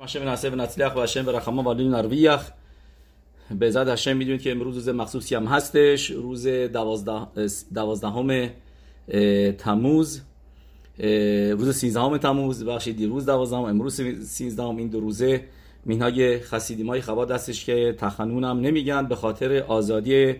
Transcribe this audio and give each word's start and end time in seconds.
نصلیح 0.00 0.86
و 0.86 1.00
هشم 1.00 1.22
برخما 1.22 1.62
والی 1.62 1.88
نرویخ 1.88 2.50
به 3.58 3.70
زد 3.70 3.88
هشم 3.88 4.16
می‌دونید 4.16 4.42
که 4.42 4.50
امروز 4.50 4.74
روز 4.74 4.88
مخصوصی 4.88 5.34
هم 5.34 5.44
هستش 5.44 6.10
روز 6.10 6.46
دوازده 6.46 7.26
دوازدهم 7.74 8.50
تموز 9.58 10.20
روز 11.50 11.76
سیزدهم 11.76 12.16
تموز 12.16 12.64
بخشید 12.64 12.96
دیروز 12.96 13.26
دوازدهم 13.26 13.64
امروز 13.64 14.00
سیزدهم 14.26 14.76
این 14.76 14.88
دو 14.88 15.00
روزه 15.00 15.44
مینهای 15.84 16.38
خسیدیمای 16.38 17.00
خبا 17.00 17.24
دستش 17.24 17.64
که 17.64 17.94
تخنون 17.98 18.44
هم 18.44 18.60
نمیگن 18.60 19.06
به 19.06 19.16
خاطر 19.16 19.58
آزادی 19.58 20.34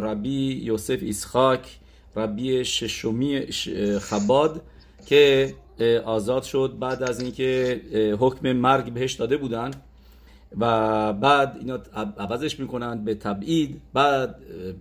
ربی 0.00 0.60
یوسف 0.64 0.98
ایسخاک 1.02 1.78
ربی 2.16 2.64
ششمی 2.64 3.46
خباد 4.00 4.62
که 5.06 5.54
آزاد 6.04 6.42
شد 6.42 6.76
بعد 6.80 7.02
از 7.02 7.20
اینکه 7.20 7.80
حکم 8.20 8.52
مرگ 8.52 8.92
بهش 8.92 9.12
داده 9.12 9.36
بودن 9.36 9.70
و 10.58 11.12
بعد 11.12 11.56
اینا 11.60 11.78
عوضش 12.18 12.60
می‌کنن 12.60 13.04
به 13.04 13.14
تبعید 13.14 13.80
بعد 13.92 14.36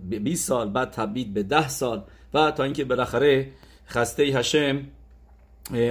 20 0.09 0.47
سال 0.47 0.69
بعد 0.69 0.91
تبعید 0.91 1.33
به 1.33 1.43
10 1.43 1.67
سال 1.67 2.03
و 2.33 2.51
تا 2.51 2.63
اینکه 2.63 2.83
بالاخره 2.83 3.51
خسته 3.87 4.23
هشم 4.23 4.81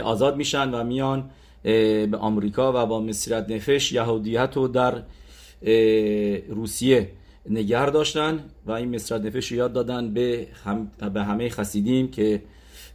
آزاد 0.04 0.36
میشن 0.36 0.74
و 0.74 0.84
میان 0.84 1.30
به 1.62 2.16
آمریکا 2.20 2.82
و 2.82 2.86
با 2.86 3.00
مسیرت 3.00 3.50
نفش 3.50 3.92
یهودیت 3.92 4.50
رو 4.54 4.68
در 4.68 5.02
روسیه 6.48 7.10
نگر 7.50 7.86
داشتن 7.86 8.44
و 8.66 8.72
این 8.72 8.94
مسیرت 8.94 9.24
نفش 9.24 9.52
یاد 9.52 9.72
دادن 9.72 10.14
به, 10.14 10.46
هم 10.64 10.90
به 11.14 11.22
همه 11.22 11.48
خسیدیم 11.48 12.10
که 12.10 12.42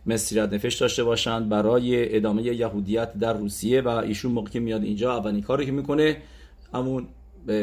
مسیرت 0.09 0.54
نفش 0.54 0.76
داشته 0.76 1.04
باشند 1.04 1.49
برای 1.49 2.16
ادامه 2.16 2.44
یهودیت 2.44 3.13
در 3.13 3.34
روسیه 3.34 3.81
و 3.81 3.88
ایشون 3.88 4.32
موقع 4.32 4.49
که 4.49 4.59
میاد 4.59 4.84
اینجا 4.84 5.18
اولین 5.18 5.41
کاری 5.41 5.66
که 5.66 5.72
می‌کنه 5.72 6.18
همون 6.73 7.08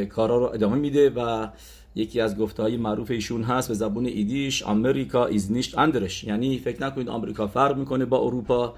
کارا 0.08 0.38
رو 0.38 0.44
ادامه 0.44 0.76
میده 0.76 1.10
و 1.10 1.48
یکی 1.94 2.20
از 2.20 2.38
گفته 2.38 2.62
های 2.62 2.76
معروف 2.76 3.10
ایشون 3.10 3.42
هست 3.42 3.68
به 3.68 3.74
زبون 3.74 4.06
ایدیش 4.06 4.62
امریکا 4.66 5.26
ایز 5.26 5.52
نیشت 5.52 5.78
اندرش 5.78 6.24
یعنی 6.24 6.58
فکر 6.58 6.82
نکنید 6.82 7.08
آمریکا 7.08 7.46
فرق 7.46 7.76
می‌کنه 7.76 8.04
با 8.04 8.18
اروپا 8.18 8.74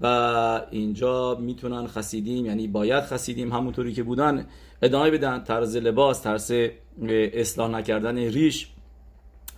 و 0.00 0.06
اینجا 0.70 1.34
می‌تونن 1.34 1.86
خسیدیم 1.86 2.46
یعنی 2.46 2.66
باید 2.66 3.04
خسیدیم 3.04 3.52
همونطوری 3.52 3.92
که 3.92 4.02
بودن. 4.02 4.46
ادامه 4.82 5.10
بدن 5.10 5.44
طرز 5.44 5.76
لباس 5.76 6.22
طرز 6.22 6.52
اصلاح 7.10 7.70
نکردن 7.70 8.16
ریش 8.16 8.68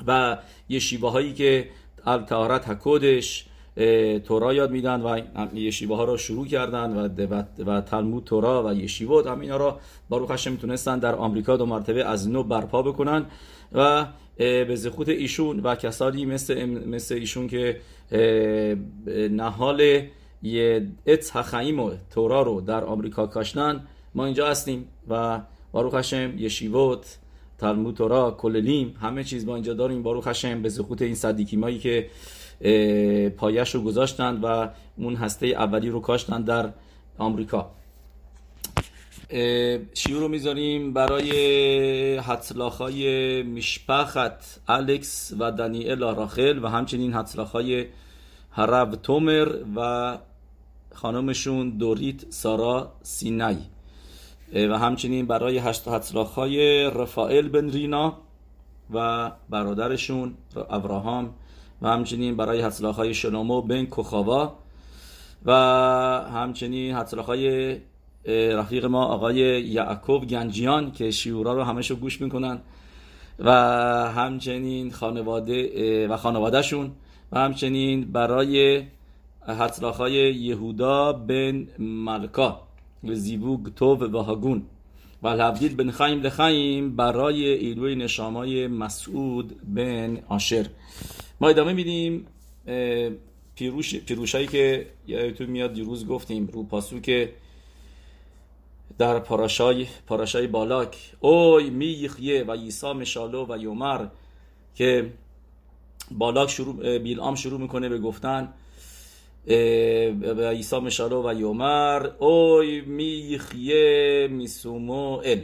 و 0.07 0.39
یه 0.69 0.79
شیوه 0.79 1.11
هایی 1.11 1.33
که 1.35 1.69
التهارت 2.07 2.69
حکودش 2.69 3.47
تورا 4.25 4.55
یاد 4.55 4.71
میدن 4.71 5.01
و 5.01 5.21
یشیبه 5.55 5.97
ها 5.97 6.05
را 6.05 6.17
شروع 6.17 6.47
کردن 6.47 6.97
و, 6.97 7.09
و, 7.67 7.81
تلمود 7.81 8.25
تورا 8.25 8.67
و 8.67 8.73
یشیوت 8.75 9.27
هم 9.27 9.41
اینا 9.41 9.57
را 9.57 9.81
باروخ 10.09 10.31
هشم 10.31 10.53
می‌تونستن 10.53 10.99
در 10.99 11.15
آمریکا 11.15 11.57
دو 11.57 11.67
مرتبه 11.67 12.05
از 12.05 12.29
نو 12.29 12.43
برپا 12.43 12.83
بکنن 12.83 13.27
و 13.73 14.07
به 14.39 14.77
زخوت 14.77 15.09
ایشون 15.09 15.61
و 15.61 15.75
کسانی 15.75 16.25
مثل, 16.25 16.65
مثل 16.65 17.15
ایشون 17.15 17.49
که 17.49 17.81
نهال 19.31 20.03
یه 20.43 20.89
خیم 21.45 21.81
و 21.81 21.91
تورا 22.11 22.43
رو 22.43 22.61
در 22.61 22.85
آمریکا 22.85 23.27
کاشتن 23.27 23.87
ما 24.15 24.25
اینجا 24.25 24.49
هستیم 24.49 24.89
و 25.09 25.41
باروخ 25.73 25.95
هشم 25.95 26.35
یشیوت 26.39 27.19
تلمود 27.59 27.97
تورا 27.97 28.31
کللیم 28.31 28.97
همه 29.01 29.25
چیز 29.25 29.47
ما 29.47 29.55
اینجا 29.55 29.75
داریم. 29.75 30.03
باروخ 30.03 30.29
هشم 30.29 30.63
به 30.63 30.69
زخوت 30.69 31.03
این 31.03 31.15
صدیکیمایی 31.15 31.79
که 31.79 32.11
پایش 33.37 33.75
رو 33.75 33.83
گذاشتند 33.83 34.45
و 34.45 34.69
اون 34.97 35.15
هسته 35.15 35.47
اولی 35.47 35.89
رو 35.89 36.01
کاشتن 36.01 36.43
در 36.43 36.71
آمریکا. 37.19 37.71
شیور 39.95 40.21
رو 40.21 40.29
می‌ذاریم 40.29 40.93
برای 40.93 42.17
حتلاخای 42.17 43.43
مشپخت 43.43 44.61
الکس 44.69 45.33
و 45.39 45.53
دانیل 45.53 46.01
راخل 46.01 46.65
و 46.65 46.67
همچنین 46.67 47.13
حتلاخای 47.13 47.87
هرب 48.51 48.95
تومر 48.95 49.49
و 49.77 50.19
خانمشون 50.95 51.71
دوریت 51.71 52.33
سارا 52.33 52.93
سینای. 53.03 53.57
و 54.53 54.79
همچنین 54.79 55.27
برای 55.27 55.59
هشت 55.59 55.89
حتلاخای 55.89 56.85
رفائل 56.91 57.49
بن 57.49 57.71
رینا 57.71 58.17
و 58.95 59.31
برادرشون 59.49 60.35
ابراهام 60.71 61.35
و 61.83 61.89
همچنین 61.89 62.37
برای 62.37 62.61
های 62.83 63.15
شلومو 63.15 63.63
بن 63.63 63.85
کوخاوا 63.85 64.55
و 65.45 65.53
همچنین 66.33 66.95
های 67.27 67.77
رفیق 68.27 68.85
ما 68.85 69.05
آقای 69.05 69.37
یعقوب 69.63 70.27
گنجیان 70.27 70.93
که 70.93 71.11
شیورا 71.11 71.53
رو 71.53 71.63
همشو 71.63 71.97
گوش 71.97 72.21
می‌کنن 72.21 72.59
و 73.39 73.51
همچنین 74.17 74.91
خانواده 74.91 76.09
و 76.09 76.17
خانوادهشون 76.17 76.91
و 77.33 77.39
همچنین 77.39 78.13
برای 78.13 78.83
های 79.83 80.13
یهودا 80.35 81.13
بن 81.13 81.69
ملکا. 81.79 82.68
و 83.05 83.15
زیبوگ 83.15 83.75
توب 83.75 84.03
و 84.03 84.19
هاگون. 84.19 84.63
و 85.23 85.27
الهبدیل 85.27 85.77
بن 85.77 85.91
خیم 85.91 86.21
لخیم 86.21 86.97
برای 86.97 87.45
ایلوی 87.45 87.95
نشامای 87.95 88.67
مسعود 88.67 89.75
بن 89.75 90.19
آشر 90.29 90.67
ما 91.41 91.49
ادامه 91.49 91.73
میدیم 91.73 92.27
پیروش 93.55 93.97
پیروشایی 93.97 94.47
که 94.47 94.87
یادتون 95.07 95.47
میاد 95.47 95.73
دیروز 95.73 96.07
گفتیم 96.07 96.47
رو 96.47 96.63
پاسو 96.63 97.01
که 97.01 97.33
در 98.99 99.19
پاراشای 99.19 99.87
پاراشای 100.07 100.47
بالاک. 100.47 101.13
اوی 101.21 101.71
میخیه 101.71 102.45
و 102.45 102.53
عیسی 102.53 102.93
مشالو 102.93 103.47
و 103.49 103.59
یومر 103.59 104.07
که 104.75 105.13
بالاک 106.11 106.51
شروع 106.51 106.99
بیلام 106.99 107.35
شروع 107.35 107.61
می‌کنه 107.61 107.89
به 107.89 107.99
گفتن. 107.99 108.53
و 109.49 110.49
عیسی 110.51 110.79
مشالو 110.79 111.29
و 111.29 111.35
یومر 111.35 112.07
اوی 112.19 112.81
میخیه 112.81 114.29
میسومو 114.31 115.21
ال 115.25 115.41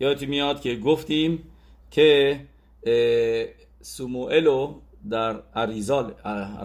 یادتون 0.00 0.28
میاد 0.28 0.60
که 0.60 0.76
گفتیم 0.76 1.42
که 1.90 2.40
سوموئلو 3.80 4.74
در 5.10 5.36
اریزال 5.54 6.14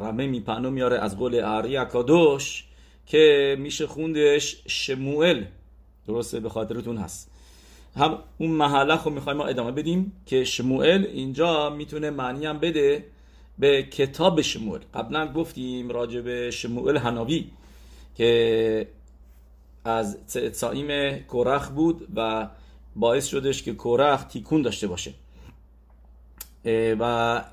رمه 0.02 0.28
میپنو 0.28 0.72
میاره 0.72 1.00
از 1.00 1.18
قول 1.18 1.44
اری 1.44 1.78
اکادوش 1.78 2.64
که 3.06 3.56
میشه 3.60 3.88
خوندش 3.88 4.64
شموئل 4.68 5.44
درسته 6.08 6.40
به 6.40 6.50
خاطرتون 6.50 6.98
هست 6.98 7.32
هم 7.96 8.20
اون 8.38 8.52
محله 8.52 9.04
رو 9.04 9.12
می‌خوایم 9.12 9.38
ما 9.38 9.46
ادامه 9.46 9.72
بدیم 9.72 10.12
که 10.26 10.44
شموئل 10.44 11.06
اینجا 11.06 11.70
می‌تونه 11.70 12.10
معنی 12.10 12.46
هم 12.46 12.60
بده 12.60 13.06
به 13.60 13.84
کتاب 13.84 14.42
شموئل 14.42 14.82
قبلا 14.94 15.34
گفتیم 15.34 15.90
راجع 15.90 16.22
به 16.22 16.52
شموئل 16.52 16.98
هناوی 16.98 17.48
که 18.16 18.88
از 19.86 20.18
سائیم 20.52 21.18
کورخ 21.18 21.70
بود 21.70 22.08
و 22.16 22.50
باعث 22.96 23.28
شدش 23.28 23.64
که 23.64 23.74
کورخ 23.74 24.24
تیکون 24.24 24.62
داشته 24.62 24.88
باشه. 24.88 25.14
و 27.00 27.44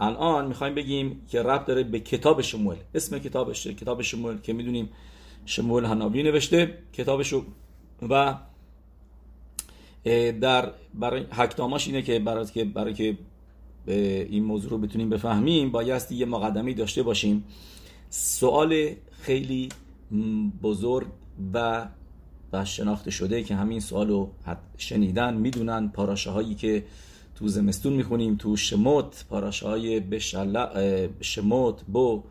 الان 0.00 0.46
می‌خوایم 0.46 0.74
بگیم 0.74 1.26
که 1.28 1.42
رب 1.42 1.64
داره 1.64 1.82
به 1.82 2.00
کتاب 2.00 2.40
شمول. 2.42 2.76
اسم 2.94 3.18
کتابش 3.18 3.66
کتاب 3.66 4.02
شمول 4.02 4.40
که 4.40 4.52
می‌دونیم 4.52 4.88
شمول 5.46 5.84
هنابی 5.84 6.22
نوشته 6.22 6.78
کتابشو 6.92 7.44
و 8.08 8.34
در 10.40 10.72
برای 10.94 11.22
حکتاماش 11.22 11.86
اینه 11.86 12.02
که 12.02 12.18
برای 12.18 12.46
که 12.46 12.64
برای 12.64 12.94
که 12.94 13.16
این 13.86 14.44
موضوع 14.44 14.70
رو 14.70 14.78
بتونیم 14.78 15.10
بفهمیم 15.10 15.70
بایستی 15.70 16.14
یه 16.14 16.26
مقدمی 16.26 16.74
داشته 16.74 17.02
باشیم. 17.02 17.44
سوال 18.10 18.90
خیلی 19.20 19.68
بزرگ 20.62 21.06
و 21.54 21.88
و 22.52 22.64
شناخته 22.64 23.10
شده 23.10 23.42
که 23.42 23.54
همین 23.54 23.80
سوال 23.80 24.08
رو 24.08 24.30
شنیدن 24.76 25.34
می‌دونن. 25.34 25.88
پاراشه 25.88 26.30
هایی 26.30 26.54
که 26.54 26.84
تو 27.34 27.48
زمستون 27.48 27.92
می‌خونیم 27.92 28.36
تو 28.36 28.56
شموت 28.56 29.24
پاراشای 29.30 30.00
بشل... 30.00 30.66
شموت 31.20 31.84
بو 31.84 32.22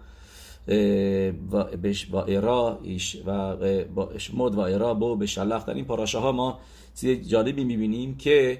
و 1.51 1.63
بش 1.63 2.09
و 2.11 2.15
ایرا 2.15 2.79
و 3.25 3.55
با 3.95 4.17
شموت 4.17 4.55
و 4.55 4.59
ایرا 4.59 4.93
بو 4.93 5.15
بشلخ 5.15 5.65
در 5.65 5.73
این 5.73 5.85
پاراشه 5.85 6.17
ها 6.17 6.31
ما 6.31 6.59
چیز 6.95 7.27
جالبی 7.29 7.63
می‌بینیم 7.63 8.17
که 8.17 8.57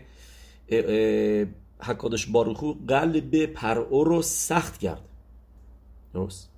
حکادش 1.86 2.26
باروخو 2.26 2.74
قلب 2.88 3.46
پرعو 3.46 4.04
رو 4.04 4.22
سخت 4.22 4.78
کرد. 4.78 5.02
درست. 6.14 6.50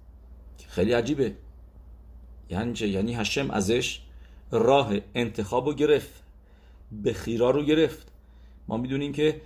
خیلی 0.67 0.93
عجیبه. 0.93 1.35
یعنی 2.49 2.73
چه؟ 2.73 2.87
یعنی 2.87 3.13
هشم 3.13 3.51
ازش 3.51 4.01
راه 4.51 4.93
انتخاب 5.15 5.67
رو 5.67 5.73
گرفت 5.73 6.23
به 6.91 7.13
خیرا 7.13 7.51
رو 7.51 7.63
گرفت. 7.63 8.11
ما 8.67 8.77
می‌دونیم 8.77 9.13
که 9.13 9.41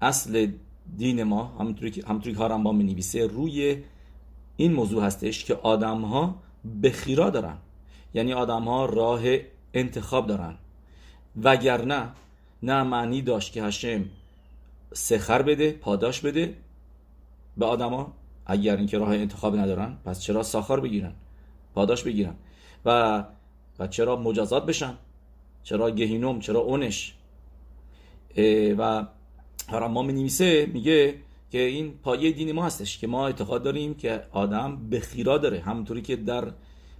اصل 0.00 0.52
دین 0.96 1.22
ما 1.22 1.44
همونطوری 1.44 1.90
که 1.90 2.02
همونطوری 2.06 2.34
که 2.36 2.48
با 2.48 2.72
می 2.72 3.04
روی 3.14 3.82
این 4.56 4.72
موضوع 4.72 5.04
هستش 5.04 5.44
که 5.44 5.54
آدم 5.54 6.00
ها 6.00 6.42
به 6.64 6.90
خیرا 6.90 7.30
دارن. 7.30 7.56
یعنی 8.14 8.32
آدم 8.32 8.62
ها 8.62 8.84
راه 8.84 9.22
انتخاب 9.74 10.26
دارن. 10.26 10.54
وگرنه 11.42 12.08
نه 12.62 12.82
معنی 12.82 13.22
داشت 13.22 13.52
که 13.52 13.62
هشم 13.62 14.04
سخر 14.94 15.42
بده 15.42 15.72
پاداش 15.72 16.20
بده 16.20 16.54
به 17.56 17.66
آدما 17.66 18.12
اگر 18.46 18.76
اینکه 18.76 18.98
راه 18.98 19.08
انتخاب 19.08 19.56
ندارن 19.56 19.96
پس 20.04 20.20
چرا 20.20 20.42
ساخار 20.42 20.80
بگیرن؟ 20.80 21.14
پاداش 21.74 22.02
بگیرن. 22.02 22.34
و 22.84 23.24
و 23.78 23.86
چرا 23.86 24.16
مجازات 24.16 24.66
بشن؟ 24.66 24.94
چرا 25.62 25.90
گهینوم؟ 25.90 26.40
چرا 26.40 26.60
اونش؟ 26.60 27.14
و 28.78 29.06
ما 29.72 30.02
می 30.02 30.12
نویسه 30.12 30.66
میگه 30.66 31.14
که 31.50 31.58
این 31.58 31.94
پایه 32.02 32.32
دین 32.32 32.52
ما 32.52 32.64
هستش 32.64 32.98
که 32.98 33.06
ما 33.06 33.26
اعتقاد 33.26 33.62
داریم 33.62 33.94
که 33.94 34.22
آدم 34.32 34.88
به 34.90 35.00
خیرا 35.00 35.38
داره. 35.38 35.60
همونطوری 35.60 36.02
که 36.02 36.16
در 36.16 36.52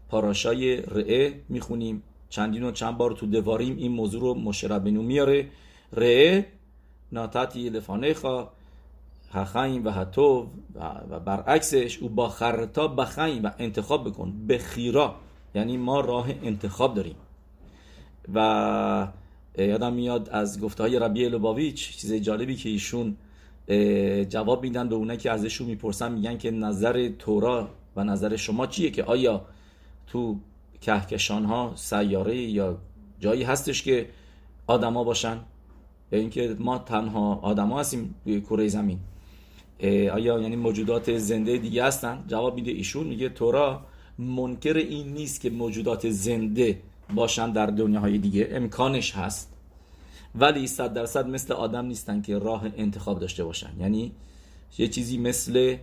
پاراشای 0.09 0.77
رعه 0.77 1.41
می‌خونیم. 1.49 2.03
چندین 2.29 2.63
و 2.63 2.73
چند 2.73 2.97
بار 2.97 3.13
تو 3.13 3.27
دواریم 3.27 3.77
این 3.77 3.93
موضوع 3.93 4.21
رو 4.21 4.35
مشربنو 4.35 5.03
میاره. 5.03 5.49
رعه 5.93 6.47
ناتاتی 7.13 7.69
لفانیخا 7.69 8.49
هخایم 9.33 9.87
و 9.87 9.91
هتوب 9.91 10.49
و 11.11 11.21
برعکسش 11.21 11.99
او 11.99 12.09
با 12.09 12.29
خرتا 12.29 12.89
بخایم 12.89 13.45
و 13.45 13.51
انتخاب 13.59 14.09
بکن 14.09 14.47
به 14.47 14.59
خیرا 14.59 15.15
یعنی 15.55 15.77
ما 15.77 16.01
راه 16.01 16.27
انتخاب 16.43 16.95
داریم 16.95 17.17
و 18.35 19.09
یادم 19.59 19.93
میاد 19.93 20.29
از 20.29 20.61
گفته 20.61 20.83
های 20.83 20.99
ربی 20.99 21.29
لباویچ 21.29 21.97
چیز 21.97 22.13
جالبی 22.13 22.57
که 22.57 22.69
ایشون 22.69 23.17
جواب 24.29 24.63
میدن 24.63 24.89
به 24.89 24.95
اونه 24.95 25.17
که 25.17 25.31
ازشون 25.31 25.67
می‌پرسن 25.67 26.13
میگن 26.13 26.39
که 26.39 26.51
نظر 26.51 27.09
تورا 27.19 27.69
و 27.97 28.05
نظر 28.05 28.37
شما 28.37 28.67
چیه 28.67 28.91
که 28.91 29.05
آیا 29.05 29.45
تو 30.07 30.37
کهکشان 30.81 31.45
ها 31.45 31.73
سیاره 31.77 32.37
یا 32.37 32.79
جایی 33.21 33.43
هستش 33.43 33.83
که 33.83 34.09
آدما 34.67 35.05
باشن؟ 35.05 35.41
یا 36.13 36.19
اینکه 36.19 36.57
ما 36.59 36.79
تنها 36.79 37.35
آدما 37.35 37.81
هستیم 37.81 38.15
روی 38.27 38.41
کره 38.41 38.69
زمین. 38.69 38.99
آیا 39.83 40.41
یعنی 40.41 40.57
موجودات 40.57 41.19
زنده 41.19 41.59
دیگه 41.59 41.85
هستن؟ 41.85 42.25
جواب 42.29 42.55
میده 42.55 42.71
ایشون 42.71 43.07
میگه 43.07 43.29
تورا 43.29 43.87
منکر 44.19 44.77
این 44.77 45.13
نیست 45.13 45.41
که 45.41 45.51
موجودات 45.51 46.11
زنده 46.11 46.79
باشن 47.15 47.53
در 47.53 47.67
دنیاهای 47.67 48.19
دیگه 48.19 48.49
امکانش 48.51 49.13
هست. 49.13 49.53
ولی 50.35 50.67
صد 50.67 50.93
درصد 50.93 51.27
مثل 51.27 51.53
آدم 51.53 51.87
نیستن 51.87 52.23
که 52.23 52.39
راه 52.39 52.67
انتخاب 52.77 53.19
داشته 53.19 53.45
باشن. 53.45 53.71
یعنی 53.81 54.13
یه 54.79 54.89
چیزی 54.89 55.19
مثل 55.19 55.77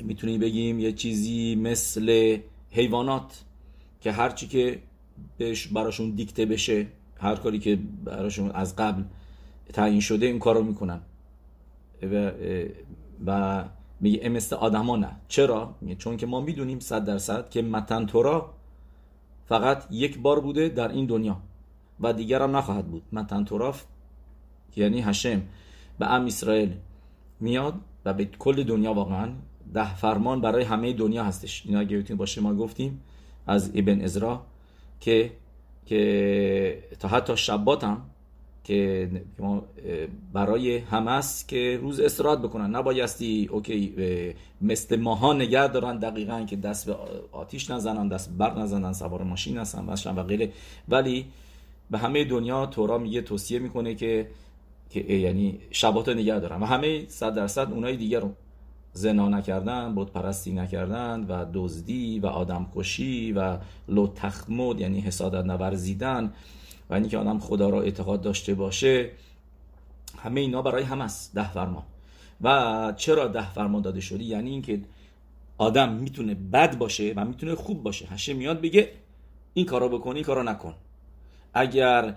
می‌تونیم 0.00 0.40
بگیم 0.40 0.80
یه 0.80 0.92
چیزی 0.92 1.54
مثل 1.54 2.38
حیوانات 2.70 3.44
که 4.00 4.12
هرچی 4.12 4.46
که 4.46 4.78
بهش 5.38 5.66
براشون 5.66 6.10
دیکته 6.10 6.46
بشه 6.46 6.86
هر 7.24 7.34
کاری 7.36 7.58
که 7.58 7.78
براشون 8.04 8.50
از 8.50 8.76
قبل 8.76 9.02
تعیین 9.72 10.00
شده 10.00 10.26
این 10.26 10.38
کار 10.38 10.54
رو 10.54 10.62
می‌کنن. 10.62 11.00
و, 12.02 12.30
و 13.26 13.64
میگه 14.00 14.28
مثل 14.28 14.56
آدما 14.56 14.96
نه. 14.96 15.10
چرا؟ 15.28 15.74
چون 15.98 16.16
که 16.16 16.26
ما 16.26 16.40
می‌دونیم 16.40 16.80
صد 16.80 17.04
درصد 17.04 17.50
که 17.50 17.62
متن 17.62 18.06
تورا 18.06 18.54
فقط 19.46 19.84
یک 19.90 20.18
بار 20.18 20.40
بوده 20.40 20.68
در 20.68 20.88
این 20.88 21.06
دنیا 21.06 21.36
و 22.00 22.12
دیگر 22.12 22.42
هم 22.42 22.56
نخواهد 22.56 22.86
بود. 22.86 23.02
متن 23.12 23.44
تورا 23.44 23.74
یعنی 24.76 25.00
هشم. 25.00 25.42
به 25.98 26.12
ام 26.12 26.24
اسرائیل 26.24 26.72
میاد 27.40 27.74
و 28.04 28.14
به 28.14 28.24
کل 28.24 28.62
دنیا 28.62 28.94
واقعا 28.94 29.28
ده 29.74 29.96
فرمان 29.96 30.40
برای 30.40 30.64
همه 30.64 30.92
دنیا 30.92 31.24
هستش. 31.24 31.62
اینا 31.66 31.80
اگه 31.80 32.14
باشه 32.14 32.40
ما 32.40 32.54
گفتیم 32.54 33.00
از 33.46 33.70
ابن 33.74 34.00
ازرا 34.00 34.42
که 35.00 35.32
که 35.86 36.78
تا 37.00 37.08
حتی 37.08 37.36
شبات 37.36 37.84
هم 37.84 38.02
که 38.64 39.10
برای 40.32 40.78
همس 40.78 41.46
که 41.46 41.78
روز 41.82 42.00
استراحت 42.00 42.38
بکنن. 42.38 42.76
نبایستی 42.76 43.48
اوکی 43.52 43.94
مثل 44.60 44.96
ماها 44.96 45.32
نگه 45.32 45.68
دارن 45.68 45.98
دقیقا 45.98 46.42
که 46.42 46.56
دست 46.56 46.86
به 46.86 46.96
آتیش 47.32 47.70
نزنن 47.70 48.08
دست 48.08 48.30
بر 48.38 48.58
نزنن 48.58 48.92
سوار 48.92 49.22
ماشین 49.22 49.58
هستن 49.58 50.14
و 50.16 50.22
غیره. 50.22 50.52
ولی 50.88 51.26
به 51.90 51.98
همه 51.98 52.24
دنیا 52.24 52.66
تورا 52.66 52.98
میگه 52.98 53.22
توصیه 53.22 53.58
می‌کنه 53.58 53.94
که 53.94 54.28
که 54.90 55.00
یعنی 55.00 55.58
شبات 55.70 56.08
نگه 56.08 56.38
دارن. 56.38 56.62
و 56.62 56.64
همه 56.64 57.04
صد 57.08 57.34
درصد 57.34 57.72
اونای 57.72 57.96
دیگر 57.96 58.20
رو 58.20 58.32
زنا 58.94 59.28
نکردن 59.28 59.94
بود 59.94 60.12
پرستی 60.12 60.52
نکردن 60.52 61.26
و 61.28 61.46
دزدی 61.54 62.20
و 62.20 62.26
آدم 62.26 62.66
کشی 62.76 63.32
و 63.32 63.58
لو 63.88 64.06
تخمود 64.06 64.80
یعنی 64.80 65.00
حسادت 65.00 65.44
نورزیدن 65.44 66.32
و 66.90 66.94
اینکه 66.94 67.18
آدم 67.18 67.38
خدا 67.38 67.68
را 67.68 67.82
اعتقاد 67.82 68.20
داشته 68.20 68.54
باشه 68.54 69.10
همه 70.18 70.40
اینا 70.40 70.62
برای 70.62 70.82
هم 70.82 71.00
است 71.00 71.34
ده 71.34 71.52
فرمان 71.52 71.82
و 72.40 72.92
چرا 72.96 73.28
ده 73.28 73.52
فرمان 73.52 73.82
داده 73.82 74.00
شده 74.00 74.24
یعنی 74.24 74.50
اینکه 74.50 74.80
آدم 75.58 75.92
می‌تونه 75.92 76.34
بد 76.34 76.78
باشه 76.78 77.12
و 77.16 77.24
می‌تونه 77.24 77.54
خوب 77.54 77.82
باشه. 77.82 78.06
هشه 78.06 78.34
میاد 78.34 78.60
بگه 78.60 78.90
این 79.54 79.66
کارا 79.66 79.88
بکن 79.88 80.14
این 80.14 80.24
کارا 80.24 80.42
نکن. 80.42 80.74
اگر 81.54 82.14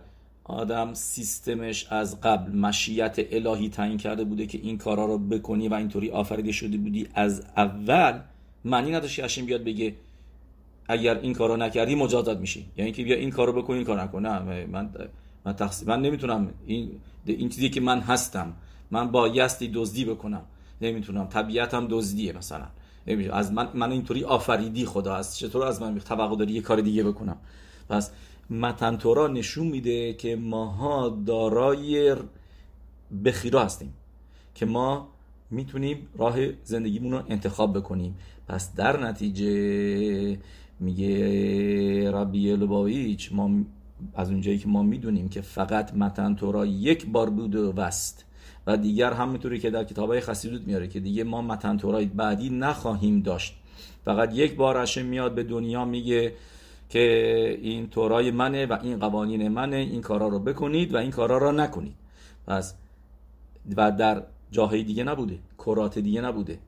آدم 0.47 0.93
سیستمش 0.93 1.87
از 1.89 2.21
قبل 2.21 2.51
مشیت 2.51 3.15
الهی 3.31 3.69
تعیین 3.69 3.97
کرده 3.97 4.23
بوده 4.23 4.45
که 4.45 4.57
این 4.57 4.77
کارا 4.77 5.05
رو 5.05 5.17
بکنی 5.17 5.67
و 5.67 5.73
اینطوری 5.73 6.09
آفریده 6.11 6.51
شده 6.51 6.77
بودی. 6.77 7.07
از 7.13 7.45
اول 7.57 8.19
معنی 8.65 8.91
نداشت 8.91 9.19
هشم 9.19 9.45
بیاد 9.45 9.63
بگه 9.63 9.95
اگر 10.87 11.19
این 11.19 11.33
کارو 11.33 11.57
نکردی 11.57 11.95
مجازات 11.95 12.37
میشی. 12.37 12.65
یعنی 12.77 12.91
که 12.91 13.03
بیا 13.03 13.15
این 13.15 13.31
کارو 13.31 13.61
بکن 13.61 13.73
این 13.73 13.83
کار 13.83 14.01
نکن. 14.03 14.25
نه 14.25 14.65
من 14.65 14.89
من 15.45 15.53
تقصیر 15.53 15.87
من 15.87 16.01
نمی‌تونم 16.01 16.53
این 16.65 16.91
این 17.25 17.49
چیزی 17.49 17.69
که 17.69 17.81
من 17.81 17.99
هستم 17.99 18.53
من 18.91 19.11
با 19.11 19.27
یستی 19.27 19.71
دزدی 19.73 20.05
بکنم. 20.05 20.41
نمی‌تونم. 20.81 21.27
طبیعتم 21.27 21.87
دزدیه 21.89 22.37
مثلا. 22.37 22.65
از 23.31 23.53
من 23.53 23.67
من 23.73 23.91
اینطوری 23.91 24.23
آفریدی 24.23 24.85
خدا. 24.85 25.15
است 25.15 25.37
چطور 25.37 25.65
از 25.65 25.81
من 25.81 25.99
توقع 25.99 26.35
داری 26.35 26.53
یه 26.53 26.61
کار 26.61 26.81
دیگه 26.81 27.03
بکنم؟ 27.03 27.37
پس 27.89 28.11
متن 28.49 28.97
تورا 28.97 29.27
نشون 29.27 29.67
میده 29.67 30.13
که 30.13 30.35
ماها 30.35 31.09
دارای 31.25 32.15
بخیرا 33.25 33.63
هستیم 33.63 33.93
که 34.55 34.65
ما 34.65 35.07
می‌تونیم 35.51 36.07
راه 36.17 36.37
زندگیمون 36.63 37.11
رو 37.11 37.21
انتخاب 37.29 37.77
بکنیم. 37.77 38.15
پس 38.47 38.75
در 38.75 39.03
نتیجه 39.03 40.37
میگه 40.79 42.11
ربی 42.11 42.55
لباویچ 42.55 43.33
ما 43.33 43.49
از 44.15 44.29
اونجایی 44.29 44.57
که 44.57 44.67
ما 44.67 44.83
می‌دونیم 44.83 45.29
که 45.29 45.41
فقط 45.41 45.93
متن 45.93 46.35
تورا 46.35 46.65
یک 46.65 47.05
بار 47.05 47.29
بود 47.29 47.55
و 47.55 47.71
وست 47.71 48.25
و 48.67 48.77
دیگر 48.77 49.13
همونطوری 49.13 49.59
که 49.59 49.69
در 49.69 49.83
کتاب 49.83 50.09
های 50.09 50.19
خسیدوت 50.19 50.61
میاره 50.61 50.87
که 50.87 50.99
دیگه 50.99 51.23
ما 51.23 51.41
متن 51.41 51.77
تورای 51.77 52.05
بعدی 52.05 52.49
نخواهیم 52.49 53.19
داشت. 53.19 53.55
فقط 54.05 54.35
یک 54.35 54.55
بار 54.55 54.77
هشه 54.77 55.03
میاد 55.03 55.35
به 55.35 55.43
دنیا 55.43 55.85
میگه 55.85 56.33
که 56.89 57.59
این 57.61 57.89
تورای 57.89 58.31
منه 58.31 58.65
و 58.65 58.77
این 58.83 58.99
قوانین 58.99 59.47
منه 59.47 59.75
این 59.75 60.01
کارا 60.01 60.27
رو 60.27 60.39
بکنید 60.39 60.93
و 60.93 60.97
این 60.97 61.11
کارا 61.11 61.37
رو 61.37 61.51
نکنید. 61.51 61.95
پس 62.47 62.75
و 63.77 63.91
در 63.91 64.23
جاهای 64.51 64.83
دیگه 64.83 65.03
نبوده 65.03 65.39
کرات 65.57 65.99
دیگه 65.99 66.21
نبوده 66.21 66.59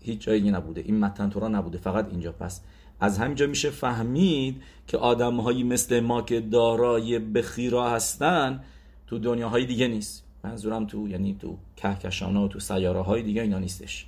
هیچ 0.00 0.20
جایی 0.20 0.40
دیگه 0.40 0.52
نبوده 0.52 0.80
این 0.80 0.98
متن 0.98 1.30
تورا 1.30 1.48
نبوده 1.48 1.78
فقط 1.78 2.08
اینجا. 2.10 2.32
پس 2.32 2.60
از 3.00 3.18
همینجا 3.18 3.46
میشه 3.46 3.70
فهمید 3.70 4.62
که 4.86 4.98
آدم 4.98 5.40
هایی 5.40 5.64
مثل 5.64 6.00
ما 6.00 6.22
که 6.22 6.40
دارای 6.40 7.18
بخیرا 7.18 7.90
هستن 7.90 8.64
تو 9.06 9.18
دنیاهای 9.18 9.66
دیگه 9.66 9.88
نیست. 9.88 10.24
منظورم 10.44 10.86
تو 10.86 11.08
یعنی 11.08 11.36
تو 11.40 11.58
کهکشان 11.76 12.36
و 12.36 12.48
تو 12.48 12.60
سیاره 12.60 13.00
های 13.00 13.22
دیگه 13.22 13.42
اینا 13.42 13.58
نیستش. 13.58 14.06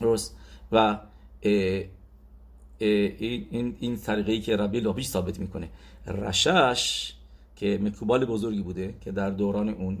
درست؟ 0.00 0.36
و 0.72 0.98
این 2.78 3.76
این 3.80 3.96
طریقی 3.96 4.40
که 4.40 4.56
ربی 4.56 4.80
لابیش 4.80 5.06
ثابت 5.06 5.40
می‌کنه. 5.40 5.68
رشش 6.06 7.12
که 7.56 7.78
مکوبال 7.82 8.24
بزرگی 8.24 8.62
بوده 8.62 8.94
که 9.00 9.12
در 9.12 9.30
دوران 9.30 9.68
اون 9.68 9.96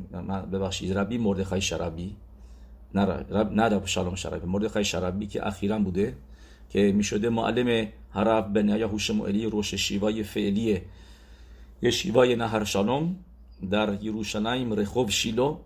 ببخشید 0.52 0.98
ربی 0.98 1.18
مردخای 1.18 1.60
شربی. 1.60 2.16
نه 2.94 3.02
رب 3.02 3.52
نه 3.52 3.86
شالوم 3.86 4.14
شربی 4.14 4.46
مردخای 4.46 4.84
شربی 4.84 5.26
که 5.26 5.46
اخیرا 5.46 5.78
بوده 5.78 6.14
که 6.70 6.92
می‌شده 6.92 7.28
معلم 7.28 7.88
حرب 8.10 8.52
بن 8.52 8.68
یهوش 8.68 9.10
موئلی 9.10 9.46
روش 9.46 9.74
شیوای 9.74 10.22
فعلی 10.22 10.80
یه 11.82 11.90
شیوای 11.90 12.36
نهر 12.36 12.64
شالوم 12.64 13.16
در 13.70 14.02
یروشلایم 14.02 14.72
رخوب 14.72 15.10
شیلو. 15.10 15.56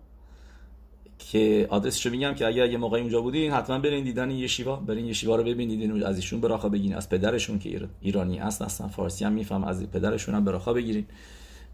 که 1.31 1.67
آدرسشو 1.71 2.11
میگم 2.11 2.35
که 2.35 2.47
اگر 2.47 2.71
یه 2.71 2.79
موقعی 2.79 3.01
اونجا 3.01 3.21
بودین 3.21 3.53
حتما 3.53 3.79
برین 3.79 4.05
دیدن 4.05 4.31
یه 4.31 4.47
شیوا. 4.47 4.77
برین 4.77 5.07
یه 5.07 5.13
شیوا 5.13 5.37
رو 5.37 5.45
ببینید 5.45 6.03
از 6.03 6.17
ایشون 6.17 6.41
براخا 6.41 6.69
بگین. 6.69 6.95
از 6.95 7.09
پدرشون 7.09 7.59
که 7.59 7.89
ایرانی 8.01 8.39
است 8.39 8.63
اصلا 8.63 8.89
فارسی 8.89 9.25
هم 9.25 9.33
میفهم 9.33 9.65
از 9.65 9.91
پدرشون 9.91 10.35
هم 10.35 10.45
براخا 10.45 10.73
بگیرین. 10.73 11.07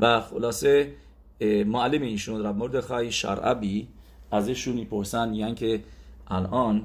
و 0.00 0.20
خلاصه 0.20 0.92
معلم 1.66 2.02
ایشون 2.02 2.46
رب 2.46 2.56
مردخای 2.56 3.12
شرعبی 3.12 3.88
ازشون 4.30 4.74
می‌پرسن 4.74 5.34
یعنی 5.34 5.54
که 5.54 5.80
الان 6.28 6.84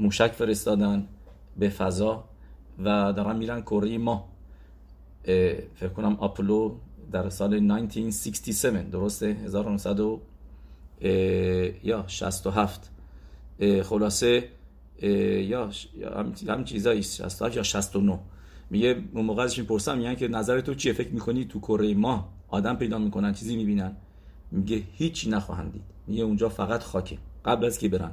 موشک 0.00 0.32
فرستادن 0.32 1.06
به 1.56 1.68
فضا 1.68 2.24
و 2.78 3.12
دارن 3.12 3.36
میرن 3.36 3.60
کره 3.60 3.98
ما. 3.98 4.28
فکر 5.74 5.88
کنم 5.96 6.16
آپولو 6.20 6.74
در 7.12 7.28
سال 7.28 7.54
1967 7.54 8.90
درسته؟ 8.90 9.26
1900 9.26 10.00
یا 11.84 12.04
67 12.06 12.90
خلاصه 13.82 14.48
یا 15.02 15.70
هم 16.48 16.64
چیزایی 16.64 17.02
67 17.02 17.56
یا 17.56 17.62
69 17.62 18.18
میگه 18.70 19.02
اون 19.12 19.24
موقع 19.24 19.42
ازش 19.42 19.58
می‌پرسم 19.58 19.98
میگن 19.98 20.14
که 20.14 20.28
نظر 20.28 20.60
تو 20.60 20.74
چیه؟ 20.74 20.92
فکر 20.92 21.08
می‌کنی 21.08 21.44
تو 21.44 21.60
کره 21.60 21.94
ما 21.94 22.28
آدم 22.48 22.76
پیدا 22.76 22.98
می‌کنن 22.98 23.32
چیزی 23.32 23.56
می‌بینن؟ 23.56 23.96
میگه 24.52 24.82
هیچی 24.92 25.30
نخواهند 25.30 25.72
دید 25.72 25.82
میگه 26.06 26.22
اونجا 26.22 26.48
فقط 26.48 26.82
خاکه. 26.82 27.18
قبل 27.44 27.64
از 27.64 27.78
که 27.78 27.88
برن؟ 27.88 28.12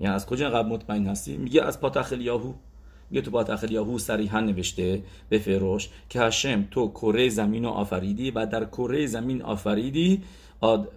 یعنی 0.00 0.14
از 0.14 0.26
کجا 0.26 0.50
قبل 0.50 0.68
مطمئن 0.68 1.06
هستی؟ 1.06 1.36
میگه 1.36 1.62
از 1.62 1.80
پاتخ 1.80 2.12
یاهو 2.12 2.52
میگه 3.10 3.22
تو 3.22 3.30
پاتخ 3.30 3.64
یاهو 3.70 3.98
صریحا 3.98 4.40
نوشته 4.40 5.02
به 5.28 5.38
فروش 5.38 5.88
که 6.08 6.20
هشم 6.20 6.68
تو 6.70 6.88
کره 6.88 7.28
زمین 7.28 7.64
آفریدی 7.64 8.30
و 8.30 8.46
در 8.46 8.64
کره 8.64 9.06
زمین 9.06 9.42
آفریدی 9.42 10.22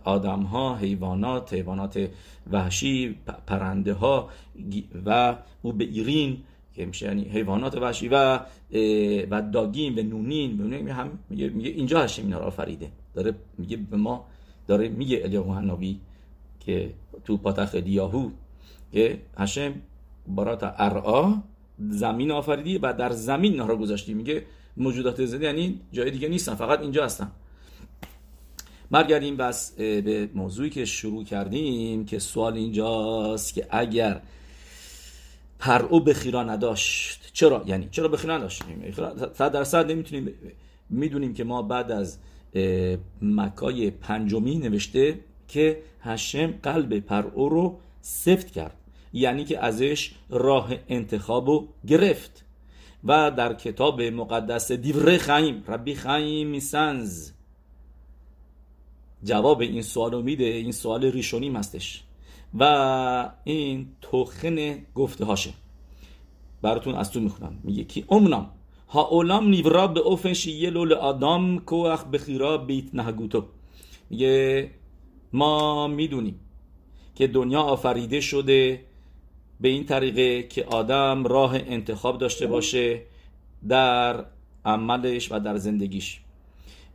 آدم 0.04 0.42
ها 0.42 0.76
حیوانات 0.76 1.54
حیوانات 1.54 2.10
وحشی 2.52 3.16
پرنده 3.48 3.94
ها 3.94 4.30
و 5.06 5.36
او 5.62 5.74
به 5.74 5.84
ایرین 5.84 6.38
که 6.76 6.86
میشه 6.86 7.06
یعنی 7.06 7.24
حیوانات 7.24 7.78
وحشی 7.78 8.08
و 8.08 8.40
و 9.32 9.42
داگین 9.42 10.00
و 10.00 10.04
نونین 10.04 10.52
میگه 10.62 10.94
هم 10.94 11.20
میگه, 11.30 11.50
میگه 11.50 11.70
اینجا 11.70 12.02
هشم 12.02 12.24
اینا 12.24 12.40
رو 12.40 12.46
آفریده. 12.46 12.92
داره 13.14 13.36
میگه 13.58 13.78
به 13.78 13.98
ما 13.98 14.26
داره 14.68 14.90
میگه 14.90 15.22
الیاهو 15.24 15.54
حنابی 15.54 16.00
که 16.60 16.94
تو 17.26 17.38
پاتخ 17.38 17.76
دیاهو 17.76 18.30
که 18.92 19.20
هشم 19.38 19.74
برات 20.28 20.64
ارعا 20.64 21.34
زمین 21.90 22.32
آفریدی 22.32 22.78
و 22.78 22.94
در 22.94 23.12
زمین 23.12 23.56
نهار 23.56 23.78
گذاشتی. 23.78 24.14
میگه 24.14 24.46
موجودات 24.78 25.26
زنده 25.26 25.46
یعنی 25.46 25.80
جای 25.92 26.12
دیگه 26.12 26.28
نیستن 26.28 26.56
فقط 26.56 26.80
اینجا 26.80 27.06
هستن. 27.06 27.32
برگردیم 28.92 29.38
بس 29.38 29.74
به 29.76 30.30
موضوعی 30.34 30.70
که 30.70 30.86
شروع 30.86 31.24
کردیم 31.24 32.06
که 32.06 32.20
سوال 32.20 32.54
اینجاست 32.54 33.54
که 33.54 33.68
اگر 33.70 34.22
پرعو 35.60 36.00
بخیرا 36.00 36.44
نداشت 36.44 37.30
چرا؟ 37.34 37.64
یعنی 37.66 37.88
چرا 37.92 38.08
بخیرا 38.08 38.38
نداشت؟ 38.38 38.64
صد 39.34 39.52
درصد 39.52 39.92
نمی‌تونیم 39.92 40.34
می‌دونیم 40.90 41.34
که 41.34 41.44
ما 41.44 41.62
بعد 41.62 41.92
از 41.92 42.18
مکای 43.22 43.92
پنجمی 43.92 44.56
نوشته 44.56 45.20
که 45.48 45.82
هشم 46.02 46.54
قلب 46.64 47.00
پرعو 47.00 47.50
رو 47.50 47.80
سفت 48.02 48.52
کرد. 48.52 48.76
یعنی 49.14 49.46
که 49.46 49.66
ازش 49.66 50.12
راه 50.30 50.74
انتخاب 50.90 51.48
رو 51.48 51.68
گرفت. 51.88 52.46
و 53.04 53.32
در 53.32 53.54
کتاب 53.54 54.02
مقدس 54.02 54.72
دیوره 54.72 55.18
خیم 55.18 55.64
ربی 55.68 55.96
خیم 55.96 56.48
میسنز 56.48 57.32
جواب 59.24 59.62
این 59.62 59.82
سوال 59.82 60.12
رو 60.12 60.22
میده 60.22 60.44
این 60.44 60.72
سوال 60.72 61.06
ریشونیم 61.06 61.56
هستش. 61.56 62.04
و 62.60 63.32
این 63.44 63.88
توخن 64.02 64.86
گفته 64.96 65.26
هاشه. 65.26 65.54
براتون 66.62 66.96
از 66.96 67.12
تو 67.12 67.20
می‌خونم. 67.20 67.60
میگه 67.64 67.84
که 67.84 68.04
امنام 68.10 68.52
ها 68.90 69.08
اولام 69.08 69.50
نیورا 69.50 69.88
به 69.88 70.00
اوفن 70.00 70.34
شیه 70.34 70.70
لول 70.70 70.94
آدام 70.94 71.60
کوخ 71.60 72.04
بخیرا 72.04 72.58
بیت 72.58 72.86
نهگوتو 72.94 73.44
میگه 74.10 74.70
ما 75.34 75.88
می‌دونیم 75.88 76.40
که 77.16 77.28
دنیا 77.28 77.62
آفریده 77.62 78.22
شده 78.22 78.86
به 79.62 79.70
این 79.70 79.86
طریقه 79.86 80.44
که 80.44 80.66
آدم 80.66 81.24
راه 81.24 81.56
انتخاب 81.56 82.18
داشته 82.18 82.48
باشه 82.48 83.02
در 83.68 84.26
عملش 84.66 85.32
و 85.32 85.40
در 85.40 85.58
زندگیش. 85.58 86.22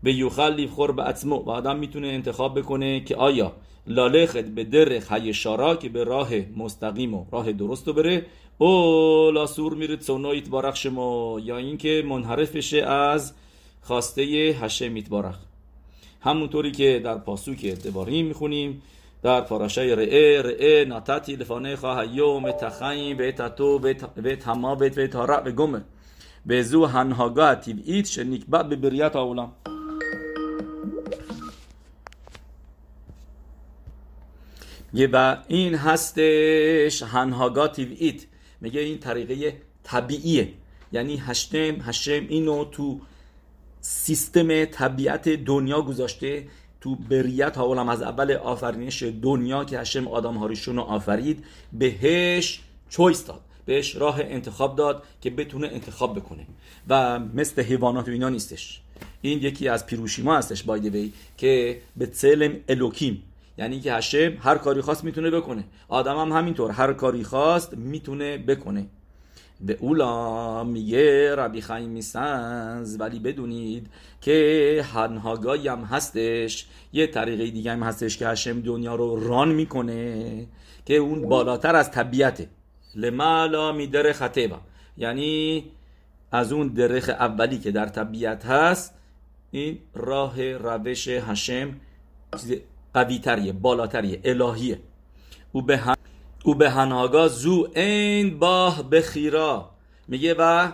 به 0.05 0.13
یوخل 0.13 0.55
لیفخور 0.55 0.93
به 0.93 1.09
اتمو 1.09 1.37
و 1.37 1.51
آدم 1.51 1.77
می‌تونه 1.77 2.09
انتخاب 2.09 2.59
بکنه 2.59 3.01
که 3.01 3.17
آیا 3.17 3.53
لالخت 3.87 4.45
به 4.45 4.65
درخ 4.65 5.13
هیشارا 5.13 5.77
که 5.77 5.89
به 5.89 6.05
راه 6.05 6.29
مستقیم 6.57 7.15
و 7.15 7.25
راه 7.33 7.53
درست 7.53 7.89
بره 7.89 8.27
او 8.59 8.71
لاسور 9.31 9.75
میره 9.75 9.97
تسونایت 9.97 10.49
بارخ 10.49 10.77
شما 10.77 11.41
یا 11.45 11.57
اینکه 11.57 12.05
منحرف 12.09 12.57
بشه 12.57 12.83
از 12.83 13.33
خواسته 13.83 14.23
هشم 14.61 14.95
بارخ 15.11 15.39
همونطوری 16.21 16.73
که 16.73 17.01
در 17.05 17.19
پاسوک 17.19 17.67
دباری 17.67 18.23
می‌خونیم 18.23 18.83
در 19.23 19.41
پاراشای 19.41 19.97
رئه 19.97 20.43
رئه 20.43 20.85
ناتاتی 20.85 21.37
لفانه 21.37 21.77
خواه 21.77 22.17
یوم 22.17 22.51
تخیم 22.51 23.17
بیت 23.17 23.57
تو 23.57 23.79
بیت 24.23 24.49
هما 24.49 24.75
بیت 24.75 24.99
بیت 24.99 25.15
هارا 25.15 25.41
به 25.41 25.53
گمه 25.53 25.85
به 26.47 26.63
زو 26.63 26.87
هنهاگاه 26.87 27.55
تیبئیت 27.55 28.07
شنکبه 28.07 28.63
به 28.63 28.77
بریت 28.77 29.17
آولم 29.17 29.53
و 35.13 35.37
این 35.49 35.75
هستش 35.75 37.03
هنهاگا 37.03 37.69
تیویت 37.69 38.27
میگه 38.61 38.81
این 38.81 38.99
طریقه 38.99 39.57
طبیعیه. 39.83 40.53
یعنی 40.93 41.17
هشتم 41.17 41.77
هشم 41.81 42.27
اینو 42.29 42.65
تو 42.65 43.01
سیستم 43.81 44.65
طبیعت 44.65 45.29
دنیا 45.29 45.83
گذاشته. 45.83 46.47
تو 46.81 46.95
بریت 46.95 47.57
ها 47.57 47.91
از 47.93 48.03
اول 48.03 48.33
آفرینش 48.33 49.03
دنیا 49.03 49.65
که 49.65 49.79
هشم 49.79 50.09
آدم 50.09 50.35
هاریشون 50.35 50.77
رو 50.77 50.83
آفرید 50.83 51.45
بهش 51.73 52.61
چویس 52.89 53.27
داد. 53.27 53.41
بهش 53.67 53.97
راه 53.97 54.21
انتخاب 54.21 54.77
داد 54.77 55.03
که 55.21 55.31
بتونه 55.31 55.69
انتخاب 55.69 56.19
بکنه. 56.19 56.47
و 56.89 57.19
مثل 57.19 57.63
حیوانات 57.63 58.09
و 58.09 58.11
اینا 58.11 58.29
نیستش. 58.29 58.81
این 59.23 59.39
یکی 59.43 59.69
از 59.69 59.87
پیروشیما 59.87 60.37
هستش 60.37 60.63
بایدوی 60.63 61.13
که 61.37 61.81
به 61.97 62.09
سلم 62.13 62.57
الوکیم 62.69 63.23
یعنی 63.59 63.81
که 63.81 63.93
هشم 63.93 64.33
هر 64.41 64.59
کاری 64.59 64.81
خواست 64.81 65.05
می‌تونه 65.05 65.31
بکنه. 65.31 65.65
آدم 65.89 66.17
هم 66.17 66.33
همینطور 66.33 66.71
هر 66.71 66.93
کاری 66.93 67.25
خواست 67.25 67.77
می‌تونه 67.77 68.39
بکنه. 68.39 68.87
به 69.61 69.79
اولا 69.81 70.65
میگه 70.65 71.35
ربی 71.35 71.61
خیم 71.61 71.91
میسنز 71.91 73.01
ولی 73.01 73.19
بدونید 73.19 73.87
که 74.21 74.85
هنهاگایی 74.95 75.69
هم 75.69 75.85
هستش 75.85 76.67
یه 76.93 77.07
طریقه 77.07 77.51
دیگه 77.51 77.73
هم 77.73 77.83
هستش 77.83 78.19
که 78.19 78.29
هشم 78.29 78.61
دنیا 78.61 78.95
رو 78.95 79.29
ران 79.29 79.49
می‌کنه 79.53 80.47
که 80.87 80.97
اون 80.97 81.29
بالاتر 81.29 81.77
از 81.77 81.91
طبیعته 81.91 82.49
لمالا 82.95 83.73
میدره 83.73 84.13
خطبه 84.13 84.57
یعنی 84.97 85.65
از 86.33 86.53
اون 86.53 86.69
درخ 86.69 87.09
اولی 87.09 87.59
که 87.59 87.71
در 87.71 87.87
طبیعت 87.87 88.47
هست 88.47 88.95
این 89.51 89.79
راه 89.95 90.53
روش 90.53 91.09
هشم 91.09 91.75
قوی 92.95 93.19
تریه 93.19 93.53
بالاتریه 93.53 94.21
الهیه. 94.25 94.81
او 95.53 95.63
به 95.63 95.81
او 96.45 96.55
به 96.55 96.71
هنهاگا 96.71 97.29
زو 97.29 97.69
این 97.77 98.39
باه 98.39 98.91
بخیرا 98.91 99.71
میگه 100.09 100.35
و 100.39 100.73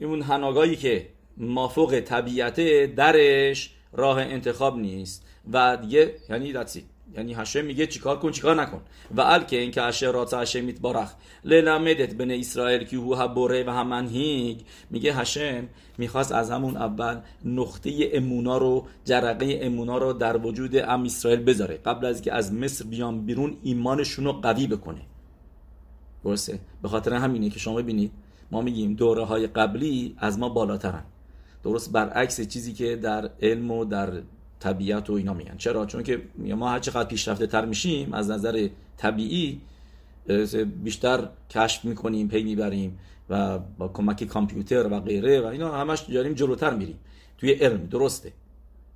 اون 0.00 0.22
هناگایی 0.22 0.76
که 0.76 1.08
مافوق 1.36 2.00
طبیعته 2.00 2.86
درش 2.86 3.70
راه 3.92 4.18
انتخاب 4.18 4.76
نیست 4.76 5.26
و 5.52 5.76
دیگه 5.76 6.14
یعنی 6.28 6.52
داتسی 6.52 6.84
یعنی 7.14 7.34
هشم 7.34 7.64
میگه 7.64 7.86
چیکار 7.86 8.18
کن 8.18 8.30
چیکار 8.30 8.54
نکن. 8.62 8.80
و 9.16 9.20
ال 9.20 9.44
که 9.44 9.56
اینکه 9.56 9.82
هشم 9.82 10.06
رات 10.06 10.34
هشم 10.34 10.64
میتبارخ 10.64 11.12
للمدت 11.44 12.14
بن 12.14 12.30
اسرائیل 12.30 12.84
که 12.84 12.96
هو 12.96 13.28
بوره 13.28 13.64
و 13.64 13.70
همنهیگ 13.70 14.60
میگه 14.90 15.14
هشم 15.14 15.68
می‌خواست 15.98 16.32
از 16.32 16.50
همون 16.50 16.76
اول 16.76 17.20
نقطه 17.44 18.10
امونا 18.12 18.58
رو 18.58 18.86
جرقه 19.04 19.58
امونا 19.62 19.98
رو 19.98 20.12
در 20.12 20.36
وجود 20.36 20.76
ام 20.76 21.04
اسرائیل 21.04 21.40
بذاره. 21.40 21.76
قبل 21.76 22.06
از 22.06 22.22
که 22.22 22.32
از 22.32 22.52
مصر 22.52 22.84
بیان 22.84 23.26
بیرون 23.26 23.56
ایمانشون 23.62 24.24
رو 24.24 24.32
قوی 24.32 24.66
بکنه. 24.66 25.00
درسته؟ 26.24 26.58
به 26.82 26.88
خاطر 26.88 27.14
همینه 27.14 27.50
که 27.50 27.58
شما 27.58 27.74
ببینید 27.74 28.12
ما 28.50 28.62
میگیم 28.62 28.94
دوره 28.94 29.24
های 29.24 29.46
قبلی 29.46 30.16
از 30.18 30.38
ما 30.38 30.48
بالاترن. 30.48 31.04
درست 31.64 31.92
برعکس 31.92 32.40
چیزی 32.40 32.72
که 32.72 32.96
در 32.96 33.30
علم 33.42 33.70
و 33.70 33.84
در 33.84 34.22
طبیعت 34.60 35.10
و 35.10 35.12
اینا 35.12 35.34
میگن. 35.34 35.56
چرا؟ 35.56 35.86
چون 35.86 36.02
که 36.02 36.22
ما 36.38 36.70
هر 36.70 36.78
چقدر 36.78 37.08
پیشرفته 37.08 37.46
تر 37.46 37.64
میشیم 37.64 38.12
از 38.12 38.30
نظر 38.30 38.68
طبیعی 38.96 39.60
بیشتر 40.84 41.28
کشف 41.50 41.84
می‌کنیم 41.84 42.28
پی 42.28 42.42
می‌بریم 42.42 42.98
و 43.30 43.58
با 43.58 43.88
کمک 43.88 44.24
کامپیوتر 44.24 44.86
و 44.86 45.00
غیره 45.00 45.40
و 45.40 45.46
اینا 45.46 45.78
همش 45.78 46.00
داریم 46.00 46.34
جلوتر 46.34 46.74
میریم. 46.74 46.98
توی 47.38 47.52
علم 47.52 47.86
درسته. 47.86 48.32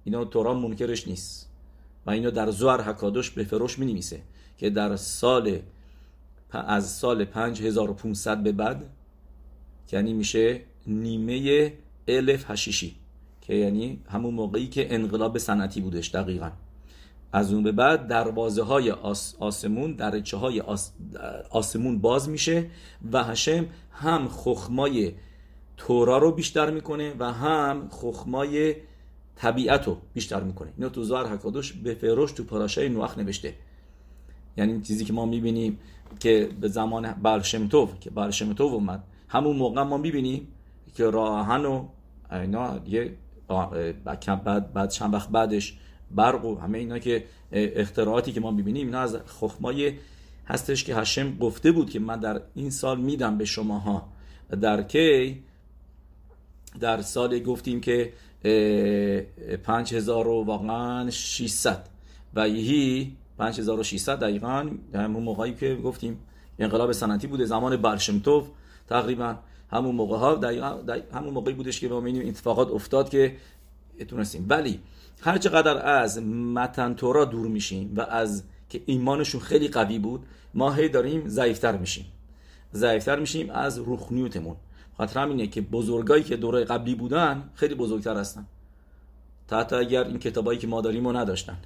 اینا 0.05 0.25
توران 0.25 0.57
منکرش 0.57 1.09
نیست. 1.09 1.51
و 2.07 2.11
اینا 2.11 2.31
در 2.31 2.51
زوار 2.51 2.83
حکادش 2.83 3.31
به 3.31 3.45
فروش 3.45 3.79
می 3.79 4.05
که 4.59 4.71
در 4.71 4.97
سال 4.97 5.59
از 6.51 6.91
سال 6.91 7.25
5500 7.25 8.43
به 8.43 8.53
بعد 8.53 8.85
یعنی 9.93 10.13
میشه 10.13 10.61
نیمه 10.87 11.73
الف 12.09 12.51
هشیشی. 12.51 12.97
که 13.41 13.55
یعنی 13.55 14.01
همون 14.09 14.35
موقعی 14.35 14.67
که 14.67 14.95
انقلاب 14.95 15.39
صنعتی 15.39 15.81
بودش 15.81 16.09
دقیقا. 16.09 16.51
از 17.33 17.53
اون 17.53 17.63
به 17.63 17.73
بعد 17.73 18.07
دروازه 18.07 18.63
های 18.63 18.91
آسمون 19.41 19.93
درچه 19.93 20.37
های 20.37 20.63
آسمون 21.51 21.99
باز 21.99 22.29
میشه 22.29 22.67
و 23.13 23.25
هشم 23.25 23.67
هم 23.93 24.29
خخمای 24.29 25.13
تورا 25.77 26.19
رو 26.19 26.33
بیشتر 26.33 26.71
می‌کنه 26.71 27.15
و 27.19 27.33
هم 27.33 27.89
خخمای 27.89 28.75
طبیعت 29.37 29.87
رو 29.87 29.97
بیشتر 30.15 30.43
می‌کنه. 30.43 30.73
اینو 30.77 30.89
تو 30.89 31.03
زهر 31.03 31.27
حکادوش 31.27 31.73
به 31.73 31.95
فروش 31.95 32.33
تو 32.33 32.45
پاراشای 32.45 32.89
نوح 32.89 33.19
نوشته. 33.19 33.55
یعنی 34.57 34.81
چیزی 34.81 35.05
که 35.05 35.13
ما 35.13 35.27
می‌بینیم 35.27 35.79
که 36.21 36.49
به 36.61 36.69
زمان 36.69 37.13
برشمتوف 37.13 38.01
که 38.01 38.11
برشمتوف 38.11 38.73
اومد 38.73 39.05
همون 39.29 39.57
موقع 39.57 39.83
ما 39.83 39.97
می‌بینیم 39.97 40.49
که 40.95 41.11
راهن 41.11 41.65
و 41.65 41.89
اینا 42.33 42.79
دیگه 42.79 43.13
بعد 44.05 44.73
بعد 44.73 44.91
چند 44.91 45.15
وقت 45.15 45.29
بعدش 45.29 45.79
برق 46.11 46.45
و 46.45 46.59
همه 46.59 46.79
اینا 46.79 46.99
که 46.99 47.25
اختراعاتی 47.53 48.33
که 48.33 48.41
ما 48.41 48.51
می‌بینیم 48.51 48.87
اینا 48.87 49.01
از 49.01 49.17
خخمای 49.27 49.93
هستش 50.47 50.85
که 50.85 50.97
هشم 50.97 51.37
گفته 51.37 51.73
بود 51.73 51.91
که 51.91 51.99
من 51.99 52.21
در 52.21 52.41
این 52.55 52.71
سال 52.71 53.01
میدم 53.01 53.39
به 53.39 53.45
شماها. 53.45 54.09
در 54.61 54.83
کی؟ 54.83 55.43
در 56.81 57.03
سال 57.03 57.39
گفتیم 57.39 57.81
که 57.81 58.13
پنج 59.65 59.95
هزار 59.95 60.29
و 60.29 60.45
واقعا 60.45 61.11
600 61.11 61.89
و 62.35 62.49
یهی 62.49 63.17
5600 63.39 64.19
دقیقا 64.21 64.71
همون 64.95 65.23
موقعی 65.23 65.55
که 65.55 65.75
گفتیم 65.75 66.19
انقلاب 66.59 66.93
سنتی 66.93 67.27
بوده 67.27 67.45
زمان 67.45 67.77
برشمتوف 67.77 68.49
تقریبا. 68.89 69.37
همون 69.71 69.95
موقع 69.95 70.17
ها 70.17 70.41
همون 71.15 71.35
موقعی 71.35 71.55
بودش 71.55 71.81
که 71.81 71.89
ما 71.89 72.07
این 72.07 72.29
اتفاقات 72.29 72.71
افتاد 72.71 73.09
که 73.09 73.37
تونستیم 74.09 74.47
ولی 74.49 74.81
هر 75.21 75.39
چقدر 75.39 75.87
از 75.87 76.23
متن 76.23 76.95
تورا 76.95 77.25
دور 77.25 77.47
میشیم 77.47 77.93
و 77.97 78.01
از 78.01 78.43
که 78.69 78.83
ایمانشون 78.87 79.41
خیلی 79.41 79.69
قوی 79.69 79.99
بود 79.99 80.27
ما 80.55 80.73
هی 80.73 80.89
داریم 80.89 81.29
ضعیفتر 81.29 81.77
میشیم. 81.77 82.07
ضعیفتر 82.75 83.19
میشیم 83.19 83.51
از 83.51 83.79
روخنیوتمون 83.79 84.57
خاطر 84.97 85.29
اینه 85.29 85.47
که 85.47 85.61
بزرگایی 85.61 86.23
که 86.23 86.37
دوره 86.37 86.65
قبلی 86.65 86.95
بودن 86.95 87.51
خیلی 87.55 87.75
بزرگتر 87.75 88.17
هستن. 88.17 88.47
حتی 89.51 89.77
اگر 89.77 90.05
این 90.05 90.19
کتابایی 90.19 90.59
که 90.59 90.67
ما 90.67 90.81
داریم 90.81 91.07
رو 91.07 91.17
نداشتن. 91.17 91.57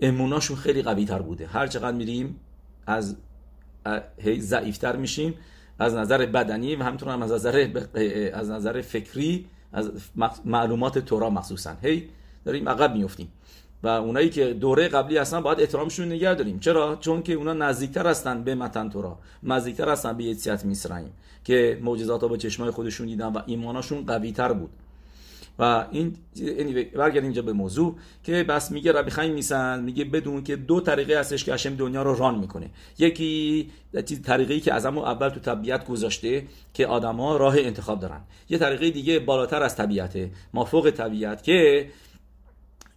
اموناشون 0.00 0.56
خیلی 0.56 0.82
قوی 0.82 1.04
تر 1.04 1.22
بوده. 1.22 1.46
هر 1.46 1.66
چقدر 1.66 1.96
میریم 1.96 2.40
از 2.86 3.16
هی 4.18 4.40
ضعیفتر 4.40 4.96
میشیم. 4.96 5.34
از 5.82 5.94
نظر 5.94 6.26
بدنی 6.26 6.76
و 6.76 6.82
همینطور 6.82 7.08
هم 7.08 7.22
از 7.22 7.32
نظر 7.32 7.68
از 8.34 8.50
نظر 8.50 8.80
فکری 8.80 9.46
از 9.72 9.90
معلومات 10.44 10.98
تورا 10.98 11.30
مخصوصا. 11.30 11.74
هی 11.82 12.08
داریم 12.44 12.68
عقب 12.68 12.96
میفتیم 12.96 13.32
و 13.82 13.88
اونایی 13.88 14.30
که 14.30 14.52
دوره 14.52 14.88
قبلی 14.88 15.16
هستن 15.16 15.40
باید 15.40 15.60
احترامشون 15.60 16.06
نگه 16.06 16.34
داریم. 16.34 16.58
چرا؟ 16.58 16.96
چون 16.96 17.22
که 17.22 17.32
اونا 17.32 17.52
نزدیکتر 17.52 18.06
هستن 18.06 18.44
به 18.44 18.54
متن 18.54 18.88
تورا. 18.88 19.18
نزدیکتر 19.42 19.88
هستن 19.88 20.16
به 20.16 20.24
یتسیت 20.24 20.64
میسرائیم 20.64 21.12
که 21.44 21.78
معجزات 21.82 22.24
با 22.24 22.36
چشمای 22.36 22.70
خودشون 22.70 23.06
دیدن 23.06 23.26
و 23.26 23.40
ایماناشون 23.46 24.06
قوی 24.06 24.32
تر 24.32 24.52
بود. 24.52 24.70
و 25.58 25.86
این 25.90 26.16
برگردیم 26.94 27.22
اینجا 27.22 27.42
به 27.42 27.52
موضوع 27.52 27.96
که 28.24 28.44
بس 28.44 28.70
میگه 28.70 28.92
ربی 28.92 29.10
خیم 29.10 29.34
میسن 29.34 29.82
میگه 29.82 30.04
بدون 30.04 30.44
که 30.44 30.56
دو 30.56 30.80
طریقه 30.80 31.20
هستش 31.20 31.44
که 31.44 31.54
هشم 31.54 31.74
دنیا 31.74 32.02
رو 32.02 32.14
ران 32.14 32.38
می‌کنه. 32.38 32.70
یکی 32.98 33.70
طریقی 34.24 34.60
که 34.60 34.74
از 34.74 34.86
اول 34.86 35.28
تو 35.28 35.40
طبیعت 35.40 35.86
گذاشته 35.86 36.42
که 36.74 36.86
آدما 36.86 37.36
راه 37.36 37.54
انتخاب 37.58 38.00
دارن. 38.00 38.20
یه 38.48 38.58
طریقه 38.58 38.90
دیگه 38.90 39.18
بالاتر 39.18 39.62
از 39.62 39.76
طبیعته 39.76 40.30
ما 40.54 40.64
فوق 40.64 40.90
طبیعت 40.90 41.42
که 41.42 41.88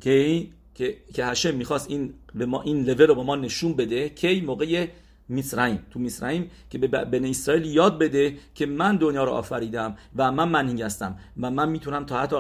که 0.02 0.46
که 0.76 0.98
که 1.14 1.26
هشم 1.26 1.56
می‌خواست 1.56 1.90
این 1.90 2.14
به 2.36 2.46
ما 2.46 2.62
این 2.62 2.84
لول 2.84 3.08
رو 3.08 3.16
به 3.16 3.24
ما 3.24 3.36
نشون 3.36 3.74
بده 3.74 4.10
که 4.10 4.42
موقع 4.46 4.88
میسرائیم 5.28 5.86
تو 5.92 6.00
میسرائیم 6.00 6.52
که 6.70 6.78
به 6.78 6.88
بن 6.88 7.26
اسرائیل 7.26 7.66
یاد 7.66 8.00
بده 8.00 8.38
که 8.56 8.66
من 8.66 8.96
دنیا 8.96 9.24
رو 9.24 9.32
آفریدم 9.32 9.96
و 10.16 10.32
من 10.32 10.50
منهینگ 10.50 10.82
هستم 10.82 11.18
و 11.40 11.52
من 11.52 11.70
می‌تونم 11.70 12.06
تا 12.06 12.22
حتی 12.22 12.36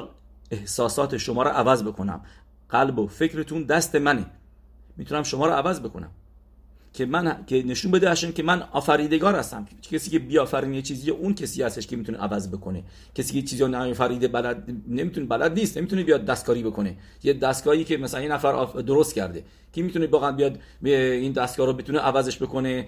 احساسات 0.51 1.17
شما 1.17 1.43
رو 1.43 1.49
عوض 1.49 1.83
بکنم. 1.83 2.21
قلب 2.69 2.99
و 2.99 3.07
فکرتون 3.07 3.63
دست 3.63 3.95
منه. 3.95 4.25
می‌تونم 4.97 5.23
شما 5.23 5.45
رو 5.45 5.53
عوض 5.53 5.79
بکنم. 5.79 6.09
که 6.97 7.05
من 7.05 7.45
که 7.47 7.63
نشون 7.63 7.91
بده 7.91 8.11
هشم 8.11 8.31
که 8.31 8.43
من 8.43 8.61
آفریدگار 8.71 9.35
هستم. 9.35 9.67
کسی 9.91 10.11
که 10.11 10.19
بیافرین 10.19 10.73
یه 10.73 10.81
چیزی 10.81 11.11
اون 11.11 11.33
کسی 11.33 11.63
هستش 11.63 11.87
که 11.87 11.95
می‌تونه 11.95 12.17
عوض 12.17 12.49
بکنه. 12.49 12.83
کسی 13.15 13.41
که 13.41 13.47
چیزی 13.47 13.63
رو 13.63 13.67
نمیفریده 13.67 14.27
بلد 14.27 14.69
نمی‌تونه 14.87 15.27
بلد 15.27 15.59
نیست 15.59 15.77
نمی‌تونه 15.77 16.03
بیاد 16.03 16.25
دستکاری 16.25 16.63
بکنه. 16.63 16.95
یه 17.23 17.33
دستکاری 17.33 17.83
که 17.83 17.97
مثلا 17.97 18.21
یه 18.21 18.29
نفر 18.29 18.65
درست 18.81 19.15
کرده. 19.15 19.43
کی 19.73 19.81
می‌تونه 19.81 20.07
واقعا 20.07 20.31
بیاد 20.31 20.59
این 20.83 21.31
دستکار 21.31 21.67
رو 21.67 21.73
بتونه 21.73 21.99
عوضش 21.99 22.41
بکنه 22.41 22.87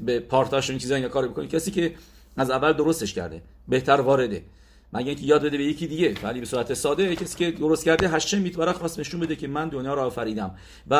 به 0.00 0.20
پارتاش 0.28 0.70
این 0.70 0.78
چیزا 0.78 0.94
اینا 0.94 1.08
کار 1.08 1.28
بکنه. 1.28 1.46
کسی 1.46 1.70
که 1.70 1.94
از 2.36 2.50
اول 2.50 2.72
درستش 2.72 3.14
کرده 3.14 3.42
بهتر 3.68 4.00
وارده. 4.00 4.42
مگه 4.92 5.08
اینکه 5.08 5.24
یاد 5.24 5.42
بده 5.42 5.58
به 5.58 5.64
یکی 5.64 5.86
دیگه. 5.86 6.14
ولی 6.22 6.40
به 6.40 6.46
صورت 6.46 6.74
ساده 6.74 7.16
کسی 7.16 7.38
که 7.38 7.50
درست 7.50 7.84
کرده 7.84 8.08
هشم 8.08 8.38
میتواره 8.38 8.72
خواست 8.72 9.00
نشون 9.00 9.20
بده 9.20 9.36
که 9.36 9.48
من 9.48 9.68
دنیا 9.68 9.94
رو 9.94 10.00
آفریدم. 10.00 10.54
و 10.90 10.94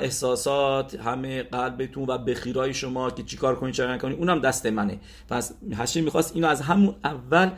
احساسات 0.00 0.94
همه 0.94 1.42
قلبتون 1.42 2.04
و 2.08 2.18
بخیرای 2.18 2.74
شما 2.74 3.10
که 3.10 3.22
چیکار 3.22 3.56
کنید 3.56 3.74
چه 3.74 3.98
کنید 3.98 4.18
اونم 4.18 4.40
دست 4.40 4.66
منه. 4.66 4.98
پس 5.28 5.54
هشم 5.72 6.04
می‌خواست 6.04 6.34
اینو 6.34 6.46
از 6.46 6.60
همون 6.60 6.94
اول 7.04 7.50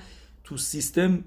تو 0.44 0.56
سیستم 0.56 1.24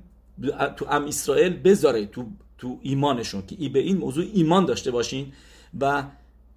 تو 0.78 0.86
ام 0.90 1.06
اسرائیل 1.06 1.54
بذاره 1.54 2.06
تو 2.06 2.26
تو 2.58 2.80
ایمانشون 2.82 3.44
که 3.48 3.56
ای 3.60 3.70
به 3.70 3.80
این 3.80 3.98
موضوع 3.98 4.26
ایمان 4.34 4.66
داشته 4.66 4.92
باشین. 4.92 5.34
و 5.80 6.04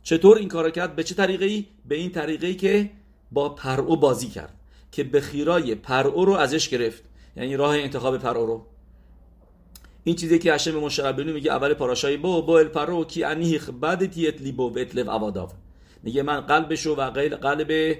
چطور 0.02 0.36
این 0.38 0.48
کارو 0.48 0.70
کرد؟ 0.70 0.96
به 0.96 1.02
چه 1.02 1.14
طریقه 1.14 1.44
ای 1.44 1.64
به 1.88 1.94
این 1.94 2.10
طریقه 2.10 2.46
ای 2.46 2.54
که 2.54 2.90
با 3.32 3.48
پرعو 3.48 3.96
بازی 3.96 4.28
کرد. 4.28 4.54
که 4.92 5.04
بخیرای 5.04 5.74
پرعو 5.74 6.24
رو 6.24 6.32
ازش 6.32 6.68
گرفت. 6.68 7.02
یعنی 7.36 7.56
راه 7.56 7.76
انتخاب 7.76 8.18
پرو 8.18 8.46
رو. 8.46 8.66
این 10.04 10.16
چیزی 10.16 10.38
که 10.38 10.54
هشم 10.54 10.74
مشربنو 10.74 11.32
میگه 11.32 11.52
اول 11.52 11.74
پاراشای 11.74 12.16
با 12.16 12.40
با 12.40 12.58
الپرو 12.58 13.04
کی 13.04 13.24
انیخ 13.24 13.70
بعد 13.80 14.10
تیت 14.10 14.42
لیبو 14.42 14.74
و 14.74 14.78
اتلو 14.78 15.10
اواداو 15.10 15.48
میگه 16.02 16.22
من 16.22 16.40
قلبشو 16.40 16.94
و 16.94 17.10
غیر 17.10 17.36
قلب 17.36 17.96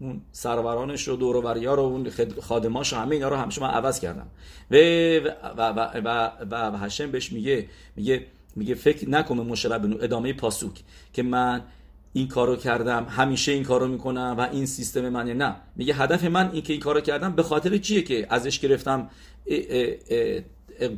اون 0.00 0.20
سرورانش 0.32 1.08
و 1.08 1.16
دورووریا 1.16 1.74
رو 1.74 1.82
اون 1.82 2.10
خادماش 2.40 2.92
و 2.92 2.96
همه 2.96 3.14
اینا 3.14 3.28
رو 3.28 3.36
همش 3.36 3.58
من 3.58 3.68
عوض 3.68 4.00
کردم. 4.00 4.26
و 4.70 4.76
و 4.76 5.30
و 5.56 6.00
و, 6.04 6.30
و, 6.50 6.70
و 6.70 6.76
هشم 6.76 7.10
بهش 7.10 7.32
میگه 7.32 7.68
میگه 7.96 8.26
میگه 8.56 8.74
فکر 8.74 9.10
نکنه 9.10 9.42
مشربنو 9.42 9.96
ادامه 10.00 10.32
پاسوک 10.32 10.82
که 11.12 11.22
من 11.22 11.62
این 12.18 12.28
کارو 12.28 12.56
کردم 12.56 13.06
همیشه 13.08 13.52
این 13.52 13.64
کارو 13.64 13.88
می‌کنم 13.88 14.34
و 14.38 14.40
این 14.40 14.66
سیستم 14.66 15.08
منه 15.08 15.34
نه. 15.34 15.56
میگه 15.76 15.94
هدف 15.94 16.24
من 16.24 16.50
این 16.52 16.62
که 16.62 16.72
این 16.72 16.82
کارو 16.82 17.00
کردم 17.00 17.32
به 17.32 17.42
خاطر 17.42 17.76
چیه 17.76 18.02
که 18.02 18.26
ازش 18.30 18.60
گرفتم 18.60 19.10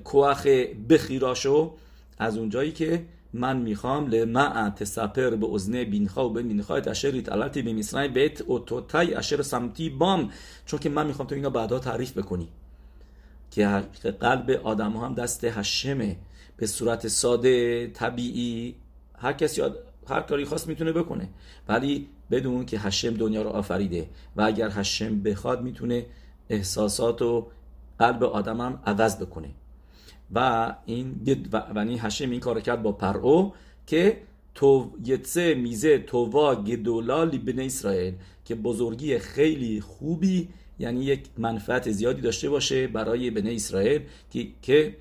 کوخ 0.05 0.47
بخیراشو؟ 0.91 1.75
از 2.19 2.39
اونجایی 2.39 2.73
که 2.73 3.05
من 3.33 3.57
می‌خوام 3.57 4.07
لما 4.07 4.71
تسپر 4.71 5.31
به 5.31 5.55
ازنه 5.55 5.85
بینخا 5.85 6.29
و 6.29 6.33
به 6.33 6.43
بینخا 6.43 6.75
اشر 6.75 7.23
علتی 7.33 7.63
به 7.63 7.73
میسرای 7.73 8.09
بیت 8.09 8.41
اوتوتای 8.41 9.15
اشر 9.15 9.43
سمتی 9.43 9.91
بام. 9.91 10.31
چون 10.67 10.81
که 10.81 10.89
من 10.89 11.07
می‌خوام 11.07 11.29
تو 11.29 11.35
اینا 11.35 11.51
بعدا 11.51 11.79
تعریف 11.79 12.19
بکنی. 12.19 12.49
که 13.51 13.67
قلب 14.21 14.51
آدم 14.65 14.93
هم 14.93 15.15
دست 15.15 15.45
هشمه. 15.45 16.17
به 16.57 16.67
صورت 16.67 17.09
ساده 17.09 17.87
طبیعی. 17.87 18.75
هر 19.19 19.33
کسی 19.33 19.63
هر 20.11 20.21
کاری 20.21 20.45
خواست 20.45 20.69
می‌تونه 20.69 20.93
بکنه. 20.93 21.29
ولی 21.69 22.09
بدون 22.31 22.67
که 22.67 22.79
هشم 22.79 23.15
دنیا 23.15 23.43
رو 23.43 23.51
آفریده 23.51 24.09
و 24.37 24.43
اگر 24.43 24.71
هشم 24.71 25.23
بخواد 25.23 25.63
می‌تونه 25.63 26.07
احساسات 26.49 27.23
و 27.23 27.47
قلب 27.99 28.25
آدمم 28.25 28.83
عوض 28.87 29.17
بکنه. 29.17 29.49
و 30.35 30.75
این 30.87 31.21
و 31.53 31.79
این 31.79 31.99
هشم 32.01 32.31
این 32.31 32.41
کار 32.41 32.61
کرد 32.61 32.83
با 32.83 32.93
پرو 32.93 33.53
که 33.87 34.23
تو 34.55 34.91
یتسه 35.05 35.55
میزه 35.55 35.99
تووا 35.99 36.55
گدولا 36.55 37.27
بن 37.27 37.59
اسرائیل 37.59 38.15
که 38.45 38.55
بزرگی 38.55 39.19
خیلی 39.19 39.81
خوبی 39.81 40.49
یعنی 40.79 41.05
یک 41.05 41.27
منفعت 41.39 41.91
زیادی 41.91 42.21
داشته 42.21 42.51
باشه 42.51 42.87
برای 42.87 43.31
بن 43.31 43.47
اسرائیل 43.47 44.03
که 44.31 44.49
که 44.63 44.97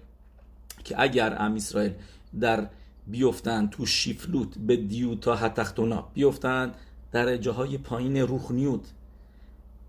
که 0.84 0.96
اگر 0.98 1.36
ام 1.42 1.56
اسرائیل 1.56 1.92
در 2.40 2.68
بیفتن 3.12 3.68
تو 3.68 3.86
شیفلوت 3.86 4.58
به 4.58 4.76
دیوتا 4.76 5.36
هتختونا 5.36 6.08
بیفتن 6.14 6.72
در 7.12 7.38
جاهای 7.38 7.78
پایین 7.78 8.18
روخنیوت 8.18 8.94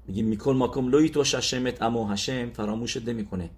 میگه 0.06 0.22
میکن 0.22 0.56
ماکم 0.56 0.88
لوی 0.88 1.08
تو 1.08 1.24
ششمت 1.24 1.82
اما 1.82 2.12
هشم 2.12 2.50
فراموشت 2.50 3.08
نمی‌کنه 3.08 3.50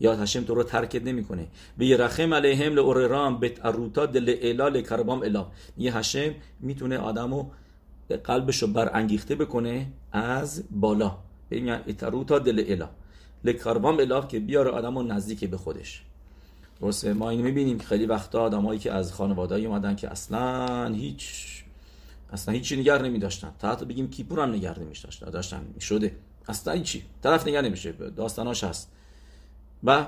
یا 0.00 0.16
هشم 0.16 0.44
تو 0.44 0.54
رو 0.54 0.62
ترکت 0.62 1.02
نمی‌کنه 1.02 1.46
به 1.78 1.96
رخم 1.96 2.34
علیهم 2.34 2.72
لوررام 2.72 3.40
بت 3.40 3.64
اروتا 3.66 4.06
دل 4.06 4.36
الا 4.42 4.80
کربام 4.82 5.22
الا 5.22 5.46
یه 5.78 5.96
هشم 5.96 6.34
می‌تونه 6.60 6.98
آدمو 6.98 7.46
قلبش 8.24 8.62
رو 8.62 8.68
برانگیخته 8.68 9.34
بکنه 9.34 9.86
از 10.12 10.64
بالا. 10.70 11.18
ببین 11.50 11.70
اتروتا 11.70 12.38
دل 12.38 12.64
الا 12.68 12.88
لکربام 13.44 13.98
الا 13.98 14.20
که 14.20 14.40
بیاره 14.40 14.70
آدمو 14.70 15.02
نزدیک 15.02 15.44
به 15.44 15.56
خودش. 15.56 16.02
درسته؟ 16.80 17.12
ما 17.12 17.30
اینو 17.30 17.42
می‌بینیم 17.42 17.78
که 17.78 17.86
خیلی 17.86 18.06
وقتا 18.06 18.40
آدمایی 18.40 18.80
که 18.80 18.92
از 18.92 19.12
خانواده‌ای 19.12 19.66
اومدن 19.66 19.96
که 19.96 20.10
اصلا 20.10 20.86
هیچ 20.94 21.44
اصلا 22.32 22.54
هیچی 22.54 22.76
نگر 22.76 23.02
نمی 23.02 23.18
داشتن 23.18 23.52
تا 23.58 23.72
حتی 23.72 23.86
بگیم 23.86 24.10
کیپور 24.10 24.40
هم 24.40 24.52
نگر 24.52 24.78
نمی 24.78 24.94
داشتن 25.32 25.64
شده 25.80 26.16
اصلا 26.48 26.74
هیچی 26.74 27.02
طرف 27.22 27.48
نگر 27.48 27.60
نمیشه 27.60 27.92
داستاناش 27.92 28.64
هست. 28.64 28.92
و 29.84 30.06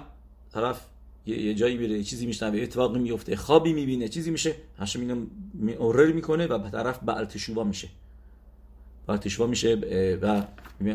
طرف 0.52 0.80
یه 1.26 1.54
جایی 1.54 1.76
میره 1.76 2.02
چیزی 2.02 2.26
میشنوه 2.26 2.60
اتفاقی 2.60 2.98
میفته 2.98 3.36
خوابی 3.36 3.72
می‌بینه 3.72 4.08
چیزی 4.08 4.30
میشه 4.30 4.54
هاشم 4.78 5.00
اینو 5.00 5.26
اورر 5.78 6.12
می‌کنه 6.12 6.46
و 6.46 6.58
به 6.58 6.70
طرف 6.70 6.98
بعلتشوبا 6.98 7.64
میشه. 7.64 7.88
بعلتشوبا 9.06 9.46
میشه 9.46 9.74
و 10.22 10.42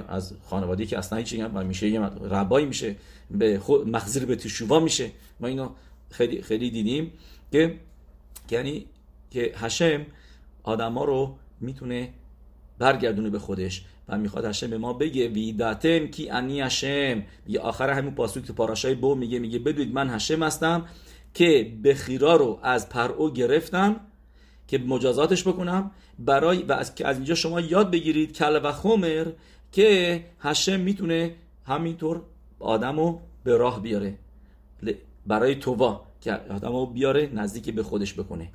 از 0.08 0.34
خانوادگی 0.46 0.86
که 0.86 0.98
اصلا 0.98 1.18
هیچی 1.18 1.42
و 1.42 1.64
میشه 1.64 1.90
یه 1.90 2.00
ربایی 2.02 2.66
میشه 2.66 2.96
به 3.32 3.60
خود 3.60 3.88
مخزر 3.88 4.26
به 4.26 4.36
تشوبا 4.36 4.80
میشه. 4.80 5.10
ما 5.40 5.48
اینو 5.48 5.70
خیلی 6.10 6.42
خیلی 6.42 6.72
دیدیم 6.72 7.12
که 7.52 7.80
یعنی 8.52 8.86
که 9.32 9.54
هشم 9.56 10.06
آدما 10.64 11.06
رو 11.06 11.36
می‌تونه 11.60 12.10
برگردونه 12.80 13.30
به 13.30 13.40
خودش 13.40 13.86
و 14.08 14.18
می‌خواد 14.18 14.46
هشم 14.46 14.70
به 14.70 14.78
ما 14.78 14.94
بگه 14.94 15.28
ویداتم 15.28 16.08
کی 16.08 16.30
انی 16.30 16.62
هشم؟ 16.62 17.24
یه 17.48 17.60
آخر 17.60 17.90
همون 17.90 18.16
پاسوک 18.16 18.46
تو 18.46 18.54
پاراشای 18.54 18.96
بو 18.96 19.16
میگه 19.16 19.40
میگه 19.40 19.60
بدوید 19.60 19.94
من 19.94 20.10
هشم 20.10 20.44
هستم 20.44 20.86
که 21.34 21.74
بخیرا 21.84 22.36
رو 22.36 22.60
از 22.64 22.90
پرعو 22.90 23.32
گرفتم 23.32 23.96
که 24.72 24.78
مجازاتش 24.78 25.48
بکنم 25.48 25.92
برای 26.20 26.64
و 26.64 26.72
از, 26.72 26.94
از 27.06 27.16
اینجا 27.16 27.36
شما 27.36 27.62
یاد 27.62 27.92
بگیرید 27.92 28.34
کل 28.34 28.60
و 28.64 28.72
خمر 28.72 29.28
که 29.72 30.24
هشم 30.40 30.80
می‌تونه 30.80 31.36
همینطور 31.66 32.22
آدمو 32.60 33.20
به 33.44 33.58
راه 33.58 33.82
بیاره. 33.82 34.18
برای 35.28 35.56
تووا 35.56 36.02
که 36.22 36.34
آدمو 36.34 36.86
بیاره 36.86 37.30
نزدیک 37.34 37.76
به 37.76 37.84
خودش 37.84 38.14
بکنه 38.14 38.50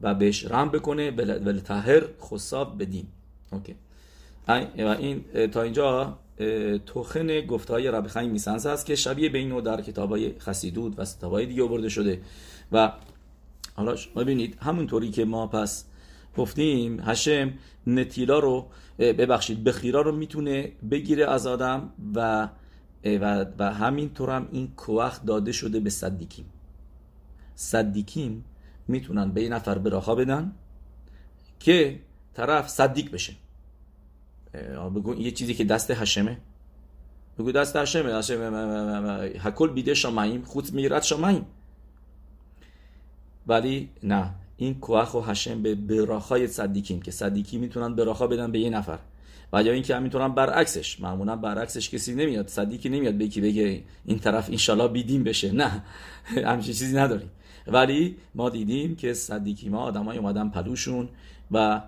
و 0.00 0.14
بهش 0.14 0.44
رم 0.44 0.68
بکنه. 0.68 1.10
ولی 1.10 1.60
تهر 1.60 2.02
خصاب 2.20 2.82
بدین. 2.82 3.06
اوکی. 3.52 3.74
و 4.48 4.96
این 4.98 5.24
تا 5.48 5.62
اینجا 5.62 6.18
توخن 6.86 7.40
گفته 7.40 7.72
های 7.72 7.88
ربی 7.88 8.26
میسنس 8.26 8.66
هست 8.66 8.86
که 8.86 8.96
شبیه 8.96 9.28
به 9.28 9.38
اینو 9.38 9.60
در 9.60 9.80
کتاب 9.80 10.10
های 10.10 10.38
خسیدود 10.38 10.98
و 10.98 11.04
کتاب 11.04 11.32
های 11.32 11.46
دیگه 11.46 11.64
برده 11.64 11.88
شده. 11.88 12.20
و 12.72 12.92
حالا 13.78 13.96
ببینید 14.16 14.58
همونطوری 14.60 15.10
که 15.10 15.24
ما 15.24 15.46
پس 15.46 15.84
گفتیم 16.36 17.00
هشم 17.00 17.52
نتیلا 17.86 18.38
رو 18.38 18.66
ببخشید 18.98 19.64
بخیرا 19.64 20.00
رو 20.00 20.16
می‌تونه 20.16 20.72
بگیره 20.90 21.30
از 21.30 21.46
آدم 21.46 21.90
و 22.14 22.48
و, 23.04 23.46
و 23.58 23.74
همینطور 23.74 24.30
هم 24.30 24.48
این 24.52 24.68
کوخ 24.76 25.24
داده 25.24 25.52
شده 25.52 25.80
به 25.80 25.90
صدیکیم. 25.90 26.44
صدیکیم 27.54 28.44
می‌تونن 28.88 29.30
به 29.30 29.42
یه 29.42 29.48
نفر 29.48 29.78
براخا 29.78 30.14
بدن 30.14 30.52
که 31.60 32.00
طرف 32.34 32.68
صدیق 32.68 33.12
بشه. 33.12 33.32
بگو 34.96 35.14
یه 35.14 35.30
چیزی 35.30 35.54
که 35.54 35.64
دست 35.64 35.90
هشمه. 35.90 36.38
بگو 37.38 37.52
دست 37.52 37.76
هشمه 37.76 38.14
هشمه 38.14 38.50
هکل 39.40 39.70
بیده 39.70 39.94
شماییم 39.94 40.42
خود 40.42 40.72
میرد 40.72 41.02
شماییم 41.02 41.46
ولی 43.48 43.88
نه. 44.02 44.30
این 44.56 44.74
کوخ 44.74 45.14
و 45.14 45.20
هشم 45.20 45.62
به 45.62 45.74
براخای 45.74 46.46
صدیکیم 46.46 47.02
که 47.02 47.10
صدیکی 47.10 47.58
می‌تونن 47.58 47.94
براخا 47.94 48.26
بدن 48.26 48.52
به 48.52 48.58
یه 48.58 48.70
نفر. 48.70 48.98
و 49.52 49.62
یا 49.62 49.72
اینکه 49.72 49.96
همینطورم 49.96 50.34
برعکسش. 50.34 51.00
معمولا 51.00 51.36
برعکسش 51.36 51.90
کسی 51.90 52.14
نمیاد. 52.14 52.48
صدیکی 52.48 52.88
نمیاد 52.88 53.14
به 53.14 53.24
یکی 53.24 53.40
بگه 53.40 53.82
این 54.04 54.18
طرف 54.18 54.50
انشالله 54.50 54.88
بیدیم 54.88 55.24
بشه. 55.24 55.52
نه. 55.52 55.84
همچین 56.50 56.74
چیزی 56.74 56.96
نداریم. 56.96 57.30
ولی 57.66 58.16
ما 58.34 58.50
دیدیم 58.50 58.96
که 58.96 59.14
صدیکی 59.14 59.68
ما 59.68 59.78
آدمای 59.78 60.18
اومدن 60.18 60.48
پلوشون 60.48 61.08
و 61.50 61.82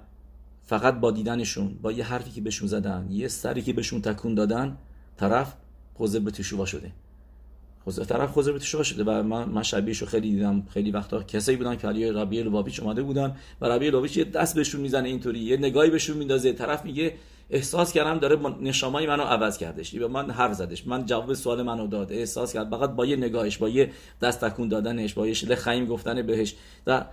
فقط 0.64 1.01
با 1.01 1.11
دیدنشون 1.11 1.79
با 1.83 1.92
یه 1.92 2.05
حرفی 2.05 2.31
که 2.31 2.40
بهشون 2.40 2.68
زدن 2.68 3.07
یه 3.11 3.29
سری 3.29 3.62
که 3.62 3.73
بهشون 3.73 4.03
تکون 4.03 4.35
دادن 4.35 4.79
طرف 5.16 5.55
خوزه 5.94 6.20
به 6.20 6.42
شده. 6.42 6.92
خوزه 7.85 8.05
طرف 8.05 8.31
خوزه 8.31 8.53
به 8.53 8.59
شده 8.59 9.05
و 9.05 9.23
من 9.23 9.45
من 9.45 9.62
شبیهشو 9.62 10.07
خیلی 10.07 10.31
دیدم. 10.31 10.66
خیلی 10.71 10.90
وقتا 10.90 11.23
کسایی 11.23 11.59
بودن 11.59 11.77
که 11.77 11.88
علی 11.88 12.11
ربیع 12.11 12.43
لوابیچ 12.43 12.81
اومده 12.81 13.03
بودن 13.03 13.37
و 13.61 13.66
ربیع 13.66 13.90
لوابیچ 13.90 14.16
یه 14.16 14.25
دست 14.25 14.55
بهشون 14.55 14.81
می‌زنه 14.81 15.09
اینطوری. 15.09 15.38
یه 15.38 15.57
نگاهی 15.57 15.90
بهشون 15.90 16.16
میندازه. 16.16 16.53
طرف 16.53 16.85
میگه 16.85 17.14
احساس 17.51 17.93
کردم 17.93 18.19
داره 18.19 18.37
نشامای 18.62 19.07
منو 19.07 19.23
عوض 19.23 19.59
کردش. 19.59 19.95
به 19.95 20.09
من 20.09 20.31
حرف 20.31 20.53
زدش. 20.53 20.87
من 20.87 21.07
جواب 21.07 21.35
سوال 21.35 21.62
منو 21.62 21.87
داد. 21.87 22.12
احساس 22.12 22.53
کرد. 22.53 22.71
فقط 22.71 22.90
با 22.90 23.07
یه 23.07 23.16
نگاهش 23.16 23.59
با 23.59 23.69
یه 23.69 23.90
دست 24.23 24.45
تکون 24.45 24.69
دادنش 24.69 25.14
با 25.14 25.27
یه 25.27 25.35
شله 25.35 25.55
خیم 25.55 25.87
گفتن 25.87 26.23
بهش. 26.23 26.55
در 26.85 27.07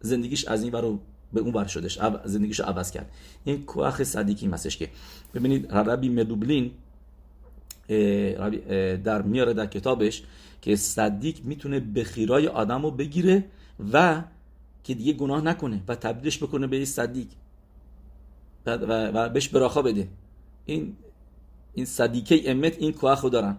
زندگیش 0.00 0.44
از 0.44 0.62
این 0.62 0.72
برو 0.72 1.00
به 1.32 1.40
اون 1.40 1.52
بر 1.52 1.66
شدش. 1.66 1.98
زندگیشو 2.24 2.62
عوض 2.62 2.90
کرد. 2.90 3.10
این 3.44 3.64
کوخ 3.64 4.02
صدیقی 4.02 4.48
مسش 4.48 4.76
که. 4.76 4.88
ببینید 5.34 5.72
ربی 5.72 6.08
مدوبلین 6.08 6.70
در 9.04 9.22
میاره 9.22 9.54
در 9.54 9.66
کتابش 9.66 10.22
که 10.62 10.76
صدیق 10.76 11.44
می‌تونه 11.44 11.80
بخیرای 11.80 12.48
آدم 12.48 12.82
رو 12.82 12.90
بگیره 12.90 13.44
و 13.92 14.22
که 14.84 14.94
دیگه 14.94 15.12
گناه 15.12 15.40
نکنه 15.40 15.82
و 15.88 15.94
تبدیلش 15.94 16.42
بکنه 16.42 16.66
به 16.66 16.84
صدیق. 16.84 17.26
و, 18.66 19.28
بهش 19.28 19.48
براخا 19.48 19.82
بده. 19.82 20.08
این 20.64 20.96
این 21.74 21.86
صدیقه 21.86 22.40
امت 22.46 22.78
این 22.78 22.92
کوه 22.92 23.14
خود 23.14 23.32
دارن. 23.32 23.56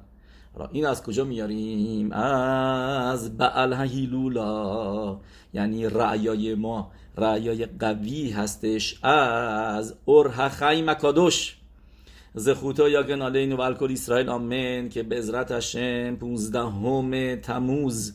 این 0.72 0.86
از 0.86 1.04
کجا 1.04 1.24
میاریم؟ 1.24 2.12
از 2.12 3.38
بعل 3.38 3.74
هیلولا 3.74 5.20
یعنی 5.54 5.86
رعیای 5.86 6.56
ما 6.56 6.92
رعیای 7.18 7.66
قوی 7.66 8.30
هستش 8.30 9.04
از 9.04 9.96
ارها 10.08 10.50
خی 10.50 10.82
مکادوش. 10.82 11.57
زخوتا 12.34 12.90
یا 12.90 13.04
گنالین 13.04 13.54
و 13.54 13.62
الکل 13.62 13.92
اسرائیل 13.92 14.30
آمن 14.30 14.90
که 14.90 15.04
به 15.04 15.46
هشم 15.50 16.16
پونزده 16.16 17.36
تموز 17.36 18.14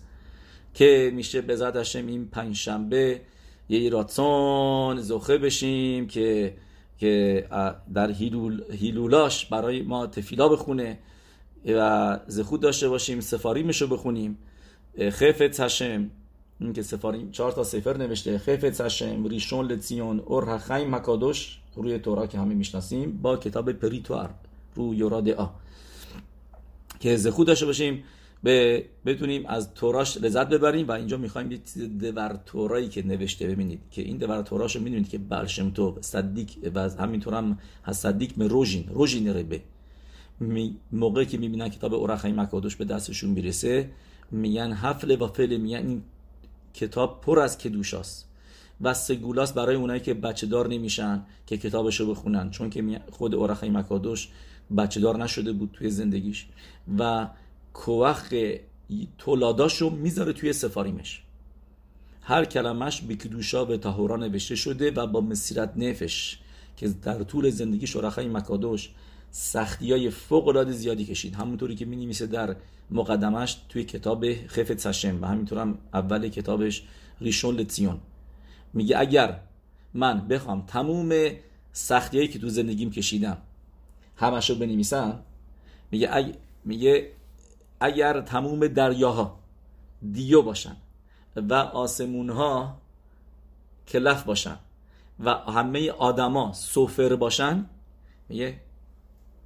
که 0.74 1.12
میشه 1.14 1.40
به 1.40 1.72
هشم 1.74 2.06
این 2.06 2.28
پنجشنبه 2.28 3.20
یه 3.68 3.90
راتون 3.90 5.00
زخه 5.00 5.38
بشیم 5.38 6.06
که 6.06 6.54
که 6.98 7.46
در 7.94 8.10
هیلول 8.10 8.62
هیلولاش 8.72 9.46
برای 9.46 9.82
ما 9.82 10.06
تفیلا 10.06 10.48
بخونه 10.48 10.98
و 11.66 12.20
زخود 12.26 12.60
داشته 12.60 12.88
باشیم 12.88 13.20
سفاریمش 13.20 13.82
رو 13.82 13.88
بخونیم 13.88 14.38
خفت 15.00 15.60
هشم 15.60 16.10
این 16.62 16.72
که 16.72 16.82
سفاریم 16.82 17.30
چهار 17.30 17.52
تا 17.52 17.64
سفر 17.64 17.96
نوشته. 17.96 18.38
خفت 18.38 18.80
هشم 18.80 19.26
ریشون 19.26 19.66
لتیون 19.66 20.20
اور 20.20 20.58
خیم 20.58 20.94
مکادوش 20.94 21.58
روی 21.76 21.98
تورا 21.98 22.26
که 22.26 22.38
همه 22.38 22.54
می‌شناسیم 22.54 23.18
با 23.22 23.36
کتاب 23.36 23.72
پریتوار 23.72 24.30
رو 24.74 24.94
یوراد 24.94 25.28
آ. 25.28 25.46
که 27.00 27.16
زخود 27.16 27.46
داشته 27.46 27.66
باشیم 27.66 28.04
به 28.42 28.84
بتونیم 29.06 29.46
از 29.46 29.74
توراش 29.74 30.16
لذت 30.16 30.48
ببریم 30.48 30.88
و 30.88 30.92
اینجا 30.92 31.16
می‌خوایم 31.16 31.52
یه 31.52 31.58
چیز 31.58 31.98
دور 31.98 32.40
تورایی 32.46 32.88
که 32.88 33.06
نوشته 33.06 33.46
ببینید. 33.46 33.80
که 33.90 34.02
این 34.02 34.16
دور 34.16 34.42
توراشو 34.42 34.80
می‌دونید 34.80 35.08
که 35.08 35.18
بلشم 35.18 35.70
تو 35.70 35.98
صدیق 36.00 36.48
و 36.74 36.90
همینطور 36.90 37.34
هم 37.34 37.58
هست 37.84 38.02
صدیق 38.02 38.32
به 38.36 38.46
روژین 38.46 38.88
روژین 38.88 39.28
ربه 39.28 39.62
موقعی 40.92 41.26
که 41.26 41.38
می‌بینن 41.38 41.68
کتاب 41.68 41.94
اورخای 41.94 42.32
مکادوش 42.32 42.76
به 42.76 42.84
دستشون 42.84 43.30
می‌رسه 43.30 43.90
میگن 44.30 44.72
حفل 44.72 45.22
و 45.22 45.26
فل 45.26 45.56
میگن 45.56 45.86
این 45.86 46.02
کتاب 46.74 47.20
پر 47.20 47.40
از 47.40 47.58
کدوشاست 47.58 48.28
و 48.80 48.94
سگولاس 48.94 49.52
برای 49.52 49.76
اونایی 49.76 50.00
که 50.00 50.14
بچه 50.14 50.46
دار 50.46 50.68
نمیشن 50.68 51.22
که 51.46 51.58
کتابشو 51.58 52.10
بخونن 52.10 52.50
چون 52.50 52.70
که 52.70 53.00
خود 53.10 53.34
اورخای 53.34 53.70
مکادوش 53.70 54.28
بچه 54.76 55.00
دار 55.00 55.22
نشده 55.22 55.52
بود 55.52 55.70
توی 55.72 55.90
زندگیش 55.90 56.46
و 56.98 57.28
کوخ 57.72 58.34
تولاداشو 59.18 59.90
می‌ذاره 59.90 60.32
توی 60.32 60.52
سفاریمش. 60.52 61.22
هر 62.22 62.44
کلمش 62.44 63.00
به 63.00 63.14
کدوشا 63.14 63.64
به 63.64 63.78
تهورا 63.78 64.16
نوشته 64.16 64.54
شده 64.54 64.90
و 64.90 65.06
با 65.06 65.20
مسیرت 65.20 65.72
نفش 65.76 66.38
که 66.76 66.88
در 66.88 67.22
طول 67.22 67.50
زندگی 67.50 67.86
شرخای 67.86 68.28
مکادوش 68.28 68.90
سختی 69.34 69.92
های 69.92 70.10
فوق 70.10 70.48
العاده 70.48 70.72
زیادی 70.72 71.04
کشید. 71.04 71.34
همونطوری 71.34 71.74
که 71.74 71.84
می 71.84 72.14
در 72.14 72.56
مقدمش 72.90 73.58
توی 73.68 73.84
کتاب 73.84 74.46
خفت 74.46 74.78
سشم 74.78 75.22
و 75.22 75.26
همینطور 75.26 75.58
هم 75.58 75.78
اول 75.94 76.28
کتابش 76.28 76.82
ریشون 77.20 77.54
لتیون 77.54 78.00
میگه 78.72 78.98
اگر 78.98 79.40
من 79.94 80.28
بخوام 80.28 80.66
تموم 80.66 81.30
سختی 81.72 82.16
هایی 82.16 82.28
که 82.28 82.38
تو 82.38 82.48
زندگیم 82.48 82.90
کشیدم 82.90 83.38
همش 84.16 84.50
رو 84.50 84.56
بنویسم 84.56 85.22
میگه 85.90 86.34
میگه 86.64 87.12
اگر 87.80 88.20
تموم 88.20 88.66
دریاها 88.66 89.38
دیو 90.12 90.42
باشن 90.42 90.76
و 91.36 91.54
آسمون 91.54 92.30
ها 92.30 92.78
کلف 93.88 94.22
باشن 94.22 94.58
و 95.20 95.30
همه 95.30 95.90
آدما 95.90 96.52
سفر 96.52 97.16
باشن 97.16 97.66
میگه 98.28 98.60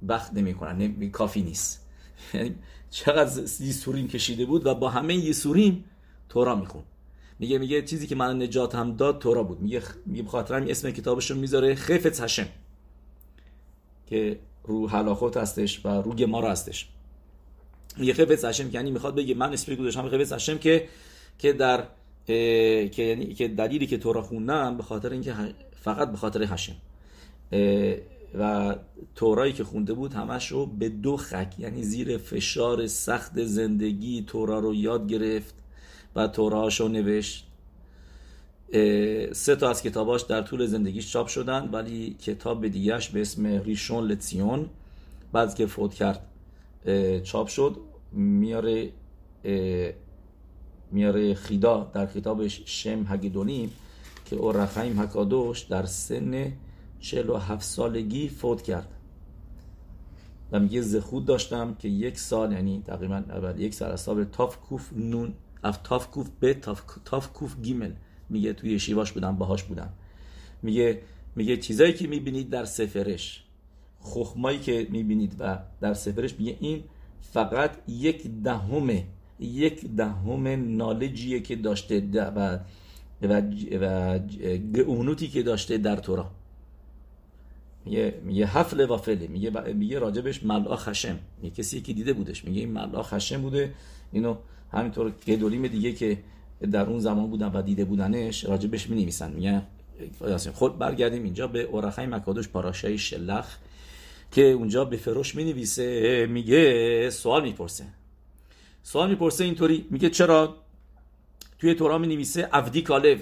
بخت 0.09 0.33
نمی 0.33 1.11
کافی 1.11 1.41
نیست. 1.41 1.85
یعنی 2.33 2.55
چقدر 2.89 3.41
یسوریم 3.41 4.07
کشیده 4.07 4.45
بود 4.45 4.65
و 4.65 4.75
با 4.75 4.89
همه 4.89 5.15
یسوریم 5.15 5.83
تورا 6.29 6.55
میخون. 6.55 6.83
میگه 7.39 7.57
میگه 7.57 7.81
چیزی 7.81 8.07
که 8.07 8.15
من 8.15 8.41
نجات 8.41 8.75
هم 8.75 8.95
داد 8.95 9.19
تورا 9.19 9.43
بود. 9.43 9.61
میگه 9.61 9.81
میگه 10.05 10.23
بخاطر 10.23 10.55
همین 10.55 10.71
اسم 10.71 10.91
کتابش 10.91 11.31
رو 11.31 11.37
می‌ذاره 11.37 11.75
خفت 11.75 12.21
هشم 12.21 12.47
که 14.07 14.39
رو 14.63 14.89
حلاخوت 14.89 15.37
هستش 15.37 15.85
و 15.85 15.89
رو 15.89 16.13
گمارا 16.13 16.51
هستش. 16.51 16.87
میگه 17.97 18.13
خفت 18.13 18.45
هشم 18.45 18.69
یعنی 18.71 18.91
می‌خواد 18.91 19.15
بگه 19.15 19.35
من 19.35 19.53
اسمی 19.53 19.75
گذاشتم 19.75 20.09
خفت 20.09 20.33
هشم 20.33 20.57
که 20.57 20.87
که 21.37 21.53
در 21.53 21.83
که 22.25 23.03
یعنی 23.03 23.33
که 23.33 23.47
دلیلی 23.47 23.87
که 23.87 23.97
تورا 23.97 24.21
خوندم 24.21 24.77
به 24.77 24.83
خاطر 24.83 25.11
اینکه 25.11 25.33
فقط 25.75 26.11
به 26.11 26.17
خاطر 26.17 26.43
هشم 26.43 26.75
و 28.39 28.75
تورایی 29.15 29.53
که 29.53 29.63
خونده 29.63 29.93
بود 29.93 30.13
همش 30.13 30.51
رو 30.51 30.65
به 30.65 30.89
دو 30.89 31.17
خک 31.17 31.53
یعنی 31.57 31.83
زیر 31.83 32.17
فشار 32.17 32.87
سخت 32.87 33.43
زندگی 33.43 34.23
تورا 34.27 34.59
رو 34.59 34.75
یاد 34.75 35.07
گرفت 35.07 35.55
و 36.15 36.27
تورهاش 36.27 36.79
رو 36.79 36.87
نوشت 36.87 37.47
سه 39.31 39.55
تا 39.59 39.69
از 39.69 39.81
کتاباش 39.81 40.21
در 40.21 40.41
طول 40.41 40.65
زندگیش 40.65 41.11
چاپ 41.11 41.27
شدن 41.27 41.69
ولی 41.71 42.13
کتاب 42.13 42.67
دیگهش 42.67 43.09
به 43.09 43.21
اسم 43.21 43.45
ریشون 43.45 44.07
لتسیون 44.07 44.69
بعد 45.33 45.55
که 45.55 45.65
فوت 45.65 45.93
کرد 45.93 46.21
چاپ 47.23 47.47
شد. 47.47 47.77
میاره 48.11 48.91
میاره 50.91 51.33
خیدا 51.33 51.91
در 51.93 52.05
کتابش 52.05 52.61
شم 52.65 53.05
هگیدونیم 53.09 53.71
که 54.25 54.35
اورخایم 54.35 54.99
هکادوش 54.99 55.59
در 55.59 55.85
سن 55.85 56.51
47 56.99 57.63
سالگی 57.63 58.29
فوت 58.29 58.61
کرد. 58.61 58.87
و 60.51 60.59
میگه 60.59 60.81
زخود 60.81 61.25
داشتم 61.25 61.75
که 61.79 61.87
یک 61.87 62.19
سال 62.19 62.51
یعنی 62.51 62.83
تقریبا 62.85 63.23
اول 63.29 63.59
یک 63.59 63.73
سال 63.73 63.91
از 63.91 64.05
تاف 64.31 64.57
کوف 64.57 64.93
نون 64.93 65.33
اف 65.63 65.77
تاف 65.77 66.07
کوف 66.07 66.29
به 66.39 66.53
تاف, 66.53 66.81
تاف 67.05 67.33
کوف 67.33 67.61
گیمل 67.61 67.91
میگه 68.29 68.53
توی 68.53 68.79
شیواش 68.79 69.11
بودم 69.11 69.35
باهاش 69.35 69.63
بودم. 69.63 69.89
میگه 70.61 71.01
میگه 71.35 71.57
چیزایی 71.57 71.93
که 71.93 72.07
می‌بینید 72.07 72.49
در 72.49 72.65
سفرش 72.65 73.43
خخمایی 74.01 74.59
که 74.59 74.87
می‌بینید 74.89 75.35
و 75.39 75.59
در 75.81 75.93
سفرش 75.93 76.39
میگه 76.39 76.57
این 76.59 76.83
فقط 77.21 77.71
یک 77.87 78.27
دهم 78.43 79.03
یک 79.39 79.85
دهم 79.95 80.47
نالجیه 80.77 81.39
که 81.39 81.55
داشته 81.55 82.07
و 82.35 82.59
و 83.21 83.41
و 83.81 84.19
گئونوتی 84.73 85.27
که 85.27 85.43
داشته 85.43 85.77
در 85.77 85.95
تورا. 85.95 86.31
میگه 87.87 88.13
میگه 88.23 88.45
حفله 88.45 88.85
و 88.85 88.97
فله 88.97 89.27
میگه 89.27 89.73
میگه 89.73 89.99
راجبش 89.99 90.43
ملاخ 90.43 90.89
خشم. 90.89 91.19
میگه 91.41 91.55
کسی 91.55 91.81
که 91.81 91.93
دیده 91.93 92.13
بودش 92.13 92.45
میگه 92.45 92.59
این 92.59 92.71
ملاخ 92.71 93.13
خشم 93.13 93.41
بوده. 93.41 93.73
اینو 94.11 94.35
همینطور 94.71 95.11
گدولیم 95.27 95.67
دیگه 95.67 95.93
که 95.93 96.17
در 96.71 96.85
اون 96.85 96.99
زمان 96.99 97.29
بودن 97.29 97.47
و 97.47 97.61
دیده 97.61 97.85
بودنش 97.85 98.45
راجبش 98.45 98.89
می 98.89 99.01
نویسن 99.01 99.31
میگه 99.31 99.61
خود 100.53 100.77
برگردیم 100.77 101.23
اینجا 101.23 101.47
به 101.47 101.61
اورخای 101.61 102.05
مکادوش 102.05 102.47
پاراشای 102.47 102.97
شلخ 102.97 103.57
که 104.31 104.41
اونجا 104.41 104.85
به 104.85 104.97
فروش 104.97 105.35
می 105.35 105.43
نویسه 105.43 106.25
میگه 106.25 107.09
سوال 107.09 107.43
می‌پرسه. 107.43 107.85
سوال 108.83 109.09
می‌پرسه 109.09 109.43
اینطوری. 109.43 109.85
میگه 109.89 110.09
چرا 110.09 110.55
توی 111.59 111.73
تورا 111.73 111.97
می 111.97 112.07
نویسه 112.07 112.49
افدی 112.53 112.81
کالو 112.81 113.15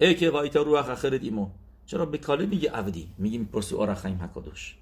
ای 0.00 0.14
که 0.14 0.30
وایتا 0.30 0.62
روح 0.62 0.90
اخر 0.90 1.10
دیمو 1.10 1.48
چرا 1.88 2.06
به 2.06 2.18
کاله 2.18 2.46
میگه 2.46 2.70
عبدی؟ 2.70 3.08
میگه 3.18 3.38
می‌پرسه 3.38 3.76
آرخایم 3.76 4.22
حکادوش. 4.22 4.76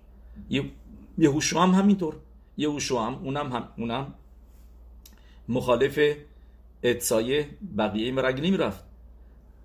یهوشو 1.19 1.59
هم 1.59 1.71
همینطور. 1.71 2.17
یهوشو 2.57 2.99
هم 2.99 3.15
اونم 3.15 3.53
هم 3.53 3.69
اونم 3.79 4.15
مخالف 5.49 5.99
اتسایه 6.83 7.49
بقیه 7.79 8.13
مرگلی 8.13 8.51
می‌رفت 8.51 8.85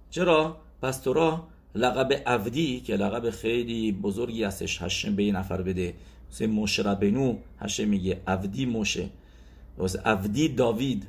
چرا؟ 0.10 0.58
پس 0.82 1.00
تو 1.00 1.14
را 1.14 1.48
لقب 1.76 2.14
عبدی 2.26 2.80
که 2.80 2.96
لقب 2.96 3.30
خیلی 3.30 3.92
بزرگی 3.92 4.44
هستش 4.44 4.82
هشم 4.82 5.16
به 5.16 5.24
یه 5.24 5.34
نفر 5.34 5.62
بده. 5.62 5.94
مثل 6.32 6.46
موشه 6.46 6.84
ربنو 6.84 7.38
هشم 7.60 7.88
میگه 7.88 8.22
عبدی 8.28 8.66
موشه. 8.66 9.10
عبدی 10.06 10.48
داوید. 10.50 11.08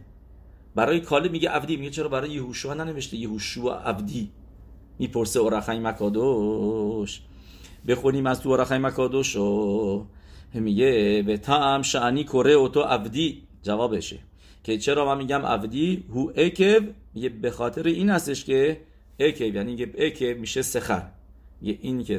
برای 0.75 1.01
کاله 1.01 1.29
میگه 1.29 1.51
عبدی 1.51 1.77
میگه 1.77 1.91
چرا 1.91 2.09
برای 2.09 2.31
یهوشوا 2.31 2.75
ننوشته؟ 2.75 3.17
یهوشوا 3.17 3.75
عبدی. 3.75 4.31
می‌پرسه 5.03 5.41
اورخای 5.41 5.79
مکادوش. 5.79 7.21
بخونیم 7.89 8.27
از 8.27 8.41
تو 8.41 8.49
اورخای 8.49 8.79
مکادوش 8.79 9.37
و 9.37 10.07
میگه 10.55 11.23
به 11.27 11.37
تام 11.37 11.83
شعنی 11.83 12.25
کره 12.25 12.53
اوتو 12.53 12.81
عبدی. 12.81 13.43
جوابشه. 13.63 14.19
که 14.65 14.79
چرا 14.79 15.07
من 15.07 15.19
میگم 15.19 15.47
عبدی؟ 15.47 16.05
هو 16.11 16.31
اکب 16.37 16.83
میگه 17.15 17.29
به 17.29 17.51
خاطر 17.51 17.87
این 17.87 18.11
هستش 18.11 18.45
که 18.45 18.81
اکب 19.21 19.55
یعنی 19.55 19.77
که 19.77 19.93
اکب 19.99 20.39
میشه 20.39 20.63
سخر 20.63 21.03
یه 21.63 21.79
این 21.81 22.05
که 22.05 22.19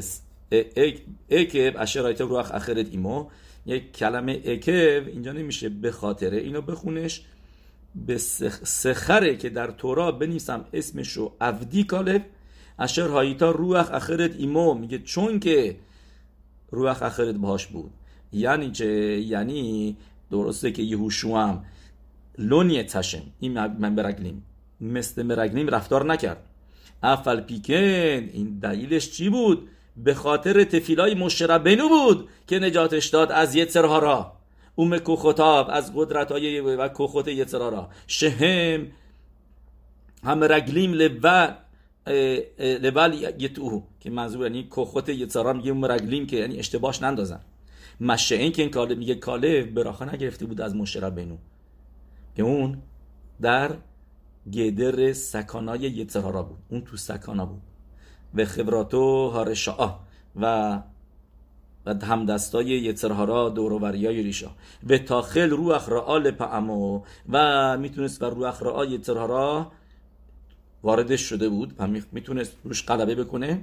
اکب 1.29 1.73
اشرایت 1.77 2.21
روح 2.21 2.55
اخرت 2.55 2.87
ایمو. 2.91 3.25
یک 3.65 3.91
کلمه 3.91 4.41
اکب 4.45 5.07
اینجا 5.07 5.31
نمیشه 5.31 5.69
به 5.69 5.91
خاطره 5.91 6.37
اینو 6.37 6.61
بخونش. 6.61 7.21
به 7.95 8.17
سخره 8.63 9.35
که 9.35 9.49
در 9.49 9.71
تورا 9.71 10.11
بنیسم 10.11 10.65
اسمشو 10.73 11.31
عبدی 11.41 11.83
کالب 11.83 12.21
اشر 12.79 13.07
هایتا 13.07 13.51
روح 13.51 13.93
اخرت 13.93 14.35
ایمو 14.35 14.73
میگه 14.73 14.99
چون 14.99 15.39
که 15.39 15.75
روح 16.71 17.03
اخرت 17.03 17.35
باش 17.35 17.67
بود. 17.67 17.91
یعنی 18.33 18.71
چه؟ 18.71 18.85
یعنی 19.21 19.97
درسته 20.31 20.71
که 20.71 20.83
یهوشو 20.83 21.35
هم 21.35 21.65
لونی 22.37 22.83
تشم. 22.83 23.21
این 23.39 23.53
من 23.53 23.95
برگلیم. 23.95 24.43
مثل 24.81 25.23
مرگلیم 25.23 25.67
رفتار 25.67 26.05
نکرد. 26.05 26.43
افل 27.03 27.41
پیکن 27.41 28.29
این 28.33 28.59
دلیلش 28.61 29.11
چی 29.11 29.29
بود؟ 29.29 29.69
به 29.97 30.13
خاطر 30.13 30.63
تفیلای 30.63 31.15
مشربنو 31.15 31.89
بود 31.89 32.29
که 32.47 32.59
نجاتش 32.59 33.07
داد 33.07 33.31
از 33.31 33.55
یترهارا 33.55 34.31
اوم 34.75 34.97
کوخوتاب 34.97 35.67
از 35.69 35.91
قدرت 35.95 36.31
های 36.31 36.59
و 36.59 36.87
کوخوت 36.87 37.27
یترهارا 37.27 37.89
شهم 38.07 38.87
هم 40.23 40.43
رگلیم 40.43 40.93
لبن 40.93 41.55
لبل 42.59 43.13
یتو 43.39 43.83
که 43.99 44.09
منظور 44.09 44.43
یعنی 44.43 44.63
کوخوت 44.63 45.09
یترا 45.09 45.53
میگه 45.53 45.73
مرگلیم 45.73 46.27
که 46.27 46.37
یعنی 46.37 46.59
اشتباهش 46.59 47.01
نندازن. 47.01 47.39
مشه 47.99 48.35
این 48.35 48.51
که 48.51 48.61
این 48.61 48.71
کاله 48.71 48.95
میگه 48.95 49.15
کاله 49.15 49.63
براخه 49.63 50.13
نگرفته 50.13 50.45
بود 50.45 50.61
از 50.61 50.75
مشربنو 50.75 51.37
که 52.35 52.43
اون 52.43 52.77
در 53.41 53.71
گدر 54.53 55.13
سکانای 55.13 55.79
یترارا 55.79 56.43
بود. 56.43 56.57
اون 56.69 56.81
تو 56.81 56.97
سکانا 56.97 57.45
بود. 57.45 57.61
و 58.35 58.45
خبراتو 58.45 59.29
هارشا 59.29 59.99
و 60.35 60.79
و 61.85 61.93
همدستای 62.05 62.65
یترهارا 62.65 63.49
دوروریای 63.49 64.23
ریشا. 64.23 64.51
و 64.89 64.97
تاخل 64.97 65.49
روح 65.49 65.89
رعال 65.89 66.31
پعمو 66.31 67.01
و 67.29 67.77
می‌تونست 67.77 68.23
و 68.23 68.25
روح 68.25 68.59
رعال 68.61 68.91
یترهارا 68.91 69.71
واردش 70.83 71.21
شده 71.21 71.49
بود 71.49 71.73
و 71.79 71.87
می‌تونست 72.11 72.57
روش 72.63 72.83
قلبه 72.83 73.15
بکنه 73.15 73.61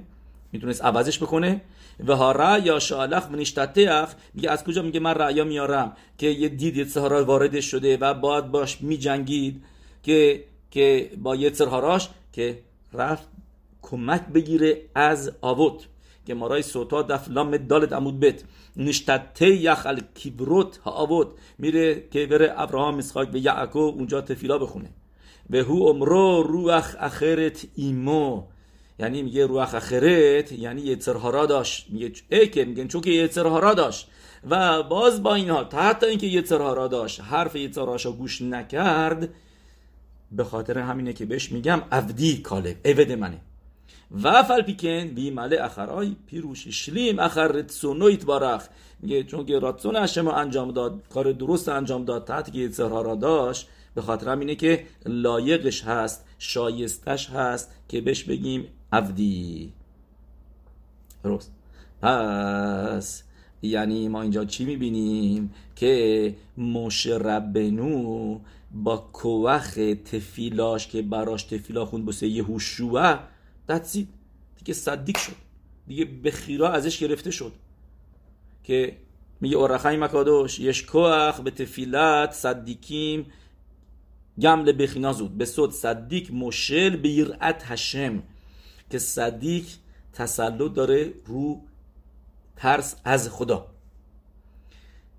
می‌تونست 0.51 0.85
عوضش 0.85 1.19
بکنه. 1.19 1.61
و 2.07 2.15
ها 2.15 2.59
یا 2.59 2.79
شالخ 2.79 3.31
منیشتتیخ 3.31 4.13
میگه 4.33 4.51
از 4.51 4.63
کجا؟ 4.63 4.81
میگه 4.81 4.99
من 4.99 5.13
رعیا 5.13 5.43
میارم 5.43 5.95
که 6.17 6.27
یه 6.27 6.49
دید 6.49 6.77
یه 6.77 6.85
سهارا 6.85 7.25
واردش 7.25 7.65
شده 7.65 7.97
و 7.97 8.13
باید 8.13 8.51
باش 8.51 8.81
میجنگید 8.81 9.63
که 10.03 10.43
که 10.71 11.11
با 11.17 11.35
یه 11.35 11.53
سرهاراش 11.53 12.09
که 12.33 12.59
رفت 12.93 13.27
کمک 13.81 14.27
بگیره 14.27 14.81
از 14.95 15.31
آوت. 15.41 15.87
که 16.25 16.33
مارای 16.33 16.61
سوتا 16.61 17.01
دف 17.01 17.29
لام 17.29 17.57
دالت 17.57 17.93
عمود 17.93 18.19
بت. 18.19 18.43
نشتته 18.77 19.47
یخ 19.47 19.87
کیبروت 20.15 20.77
ها 20.77 20.91
آوت. 20.91 21.27
میره 21.57 22.03
که 22.11 22.25
بره 22.25 22.53
ابراهام 22.57 22.95
مسخاک 22.95 23.27
به 23.29 23.39
یعقوب 23.39 23.95
اونجا 23.95 24.21
تفیلا 24.21 24.57
بخونه. 24.57 24.89
به 25.51 25.63
هو 25.63 25.87
امرو 25.87 26.43
روح 26.43 26.95
اخرت 26.99 27.65
ایمو. 27.75 28.43
یعنی 28.99 29.21
میگه 29.21 29.45
روح 29.45 29.75
اخرت 29.75 30.51
یعنی 30.51 30.81
یترهارا 30.81 31.45
داشت. 31.45 31.85
میگه 31.89 32.11
ای 32.29 32.47
که 32.47 32.65
میگن 32.65 32.87
چون 32.87 33.01
که 33.01 33.11
یترهارا 33.11 33.73
داشت. 33.73 34.07
و 34.49 34.83
باز 34.83 35.23
با 35.23 35.35
اینها 35.35 35.63
حتی 35.63 36.05
اینکه 36.05 36.27
یترهارا 36.27 36.87
داشت 36.87 37.21
حرف 37.21 37.55
یترهاراشا 37.55 38.11
گوش 38.11 38.41
نکرد 38.41 39.29
به 40.31 40.43
خاطر 40.43 40.77
همینه 40.77 41.13
که 41.13 41.25
بهش 41.25 41.51
میگم 41.51 41.81
عبدی 41.91 42.37
کالب 42.37 42.75
عبد 42.85 43.11
منه. 43.11 43.41
و 44.23 44.43
فل 44.43 44.61
پیکن 44.61 45.15
وی 45.15 45.29
مله 45.29 45.63
اخرای 45.63 46.15
پیروش 46.27 46.67
شلیم 46.67 47.19
اخر 47.19 47.63
سونویت 47.67 48.25
بارخ 48.25 48.67
میگه 48.99 49.23
چون 49.23 49.45
که 49.45 49.59
راتسون 49.59 49.95
هشم 49.95 50.27
انجام 50.27 50.71
داد 50.71 51.03
کار 51.13 51.31
درست 51.31 51.69
انجام 51.69 52.05
داد 52.05 52.25
تحت 52.25 52.53
که 52.53 52.59
یترهارا 52.59 53.15
داشت 53.15 53.67
به 53.95 54.01
خاطر 54.01 54.29
همینه 54.29 54.55
که 54.55 54.85
لایقش 55.05 55.83
هست 55.83 56.25
شایستش 56.39 57.29
هست 57.29 57.71
که 57.89 58.01
بهش 58.01 58.23
بگیم 58.23 58.67
عبدی. 58.91 59.73
درست. 61.23 61.51
پس 62.01 63.23
یعنی 63.61 64.07
ما 64.07 64.21
اینجا 64.21 64.45
چی 64.45 64.65
می‌بینیم؟ 64.65 65.53
که 65.75 66.35
موشه 66.57 67.17
ربنو 67.17 68.39
با 68.71 68.97
کوخ 68.97 69.73
تفیلاش 70.11 70.87
که 70.87 71.01
براش 71.01 71.43
تفیلا 71.43 71.85
خوند 71.85 72.05
بسه 72.05 72.27
یهوشوع 72.27 73.19
دتسی 73.69 74.07
دیگه 74.57 74.73
صدیق 74.73 75.17
شد. 75.17 75.35
دیگه 75.87 76.05
به 76.05 76.31
خیرا 76.31 76.69
ازش 76.69 76.99
گرفته 76.99 77.31
شد. 77.31 77.51
که 78.63 78.97
میگه 79.41 79.57
اورخای 79.57 79.97
مکادوش 79.97 80.59
یش 80.59 80.85
کوخ 80.85 81.39
به 81.39 81.51
تفیلت 81.51 82.31
صدیکیم 82.31 83.25
بخینا 84.71 85.13
زود 85.13 85.37
به 85.37 85.45
صد 85.45 85.69
صدیق 85.69 86.33
مشل 86.33 86.95
به 86.95 87.09
یرعت 87.09 87.63
که 88.89 88.99
صدیق 88.99 89.65
تسلط 90.13 90.73
داره 90.73 91.13
رو 91.25 91.61
ترس 92.55 92.95
از 93.05 93.29
خدا. 93.29 93.67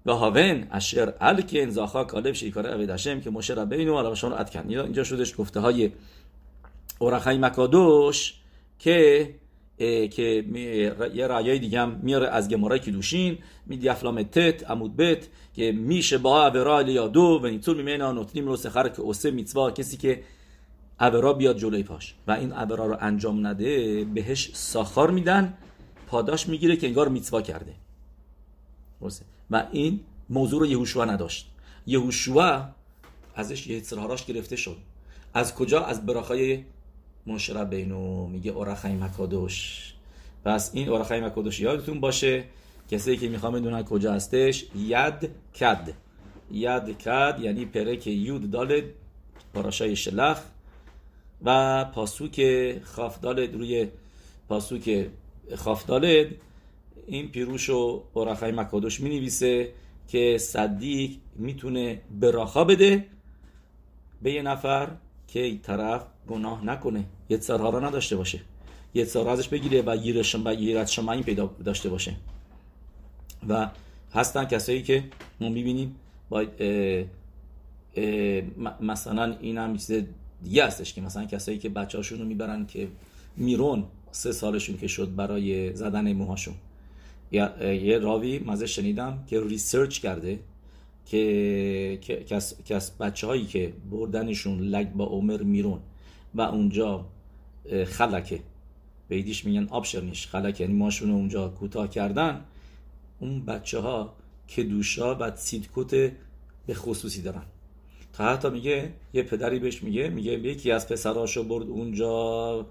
و 0.07 0.13
هاون 0.13 0.67
اشر 0.71 1.15
الکن 1.21 1.71
زاخا 1.71 2.05
کالب 2.05 2.33
شیکاره 2.33 2.75
اوید 2.75 2.91
هشم 2.91 3.21
که 3.21 3.31
مشه 3.31 3.55
را 3.55 3.65
بینو 3.65 3.99
علا 3.99 4.15
شان 4.15 4.33
اتکن 4.33 4.69
اینجا 4.69 5.05
شدش 5.05 5.35
گفته 5.39 5.61
های 5.61 5.93
اورخای 6.99 7.39
مکادوش 7.39 8.35
که 8.79 9.29
که 10.09 10.45
یه 11.15 11.27
رایای 11.27 11.59
دیگه 11.59 11.81
هم 11.81 12.01
میاره 12.03 12.29
از 12.29 12.49
گمارای 12.49 12.79
کدوشین 12.79 13.39
میدی 13.67 13.89
افلام 13.89 14.23
تت 14.23 14.71
عمود 14.71 14.97
بت 14.97 15.29
که 15.55 15.73
میشه 15.73 16.19
با 16.19 16.47
اورا 16.47 16.83
دو 16.83 17.41
و 17.43 17.47
نیتور 17.47 17.77
میمینا 17.77 18.13
نوتنیم 18.13 18.49
رو 18.49 18.57
سخر 18.57 18.89
که 18.89 19.01
اوسه 19.01 19.31
میتوا 19.31 19.71
کسی 19.71 19.97
که 19.97 20.23
اورا 21.01 21.33
بیاد 21.33 21.59
جلوی 21.59 21.83
پاش. 21.83 22.15
و 22.27 22.33
این 22.33 22.53
اورا 22.53 22.87
رو 22.87 22.97
انجام 23.01 23.47
نده 23.47 24.05
بهش 24.05 24.51
ساخار 24.55 25.11
میدن 25.11 25.55
پاداش 26.07 26.49
می‌گیره 26.49 26.77
که 26.77 26.87
انگار 26.87 27.09
میتوا 27.09 27.43
کرده. 27.43 27.75
و 29.51 29.67
این 29.73 30.01
موضوع 30.31 30.61
رو 30.61 30.67
یهوشوا 30.67 31.05
نداشت. 31.05 31.51
یهوشوا 31.87 32.69
ازش 33.35 33.67
یه 33.67 33.83
گرفته 34.27 34.57
شد. 34.57 34.77
از 35.35 35.55
کجا؟ 35.55 35.85
از 35.85 36.07
براخای 36.07 36.65
منشرب 37.27 37.71
بینو 37.71 38.27
میگه 38.27 38.51
اورخای 38.51 38.93
مکادوش. 38.93 39.89
پس 40.45 40.71
این 40.75 40.89
اورخای 40.89 41.21
مکادوش 41.21 41.61
یادتون 41.61 42.01
باشه 42.01 42.45
کسی 42.91 43.17
که 43.17 43.29
می‌خوام 43.29 43.53
بدونن 43.53 43.83
کجا 43.83 44.13
هستش. 44.13 44.65
ید 44.77 45.31
کد. 45.61 45.93
ید 46.51 46.99
کد 46.99 47.39
یعنی 47.41 47.67
پرک 47.67 48.07
یود 48.07 48.51
دال 48.51 48.83
پاراشای 49.55 49.97
شلخ 49.97 50.41
و 51.43 51.85
پاسوک 51.85 52.77
خاف 52.83 53.21
دالد 53.21 53.55
روی 53.55 53.89
پاسوک 54.49 55.07
خاف 55.57 55.87
دالد 55.87 56.27
این 57.07 57.29
پیروش 57.29 57.71
و 57.71 58.03
اورخای 58.13 58.53
مکادوش 58.53 59.01
می 59.01 59.09
نویسه 59.19 59.73
که 60.09 60.39
صدیق 60.39 61.11
می‌تونه 61.37 62.01
براخا 62.21 62.65
بده. 62.65 63.07
به 64.23 64.33
یه 64.33 64.43
نفر 64.43 64.89
که 65.33 65.41
این 65.41 65.59
طرف 65.59 66.03
گناه 66.29 66.65
نکنه. 66.65 67.05
یه 67.29 67.39
را 67.49 67.81
نداشته 67.81 68.17
باشه. 68.17 68.41
یه 68.95 69.05
ازش 69.29 69.49
بگیره 69.49 69.83
و 69.83 69.97
گیرشم 69.97 70.45
و 70.45 70.55
گیرت 70.55 70.89
شما 70.89 71.13
این 71.13 71.23
پیدا 71.23 71.57
داشته 71.65 71.89
باشه. 71.89 72.15
و 73.49 73.71
هستن 74.15 74.45
کسایی 74.45 74.83
که 74.83 75.05
ما 75.41 75.49
می‌بینیم 75.49 75.97
باید 76.29 76.49
مثلا 78.81 79.37
این 79.41 79.59
هم 79.59 79.77
چیز 79.77 80.05
دیگه 80.43 80.67
هستش 80.67 80.95
که 80.95 81.01
مثلا 81.01 81.27
کسایی 81.27 81.59
که 81.59 81.69
بچه 81.69 81.99
هاشون 81.99 82.19
رو 82.19 82.25
می‌برن 82.25 82.67
که 82.67 82.89
میرون 83.37 83.85
سه 84.11 84.33
سالشون 84.33 84.77
که 84.79 84.87
شد 84.87 85.15
برای 85.17 85.77
زدن 85.77 86.13
موهاشون. 86.13 86.55
یه 87.33 87.99
راوی 87.99 88.39
مزه 88.39 88.67
شنیدم 88.67 89.25
که 89.27 89.41
research 89.41 89.99
کرده. 89.99 90.39
که 91.07 91.99
کس 92.67 92.91
بچه 92.91 93.27
هایی 93.27 93.47
که 93.47 93.73
بردنشون 93.91 94.59
ל"ג 94.61 94.89
בעומר 94.89 95.43
میرون 95.43 95.81
و 96.35 96.41
اونجا 96.41 97.05
חלאקה. 97.87 98.41
به 99.09 99.17
ایدیش 99.17 99.45
میگن 99.45 99.69
אפשערניש 99.71 100.27
חלאקה. 100.27 100.65
یعنی 100.65 100.77
موشون 100.77 101.11
اونجا 101.11 101.49
کوتاه 101.49 101.91
کردن 101.91 102.45
اون 103.21 103.45
بچه 103.45 103.79
ها 103.79 104.15
که 104.49 104.63
دوشا 104.63 105.15
و 105.15 105.37
سیدکوت 105.37 105.91
به 106.67 106.75
خصوصی 106.75 107.23
دارن. 107.23 107.43
تا 108.13 108.29
حتی 108.29 108.51
میگه 108.51 108.93
یه 109.13 109.23
پدری 109.23 109.59
بهش 109.59 109.83
میگه 109.83 110.09
میگه 110.09 110.33
یکی 110.33 110.71
از 110.71 110.89
پسراشو 110.89 111.45
برد 111.45 111.69
اونجا 111.69 112.67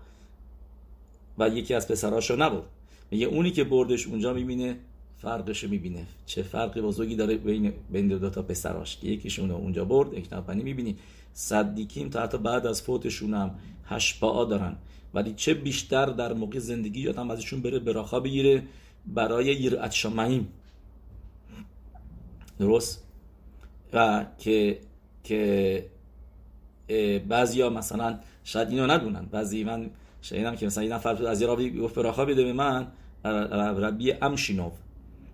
و 1.38 1.50
یکی 1.50 1.74
از 1.74 1.88
پسراشو 1.88 2.36
نبرد. 2.36 2.64
میگه 3.12 3.26
اونی 3.26 3.52
که 3.52 3.64
بردش 3.64 4.08
اونجا 4.08 4.34
می‌بینه 4.34 4.78
فرقشو 5.22 5.68
می‌بینه. 5.68 6.06
چه 6.26 6.44
فرقی 6.44 6.82
بزرگی 6.82 7.16
داره 7.16 7.36
بین 7.36 7.74
بین 7.92 8.08
دو 8.08 8.30
تا 8.30 8.42
پسراش؟ 8.42 8.98
که 8.98 9.08
یکیشون 9.08 9.52
اونجا 9.52 9.86
برد 9.86 10.14
یک 10.14 10.34
نفنی 10.34 10.64
می‌بینی. 10.64 10.96
صدیکیم 11.34 12.10
تا 12.10 12.22
حتی 12.22 12.38
بعد 12.38 12.66
از 12.68 12.82
فوتشون 12.82 13.34
هم 13.34 13.56
هشپا 13.86 14.46
دارن. 14.46 14.76
ولی 15.14 15.34
چه 15.34 15.54
بیشتر 15.54 16.06
در 16.06 16.34
موقع 16.34 16.60
زندگی 16.60 17.02
یادم 17.02 17.32
ازشون 17.32 17.62
بره 17.62 17.80
براخا 17.80 18.20
بگیره 18.20 18.64
برای 19.08 19.46
یرعت 19.46 19.92
شمعیم. 19.92 20.48
درست؟ 22.60 23.04
و 23.94 24.26
که 24.38 24.80
که 25.24 25.86
بعضیا 27.28 27.70
مثلا 27.70 28.20
شاید 28.44 28.70
اینو 28.70 28.88
ندونن. 28.88 29.26
بعضی 29.26 29.64
من 29.64 29.90
شنیدم 30.22 30.56
که 30.56 30.66
مثلا 30.66 30.84
این 30.84 30.92
نفر 30.92 31.28
از 31.28 31.42
یه 31.42 31.48
راوی 31.48 31.80
گفت 31.80 31.96
براخا 31.96 32.26
بده 32.26 32.44
به 32.44 32.54
من 32.54 32.88
ربی 33.78 34.12
امشینوف. 34.12 34.74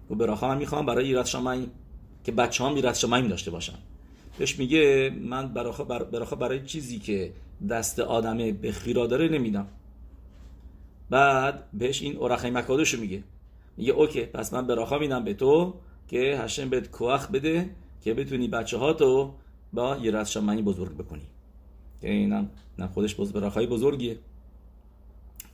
و 0.09 0.15
براخا 0.15 0.47
من 0.47 0.57
می‌خوام 0.57 0.85
برای 0.85 1.05
ایرت 1.05 1.25
شمعیم 1.25 1.71
که 2.23 2.31
بچه 2.31 2.63
هم 2.63 2.93
شمعیم 2.93 3.27
داشته 3.27 3.51
باشن. 3.51 3.77
بهش 4.37 4.59
میگه 4.59 5.11
من 5.21 5.53
براخا, 5.53 5.83
براخا 5.83 6.35
برای 6.35 6.65
چیزی 6.65 6.99
که 6.99 7.33
دست 7.69 7.99
آدمه 7.99 8.51
به 8.51 8.71
خیرا 8.71 9.07
داره 9.07 9.27
نمیدم. 9.27 9.67
بعد 11.09 11.63
بهش 11.73 12.01
این 12.01 12.17
اورخای 12.17 12.51
مکادوشو 12.51 12.97
میگه. 12.97 13.23
میگه 13.77 13.93
اوکی 13.93 14.21
پس 14.21 14.53
من 14.53 14.67
براخا 14.67 14.97
میدم 14.97 15.23
به 15.23 15.33
تو 15.33 15.73
که 16.07 16.39
هشم 16.43 16.69
بهت 16.69 16.91
کوخ 16.91 17.27
بده 17.27 17.69
که 18.01 18.13
بتونی 18.13 18.47
بچه 18.47 18.77
ها 18.77 18.93
تو 18.93 19.33
با 19.73 19.97
یه 19.97 20.11
رد 20.11 20.25
شمانی 20.25 20.61
بزرگ 20.61 20.97
بکنی. 20.97 21.27
که 22.01 22.09
اینم 22.09 22.49
نه 22.79 22.87
خودش 22.87 23.15
باز 23.15 23.33
براخای 23.33 23.67
بزرگیه. 23.67 24.17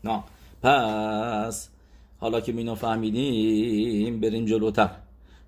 نه 0.03 0.23
پس 0.61 1.69
حالا 2.17 2.41
که 2.41 2.51
مینو 2.51 2.75
فهمیدیم 2.75 4.19
بریم 4.19 4.45
جلوتر. 4.45 4.89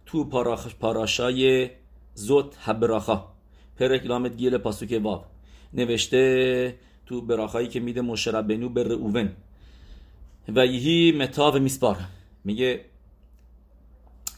تو 0.06 0.24
پاراخ 0.24 0.76
پاراشای 0.76 1.70
زوت 2.16 2.56
هبراخا 2.60 3.26
پرک 3.78 4.06
لامت 4.06 4.38
گیل 4.38 4.58
پاسوک 4.58 4.94
باب 4.94 5.26
نوشته 5.74 6.76
تو 7.06 7.22
براخایی 7.22 7.68
که 7.68 7.80
میده 7.80 8.02
مشربنو 8.02 8.70
به 8.70 8.94
اوون. 8.94 9.30
و 10.56 10.66
یهی 10.66 11.12
متاو 11.12 11.60
میسپار. 11.60 11.98
میگه 12.44 12.86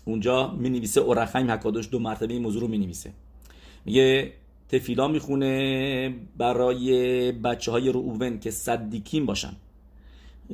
اونجا 0.06 0.48
می 0.48 0.70
نویسه 0.70 1.02
اورخایم 1.02 1.52
حکادوش 1.52 1.90
دو 1.92 2.00
مرتبه 2.00 2.34
این 2.34 2.42
موضوع 2.42 2.62
رو 2.62 2.68
می 2.68 2.78
نویسه 2.78 3.12
میگه 3.86 4.34
تفیلا 4.70 5.08
می‌خونه 5.08 6.16
برای 6.38 7.32
بچه 7.32 7.72
های 7.72 7.90
رو 7.90 8.38
که 8.38 8.52
صدیکین 8.52 9.26
باشن. 9.26 9.56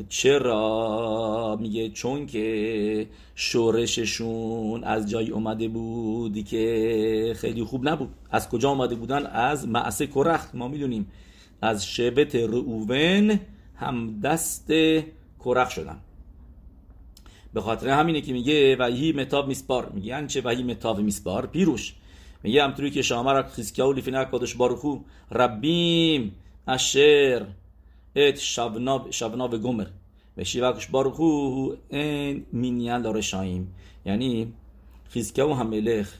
چرا؟ 0.09 1.57
میگه 1.61 1.89
چون 1.89 2.25
که 2.25 3.07
شورششون 3.35 4.83
از 4.83 5.09
جای 5.09 5.29
اومده 5.29 5.67
بودی 5.67 6.43
که 6.43 7.33
خیلی 7.37 7.63
خوب 7.63 7.89
نبود. 7.89 8.09
از 8.31 8.49
کجا 8.49 8.69
اومده 8.69 8.95
بودن؟ 8.95 9.25
از 9.25 9.67
معسه 9.67 10.07
کرخت. 10.07 10.55
ما 10.55 10.67
می‌دونیم. 10.67 11.11
از 11.61 11.87
شبت 11.87 12.35
روون 12.35 13.39
هم 13.75 14.19
دست 14.19 14.71
کرخ 15.45 15.69
شدن. 15.69 15.99
به 17.53 17.61
خاطر 17.61 17.89
همینه 17.89 18.21
که 18.21 18.33
میگه 18.33 18.75
وحی 18.75 19.11
متاب 19.11 19.47
میسپار. 19.47 19.89
میگه 19.89 20.07
یعنی 20.07 20.27
چه 20.27 20.41
وحی 20.41 20.63
متاب 20.63 20.99
میسپار؟ 20.99 21.45
پیروش. 21.45 21.93
میگه 22.43 22.63
همطوری 22.63 22.91
که 22.91 23.01
شامر 23.01 23.43
خیسکیاو 23.43 23.93
لیفینه 23.93 24.25
کادش 24.25 24.55
بارخو 24.55 24.97
ربیم 25.31 26.35
اشر. 26.67 27.45
شبنا 29.11 29.47
و 29.47 29.57
گمر 29.57 29.85
و 30.37 30.43
شیوکش 30.43 30.87
بارخو 30.87 31.69
این 31.89 32.45
مینیان 32.51 33.01
داره 33.01 33.21
شایم 33.21 33.75
یعنی 34.05 34.53
خیزکیاو 35.09 35.53
هم 35.53 35.67
ملخ 35.67 36.13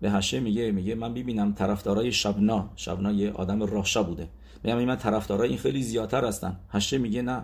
به 0.00 0.10
هشه 0.10 0.40
میگه 0.40 0.70
میگه 0.70 0.94
من 0.94 1.14
ببینم 1.14 1.52
طرفدارای 1.52 2.12
شبنا 2.12 2.70
شبنا 2.76 3.12
یه 3.12 3.30
آدم 3.30 3.62
راشا 3.62 4.02
بوده 4.02 4.28
میگم 4.64 4.84
من 4.84 4.96
طرفدارای 4.96 5.48
این 5.48 5.58
خیلی 5.58 5.82
زیادتر 5.82 6.24
هستن 6.24 6.56
هشه 6.70 6.98
میگه 6.98 7.42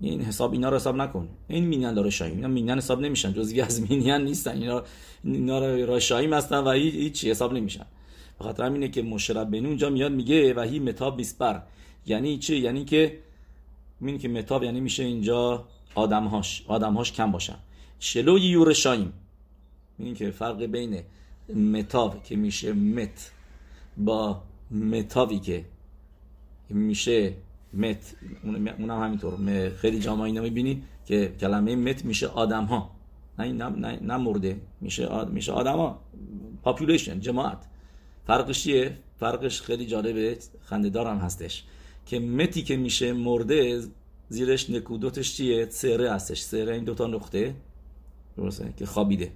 این 0.00 0.20
حساب 0.20 0.52
اینا 0.52 0.68
رو 0.68 0.76
حساب 0.76 0.96
نکن 0.96 1.28
این 1.48 1.64
مینیان 1.64 1.94
داره 1.94 2.10
شایم 2.10 2.34
اینا 2.34 2.48
مینیان 2.48 2.78
حساب 2.78 3.00
نمیشن 3.00 3.32
جزوی 3.32 3.60
از 3.60 3.90
مینیان 3.90 4.24
نیستن 4.24 4.62
اینا 4.62 4.82
اینا 5.24 5.58
راشایم 5.84 6.32
هستن 6.32 6.58
و 6.58 6.70
هیچ 6.70 7.24
حساب 7.24 7.52
نمیشن 7.52 7.84
به 8.38 8.44
خاطر 8.44 8.64
همینه 8.64 8.88
که 8.88 9.02
مشرب 9.02 9.50
بین 9.50 9.66
اونجا 9.66 9.90
میاد 9.90 10.12
میگه 10.12 10.54
و 10.54 10.60
هی 10.60 10.78
متاب 10.78 11.16
بیسپر 11.16 11.60
یعنی 12.08 12.38
چی؟ 12.38 12.56
یعنی 12.56 12.84
که 12.84 13.18
می‌بینی 14.00 14.18
که 14.18 14.28
متاب 14.28 14.62
یعنی 14.62 14.80
میشه 14.80 15.02
اینجا 15.02 15.64
آدمهاش 15.94 16.64
آدمهاش 16.68 17.12
کم 17.12 17.32
باشن. 17.32 17.56
شلو 18.00 18.38
یور 18.38 18.72
شایم. 18.72 19.12
می‌دونی 19.98 20.16
که 20.16 20.30
فرق 20.30 20.62
بین 20.62 21.02
متاو 21.54 22.14
که 22.24 22.36
میشه 22.36 22.72
مت 22.72 23.30
با 23.96 24.42
متاوی 24.70 25.38
که 25.38 25.64
میشه 26.68 27.34
مت. 27.74 28.14
اونم 28.78 29.02
همینطور. 29.02 29.70
خیلی 29.70 30.00
جامعه 30.00 30.24
اینا 30.26 30.42
می‌بینی 30.42 30.82
که 31.06 31.34
کلمه 31.40 31.76
مت 31.76 32.04
میشه 32.04 32.26
آدم 32.26 32.64
ها 32.64 32.90
نه 33.38 33.52
نه 33.52 33.98
نه, 34.02 34.16
مرده. 34.16 34.60
میشه 34.80 35.06
آد... 35.06 35.30
میشه 35.30 35.52
آدما 35.52 36.00
پاپولیشن 36.62 37.20
جماعت. 37.20 37.58
فرقش 38.26 38.62
چیه؟ 38.62 38.98
فرقش 39.20 39.62
خیلی 39.62 39.86
جالبه. 39.86 40.38
خنده 40.64 41.00
هم 41.00 41.16
هستش. 41.16 41.64
که 42.08 42.18
متی 42.18 42.62
که 42.62 42.76
میشه 42.76 43.12
مرده 43.12 43.82
زیرش 44.28 44.70
نکودوتش 44.70 45.36
چیه؟ 45.36 45.66
سره 45.70 46.12
هستش. 46.12 46.40
سره 46.40 46.74
این 46.74 46.84
دوتا 46.84 47.06
نقطه. 47.06 47.54
درسته؟ 48.36 48.72
که 48.76 48.86
خوابیده. 48.86 49.32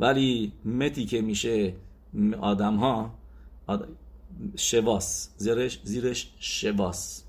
ولی 0.00 0.52
متی 0.64 1.04
که 1.04 1.20
میشه 1.20 1.74
آدم 2.40 2.76
ها 2.76 3.14
شواس. 4.56 5.28
زیرش 5.36 5.80
زیرش 5.84 6.30
شواس. 6.38 7.24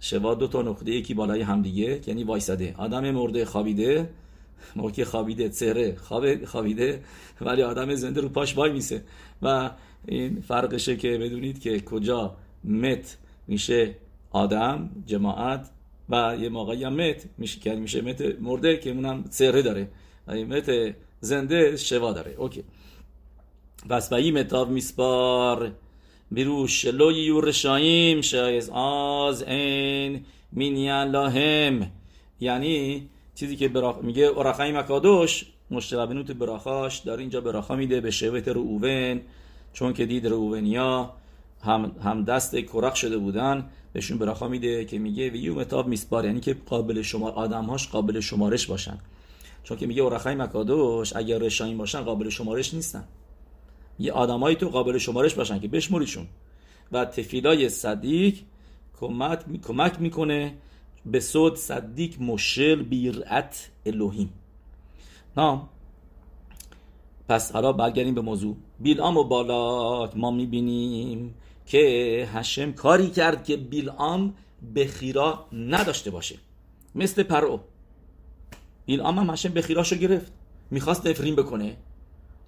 شوا 0.00 0.34
دو 0.34 0.48
تا 0.48 0.62
نقطه 0.62 0.90
یکی 0.90 1.14
بالای 1.14 1.40
همدیگه 1.40 2.00
یعنی 2.06 2.24
وایساده. 2.24 2.74
آدم 2.78 3.10
مرده 3.10 3.44
خوابیده. 3.44 4.10
موقع 4.76 5.04
خوابیده 5.04 5.50
سره 5.50 5.96
خواب 5.96 6.44
خوابیده. 6.44 7.04
ولی 7.40 7.62
آدم 7.62 7.94
زنده 7.94 8.20
رو 8.20 8.28
پاش 8.28 8.56
وای 8.56 8.72
میسه. 8.72 9.04
و 9.42 9.70
این 10.06 10.40
فرقشه 10.40 10.96
که 10.96 11.18
بدونید 11.18 11.60
که 11.60 11.80
کجا 11.80 12.36
مت 12.64 13.16
میشه 13.46 13.94
آدم 14.30 14.90
جماعت 15.06 15.70
و 16.08 16.36
یه 16.40 16.48
موقعی 16.48 16.84
هم 16.84 16.94
مت 16.94 17.24
میشه 17.38 17.60
که 17.60 17.74
میشه 17.74 18.02
مت 18.02 18.20
مرده 18.40 18.76
که 18.76 18.90
اونم 18.90 19.24
سره 19.30 19.62
داره. 19.62 19.88
و 20.26 20.34
مت 20.34 20.94
زنده 21.20 21.76
شوا 21.76 22.12
داره. 22.12 22.34
اوکی. 22.38 22.64
پس 23.88 24.12
این 24.12 24.38
متاب 24.38 24.70
میسپار. 24.70 25.72
بیروش 26.30 26.84
لو 26.84 27.12
یورشایم 27.12 28.20
شایز 28.20 28.70
آز 28.72 29.42
این 29.42 30.24
مینیان 30.52 31.10
لاهم. 31.10 31.90
یعنی 32.40 33.08
چیزی 33.34 33.56
که 33.56 33.68
براخ... 33.68 33.96
میگه 34.02 34.22
اورخای 34.22 34.72
مکادوش 34.72 35.46
مشتبه 35.70 36.22
تو 36.22 36.34
براخاش 36.34 36.98
داره 36.98 37.20
اینجا 37.20 37.40
براخا 37.40 37.76
میده 37.76 38.00
به 38.00 38.10
شوت 38.10 38.48
اوون 38.48 39.20
چون 39.72 39.92
که 39.92 40.06
دید 40.06 40.26
روونیا 40.26 41.12
هم, 41.62 41.92
هم 42.04 42.24
دست 42.24 42.56
کرخ 42.56 42.96
شده 42.96 43.18
بودن. 43.18 43.70
بهشون 43.92 44.18
براخا 44.18 44.48
میده 44.48 44.84
که 44.84 44.98
میگه 44.98 45.30
ویو 45.30 45.60
متاب 45.60 45.88
میسپار 45.88 46.24
یعنی 46.24 46.40
که 46.40 46.56
قابل 46.66 47.02
شما 47.02 47.30
آدمهاش 47.30 47.88
قابل 47.88 48.20
شمارش 48.20 48.66
باشن. 48.66 48.98
چون 49.64 49.76
که 49.76 49.86
میگه 49.86 50.02
اورخای 50.02 50.34
مکادوش 50.34 51.16
اگر 51.16 51.38
رشاین 51.38 51.78
باشن 51.78 52.00
قابل 52.00 52.28
شمارش 52.28 52.74
نیستن. 52.74 53.04
یه 53.98 54.12
آدمایی 54.12 54.56
تو 54.56 54.68
قابل 54.68 54.98
شمارش 54.98 55.34
باشن 55.34 55.60
که 55.60 55.68
بشموریشون. 55.68 56.26
و 56.92 57.04
تفیلای 57.04 57.68
صدیق 57.68 58.34
کمک, 59.00 59.62
کمک 59.62 60.00
می‌کنه 60.00 60.54
به 61.06 61.20
صد 61.20 61.54
صدیق 61.54 62.22
مشل 62.22 62.82
بیرعت 62.82 63.70
الوهیم 63.86 64.32
نام 65.36 65.68
پس 67.28 67.52
حالا 67.52 67.72
برگردیم 67.72 68.14
به 68.14 68.20
موضوع. 68.20 68.56
بیلام 68.80 69.16
و 69.16 69.24
بالا 69.24 70.10
ما 70.16 70.30
می‌بینیم. 70.30 71.34
که 71.70 72.28
هشم 72.34 72.72
کاری 72.72 73.10
کرد 73.10 73.44
که 73.44 73.56
بیلام 73.56 74.34
به 74.74 74.86
خیرا 74.86 75.46
نداشته 75.52 76.10
باشه. 76.10 76.36
مثل 76.94 77.22
پرو. 77.22 77.60
بیلام 78.86 79.18
هم 79.18 79.30
هشم 79.30 79.48
به 79.48 79.62
خیراشو 79.62 79.96
گرفت. 79.96 80.32
می‌خواست 80.70 81.06
افرین 81.06 81.36
بکنه. 81.36 81.76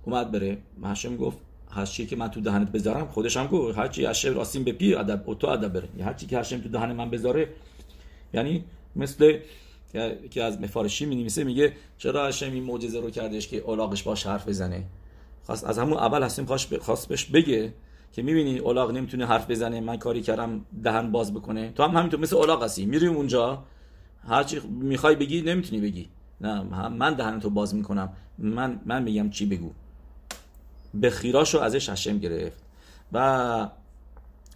اومد 0.05 0.33
بره. 0.33 0.59
هشم 0.85 1.17
گفت 1.17 1.39
هر 1.71 1.87
چی 1.87 2.07
که 2.07 2.17
من 2.17 2.29
تو 2.29 2.41
دهنت 2.41 2.73
بذارم 2.73 3.09
خودش 3.09 3.37
هم 3.37 3.47
گفت 3.47 3.79
هر 3.79 3.89
چی 3.89 4.07
هشم 4.07 4.35
راستین 4.35 4.65
به 4.65 4.73
پی 4.73 4.95
ادب 4.95 5.23
او 5.27 5.35
تو 5.35 5.47
ادب 5.47 5.73
بره. 5.73 6.05
هر 6.05 6.13
چی 6.15 6.27
که 6.27 6.39
هشم 6.39 6.61
تو 6.61 6.69
دهن 6.69 6.93
من 6.93 7.11
بذاره 7.11 7.49
یعنی 8.35 8.65
مثل 8.97 9.39
که 10.31 10.43
از 10.43 10.61
مفارشی 10.61 11.07
می 11.07 11.17
نویسه 11.17 11.45
میگه 11.45 11.73
چرا 11.99 12.27
هشم 12.27 12.53
این 12.53 12.63
معجزه 12.63 13.01
رو 13.01 13.11
کردش 13.11 13.49
که 13.49 13.57
اولاغش 13.57 14.03
باش 14.03 14.27
حرف 14.27 14.49
بزنه؟ 14.49 14.85
خواست 15.47 15.65
از 15.65 15.79
همون 15.79 15.99
اول 15.99 16.23
هستیم 16.23 16.47
خواست 16.81 17.09
بهش 17.09 17.25
بگه. 17.25 17.73
که 18.13 18.23
می‌بینی 18.23 18.59
اولاغ 18.59 18.91
نمی‌تونه 18.91 19.27
حرف 19.27 19.51
بزنه 19.51 19.81
من 19.81 19.97
کاری 19.97 20.23
کردم 20.23 20.65
دهن 20.83 21.13
باز 21.13 21.35
بکنه. 21.35 21.73
تو 21.73 21.83
هم 21.83 21.97
همینطور 21.97 22.21
مثل 22.21 22.37
اولاغ 22.37 22.63
هستی. 22.63 22.87
میری 22.87 23.07
اونجا. 23.07 23.65
هر 24.29 24.43
چی 24.45 24.61
می‌خوای 24.61 25.17
بگی 25.17 25.43
نمی‌تونی 25.43 25.81
بگی. 25.81 26.09
نه 26.41 26.63
من 26.89 27.15
دهن 27.15 27.41
تو 27.41 27.51
باز 27.51 27.75
می‌کنم. 27.75 28.13
من 28.39 28.81
من 28.87 29.03
میگم 29.03 29.31
چی 29.31 29.47
بگو. 29.47 29.71
به 30.95 31.11
خیراشو 31.11 31.59
ازش 31.59 31.89
هشم 31.89 32.19
گرفت. 32.19 32.63
و 33.13 33.69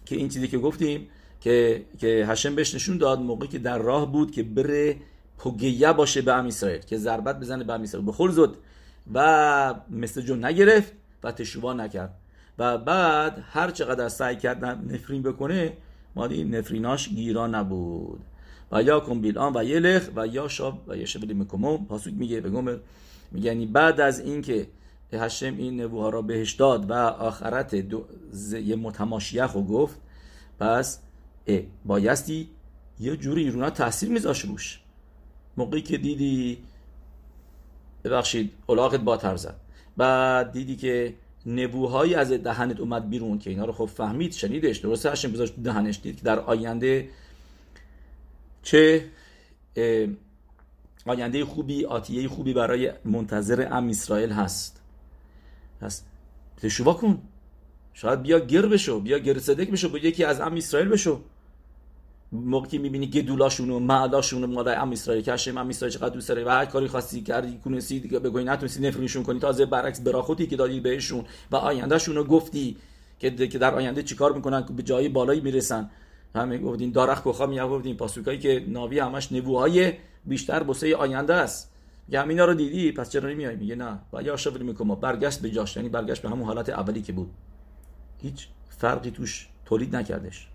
که 0.05 0.15
این 0.15 0.29
چیزی 0.29 0.47
که 0.47 0.57
گفتیم 0.57 1.07
که 1.41 1.85
که 1.99 2.25
هشم 2.27 2.55
بهش 2.55 2.75
نشون 2.75 2.97
داد 2.97 3.19
موقعی 3.19 3.47
که 3.47 3.59
در 3.59 3.77
راه 3.77 4.11
بود 4.11 4.31
که 4.31 4.43
بره 4.43 4.95
پوگیه 5.37 5.93
باشه 5.93 6.21
به 6.21 6.33
ام 6.33 6.45
اسرائیل 6.45 6.81
که 6.81 6.97
ضربت 6.97 7.39
بزنه 7.39 7.63
به 7.63 7.73
ام 7.73 7.81
اسرائیل. 7.81 8.05
به 8.05 8.11
خل 8.11 8.31
زد 8.31 8.49
و 9.13 9.75
مثل 9.89 10.21
جو 10.21 10.35
نگرفت 10.35 10.93
و 11.23 11.31
تشوبا 11.31 11.73
نکرد. 11.73 12.13
و 12.59 12.77
بعد 12.77 13.43
هر 13.51 13.71
چقدر 13.71 14.09
سعی 14.09 14.35
کرد 14.35 14.65
نفرین 14.65 15.23
بکنه 15.23 15.73
مادی 16.15 16.43
نفریناش 16.43 17.09
گیرا 17.09 17.47
نبود. 17.47 18.19
و 18.71 18.83
یا 18.83 18.99
کن 18.99 19.21
بیلان 19.21 19.57
و 19.57 19.63
یلخ 19.63 20.09
و 20.15 20.27
یا 20.27 20.47
شاب 20.47 20.81
و 20.87 20.97
یه 20.97 21.05
بلی 21.21 21.33
مکمو 21.33 21.77
پاسوک 21.77 22.13
میگه 22.13 22.41
به 22.41 22.49
گمر. 22.49 22.77
میگه 23.31 23.47
یعنی 23.47 23.65
بعد 23.65 24.01
از 24.01 24.19
اینکه 24.19 24.67
هشم 25.13 25.57
این 25.57 25.81
نبوها 25.81 26.09
را 26.09 26.21
بهش 26.21 26.53
داد 26.53 26.89
و 26.89 26.93
آخرت 26.93 27.75
دو 27.75 28.05
یه 28.51 28.75
متماشیخ 28.75 29.51
رو 29.51 29.63
گفت 29.63 30.01
پس 30.59 30.99
بایستی 31.85 32.49
یه 32.99 33.17
جوری 33.17 33.43
ایرونا 33.43 33.69
تاثیر 33.69 34.09
میذاش 34.09 34.41
روش. 34.41 34.79
موقعی 35.57 35.81
که 35.81 35.97
دیدی 35.97 36.57
ببخشید 38.03 38.51
الاغت 38.69 38.99
با 38.99 39.35
زد 39.35 39.55
بعد 39.97 40.51
دیدی 40.51 40.75
که 40.75 41.13
نبوهایی 41.47 42.15
از 42.15 42.31
دهنت 42.31 42.79
اومد 42.79 43.09
بیرون 43.09 43.39
که 43.39 43.49
اینا 43.49 43.65
رو 43.65 43.73
خب 43.73 43.85
فهمید 43.85 44.33
شنیدش 44.33 44.77
درسته 44.77 45.11
هشم 45.11 45.31
بذاشت 45.31 45.53
دهنش 45.63 45.99
دید 46.03 46.15
که 46.15 46.23
در 46.23 46.39
آینده 46.39 47.09
چه 48.63 49.05
آینده 51.05 51.45
خوبی 51.45 51.85
آتیه 51.85 52.27
خوبی 52.27 52.53
برای 52.53 52.91
منتظر 53.05 53.67
ام 53.71 53.89
اسرائیل 53.89 54.31
هست. 54.31 54.81
پس 55.81 56.03
تشووا 56.57 56.93
کن. 56.93 57.21
شاید 57.93 58.21
بیا 58.21 58.39
گر 58.39 58.65
بشو 58.65 58.99
بیا 58.99 59.17
گر 59.17 59.39
صدق 59.39 59.71
بشو 59.71 59.89
با 59.89 59.97
یکی 59.97 60.23
از 60.23 60.41
ام 60.41 60.53
اسرائیل 60.53 60.89
بشو. 60.89 61.21
موقعی 62.31 62.69
که 62.69 62.77
می‌بینی 62.77 63.07
گدولاشون 63.07 63.69
و 63.69 63.79
معلاشون 63.79 64.43
و 64.43 64.47
مادر 64.47 64.81
ام 64.81 64.91
اسرائیل 64.91 65.29
هشم 65.29 65.57
ام 65.57 65.69
اسرائیل 65.69 65.97
چقدر 65.97 66.09
دوست 66.09 66.29
داره 66.29 66.43
و 66.45 66.49
هر 66.49 66.65
کاری 66.65 66.87
خواستی 66.87 67.21
کردی 67.21 67.59
کنسی 67.65 67.99
دیگه 67.99 68.19
بگوی 68.19 68.43
نتونستی 68.43 68.87
نفرینشون 68.87 69.23
کنی. 69.23 69.39
تازه 69.39 69.65
برعکس 69.65 70.01
براخوتی 70.01 70.47
که 70.47 70.55
دادی 70.55 70.79
بهشون 70.79 71.25
و 71.51 71.55
آیندهشون 71.55 72.15
رو 72.15 72.23
گفتی 72.23 72.77
که 73.19 73.47
که 73.47 73.57
در 73.57 73.75
آینده 73.75 74.03
چیکار 74.03 74.33
می‌کنن 74.33 74.65
که 74.65 74.73
به 74.73 74.83
جای 74.83 75.09
بالایی 75.09 75.41
می‌رسن. 75.41 75.89
همه 76.35 76.57
گفتین 76.57 76.91
دارخ 76.91 77.21
کوخا 77.21 77.45
می 77.45 77.59
گفتین 77.59 77.97
پاسوکایی 77.97 78.39
که 78.39 78.63
ناوی 78.67 78.99
همش 78.99 79.31
نبوهای 79.31 79.93
بیشتر 80.25 80.63
بسه 80.63 80.95
آینده 80.95 81.33
است. 81.33 81.73
یا 82.09 82.21
همینا 82.21 82.45
رو 82.45 82.53
دیدی؟ 82.53 82.91
پس 82.91 83.09
چرا 83.09 83.29
نمیای؟ 83.29 83.55
میگه 83.55 83.75
نه. 83.75 83.99
و 84.13 84.23
یا 84.23 84.37
شفر 84.37 84.57
می‌کنم 84.57 84.95
برگشت 84.95 85.41
به 85.41 85.49
جاش 85.49 85.75
یعنی 85.75 85.89
برگشت 85.89 86.21
به 86.21 86.29
همون 86.29 86.45
حالت 86.45 86.69
اولی 86.69 87.01
که 87.01 87.13
بود. 87.13 87.29
هیچ 88.21 88.47
فرقی 88.69 89.11
توش 89.11 89.47
تولید 89.65 89.95
نکردش. 89.95 90.47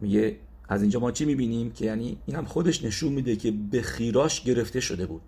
میگه 0.00 0.36
از 0.68 0.82
اینجا 0.82 1.00
ما 1.00 1.12
چی 1.12 1.24
می‌بینیم؟ 1.24 1.72
که 1.72 1.84
یعنی 1.84 2.18
این 2.26 2.36
هم 2.36 2.44
خودش 2.44 2.84
نشون 2.84 3.12
میده 3.12 3.36
که 3.36 3.50
به 3.50 3.82
خیراش 3.82 4.42
گرفته 4.42 4.80
شده 4.80 5.06
بود. 5.06 5.22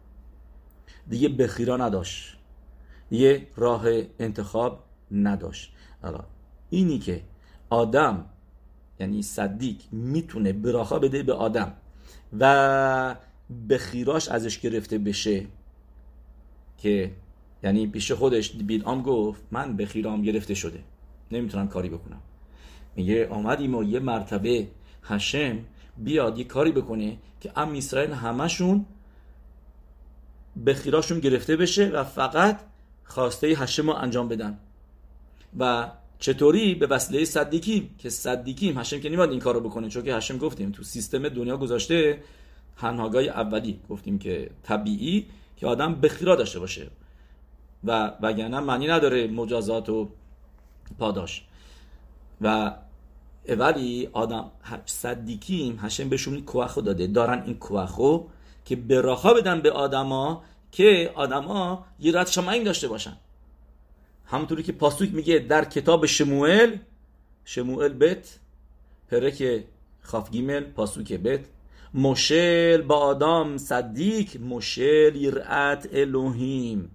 دیگه 1.08 1.28
به 1.28 1.46
خیرا 1.46 1.76
نداشت. 1.76 2.36
دیگه 3.10 3.46
راه 3.56 3.84
انتخاب 4.18 4.84
نداشت. 5.10 5.72
حالا 6.02 6.24
اینی 6.70 6.98
که 6.98 7.22
آدم 7.70 8.26
یعنی 9.00 9.22
صدیق 9.22 9.76
می‌تونه 9.92 10.52
براخا 10.52 10.98
بده 10.98 11.22
به 11.22 11.32
آدم 11.32 11.72
و 12.38 13.16
به 13.68 13.78
خیراش 13.78 14.28
ازش 14.28 14.60
گرفته 14.60 14.98
بشه 14.98 15.46
که 16.78 17.10
یعنی 17.62 17.86
پیش 17.86 18.12
خودش 18.12 18.50
بیلام 18.50 19.02
گفت 19.02 19.42
من 19.50 19.76
به 19.76 19.86
خیرام 19.86 20.22
گرفته 20.22 20.54
شده. 20.54 20.80
نمی‌تونم 21.30 21.68
کاری 21.68 21.88
بکنم. 21.88 22.20
میگه 22.96 23.28
آمدیم 23.28 23.74
و 23.74 23.84
یه 23.84 24.00
مرتبه 24.00 24.68
هشم 25.02 25.58
بیاد 25.98 26.38
یه 26.38 26.44
کاری 26.44 26.72
بکنه 26.72 27.18
که 27.40 27.52
ام 27.56 27.74
اسرائیل 27.74 28.12
همشون 28.12 28.86
به 30.56 30.74
خیراشون 30.74 31.20
گرفته 31.20 31.56
بشه 31.56 31.88
و 31.88 32.04
فقط 32.04 32.60
خواسته 33.04 33.46
هشم 33.46 33.86
رو 33.86 33.96
انجام 33.96 34.28
بدن. 34.28 34.58
و 35.58 35.90
چطوری؟ 36.18 36.74
به 36.74 36.86
وسیله 36.86 37.24
صدیکیم 37.24 37.94
که 37.98 38.10
صدیکیم 38.10 38.78
هشم 38.78 39.00
که 39.00 39.08
نمیاد 39.08 39.30
این 39.30 39.40
کار 39.40 39.54
رو 39.54 39.60
بکنه 39.60 39.88
چون 39.88 40.02
که 40.02 40.14
هشم 40.14 40.38
گفتیم 40.38 40.70
تو 40.70 40.82
سیستم 40.82 41.28
دنیا 41.28 41.56
گذاشته 41.56 42.22
هنهاگای 42.76 43.28
اولی 43.28 43.80
گفتیم 43.88 44.18
که 44.18 44.50
طبیعی 44.62 45.26
که 45.56 45.66
آدم 45.66 45.94
بخیرا 45.94 46.36
داشته 46.36 46.58
باشه. 46.58 46.86
و 47.84 48.12
وگرنه 48.22 48.60
معنی 48.60 48.86
نداره 48.86 49.26
مجازات 49.26 49.88
و 49.88 50.08
پاداش. 50.98 51.44
و 52.40 52.74
ولی 53.54 54.08
آدم 54.12 54.50
صدیکیم 54.86 55.78
هشم 55.82 56.08
بهشون 56.08 56.42
کوخو 56.42 56.80
داده. 56.80 57.06
دارن 57.06 57.42
این 57.46 57.58
کوخو 57.58 58.20
که 58.64 58.76
براخا 58.76 59.34
بدن 59.34 59.60
به 59.60 59.72
آدما 59.72 60.42
که 60.72 61.10
آدما 61.14 61.84
یرات 62.00 62.30
شمعین 62.30 62.62
داشته 62.62 62.88
باشن. 62.88 63.16
همونطوری 64.26 64.62
که 64.62 64.72
پاسوک 64.72 65.14
میگه 65.14 65.38
در 65.38 65.64
کتاب 65.64 66.06
شموئل 66.06 66.76
شموئل 67.44 67.92
بت 67.92 68.38
پرک 69.10 69.64
خافگیمل 70.02 70.60
پاسوک 70.60 71.12
بت. 71.12 71.40
مشل 71.94 72.82
با 72.82 72.96
آدم 72.96 73.56
صدیک 73.56 74.40
مشل 74.40 75.16
یرعت 75.16 75.88
الوهیم 75.92 76.90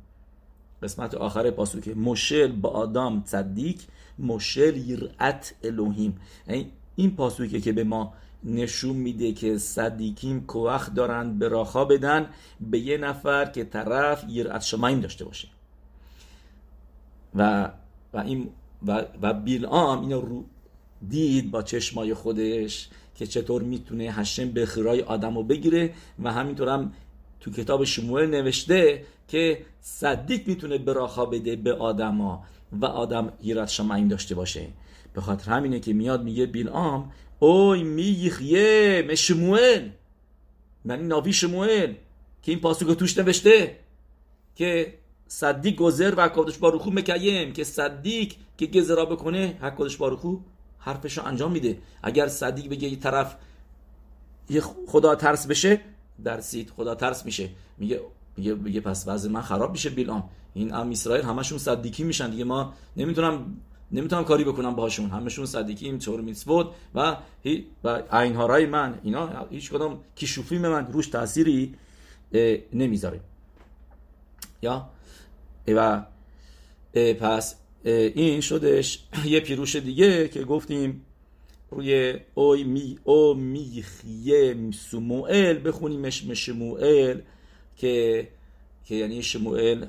قسمت 0.83 1.15
آخر 1.15 1.51
پاسوکه 1.51 1.93
مشل 1.93 2.51
با 2.51 2.69
آدم 2.69 3.23
صدیک 3.25 3.81
مشل 4.19 4.77
یرعت 4.77 5.55
الوهیم 5.63 6.17
یعنی 6.47 6.71
این 6.95 7.15
پاسوکه 7.15 7.61
که 7.61 7.71
به 7.71 7.83
ما 7.83 8.13
نشون 8.43 8.95
میده 8.95 9.31
که 9.31 9.57
صدیکیم 9.57 10.45
کوخ 10.45 10.93
دارن 10.93 11.39
به 11.39 11.47
راخا 11.47 11.85
بدن 11.85 12.29
به 12.61 12.79
یه 12.79 12.97
نفر 12.97 13.45
که 13.45 13.63
طرف 13.63 14.25
یرعت 14.29 14.61
شمایم 14.61 14.99
داشته 14.99 15.25
باشه. 15.25 15.47
و 17.35 17.71
و 18.13 18.17
این 18.17 18.49
و, 18.87 19.05
و 19.21 19.33
بیلام 19.33 20.01
اینو 20.01 20.21
رو 20.21 20.45
دید 21.09 21.51
با 21.51 21.61
چشمای 21.61 22.13
خودش 22.13 22.89
که 23.15 23.27
چطور 23.27 23.61
می‌تونه 23.61 24.03
هشم 24.03 24.49
به 24.49 24.65
خیرای 24.65 25.01
آدم 25.01 25.37
رو 25.37 25.43
بگیره 25.43 25.93
و 26.23 26.33
همینطور 26.33 26.69
هم 26.69 26.93
تو 27.39 27.51
کتاب 27.51 27.83
شموئل 27.83 28.29
نوشته 28.29 29.03
که 29.27 29.65
صدیق 29.81 30.47
می‌تونه 30.47 30.77
براخا 30.77 31.25
بده 31.25 31.55
به 31.55 31.73
آدما. 31.73 32.43
و 32.81 32.85
آدم 32.85 33.33
هیرت 33.41 33.69
شمعین 33.69 34.07
داشته 34.07 34.35
باشه. 34.35 34.67
به 35.13 35.21
خاطر 35.21 35.51
همینه 35.51 35.79
که 35.79 35.93
میاد 35.93 36.23
میگه 36.23 36.45
بیلام 36.45 37.11
اوی 37.39 37.83
میخیه 37.83 39.15
شموئل. 39.15 39.89
من 40.85 40.99
این 40.99 41.07
ناوی 41.07 41.33
شموئل 41.33 41.93
که 42.41 42.51
این 42.51 42.61
پاسوک 42.61 42.97
توش 42.97 43.17
نوشته. 43.17 43.75
که 44.55 44.93
صدیق 45.27 45.75
گذر 45.75 46.13
و 46.17 46.25
حکادش 46.25 46.57
باروخو 46.57 46.91
مکیم. 46.91 47.53
که 47.53 47.63
صدیق 47.63 48.33
که 48.57 48.65
گذرا 48.65 49.05
بکنه 49.05 49.57
حکادش 49.61 49.97
باروخو 49.97 50.37
حرفشو 50.79 51.25
انجام 51.25 51.51
میده. 51.51 51.77
اگر 52.03 52.27
صدیق 52.27 52.69
بگه 52.69 52.87
یه 52.87 52.99
طرف 52.99 53.35
یه 54.49 54.61
خدا 54.87 55.15
ترس 55.15 55.47
بشه 55.47 55.81
در 56.23 56.41
سید 56.41 56.69
خدا 56.69 56.95
ترس 56.95 57.25
میشه. 57.25 57.49
میگه 57.77 58.01
میگه 58.37 58.53
میگه 58.53 58.81
پس 58.81 59.07
وضع 59.07 59.29
من 59.29 59.41
خراب 59.41 59.71
میشه 59.71 59.89
بیلام 59.89 60.29
این 60.55 60.73
ام 60.73 60.89
اسرائیل 60.89 61.25
همشون 61.25 61.57
صدیقی 61.57 62.03
میشن 62.03 62.29
دیگه. 62.29 62.43
ما 62.43 62.73
نمی‌تونم 62.97 63.57
نمی‌تونم 63.91 64.23
کاری 64.23 64.43
بکنم 64.43 64.75
باهاشون. 64.75 65.09
همشون 65.09 65.45
صدیقی 65.45 65.85
این 65.85 65.99
چور 65.99 66.21
میسفود 66.21 66.67
و 66.95 67.17
و 67.83 68.01
عین 68.11 68.35
هارای 68.35 68.65
من. 68.65 68.99
اینا 69.03 69.47
هیچ 69.49 69.71
کدوم 69.71 69.99
کیشوفی 70.15 70.57
من 70.57 70.87
روش 70.91 71.07
تأثیری 71.07 71.75
نمی‌ذاره. 72.73 73.19
یا؟ 74.61 74.89
و 75.67 76.05
پس 77.19 77.55
این 77.83 78.41
شدش 78.41 79.03
یه 79.25 79.39
پیروش 79.39 79.75
دیگه 79.75 80.27
که 80.27 80.43
گفتیم 80.43 81.05
روی 81.71 82.19
اوی 82.33 82.63
می 82.63 82.99
او 83.03 83.33
میخیه 83.33 84.71
سموئل. 84.71 85.67
بخونیمش 85.67 86.23
شموئل 86.33 87.19
که 87.77 88.27
که 88.85 88.95
یعنی 88.95 89.23
شموئل 89.23 89.85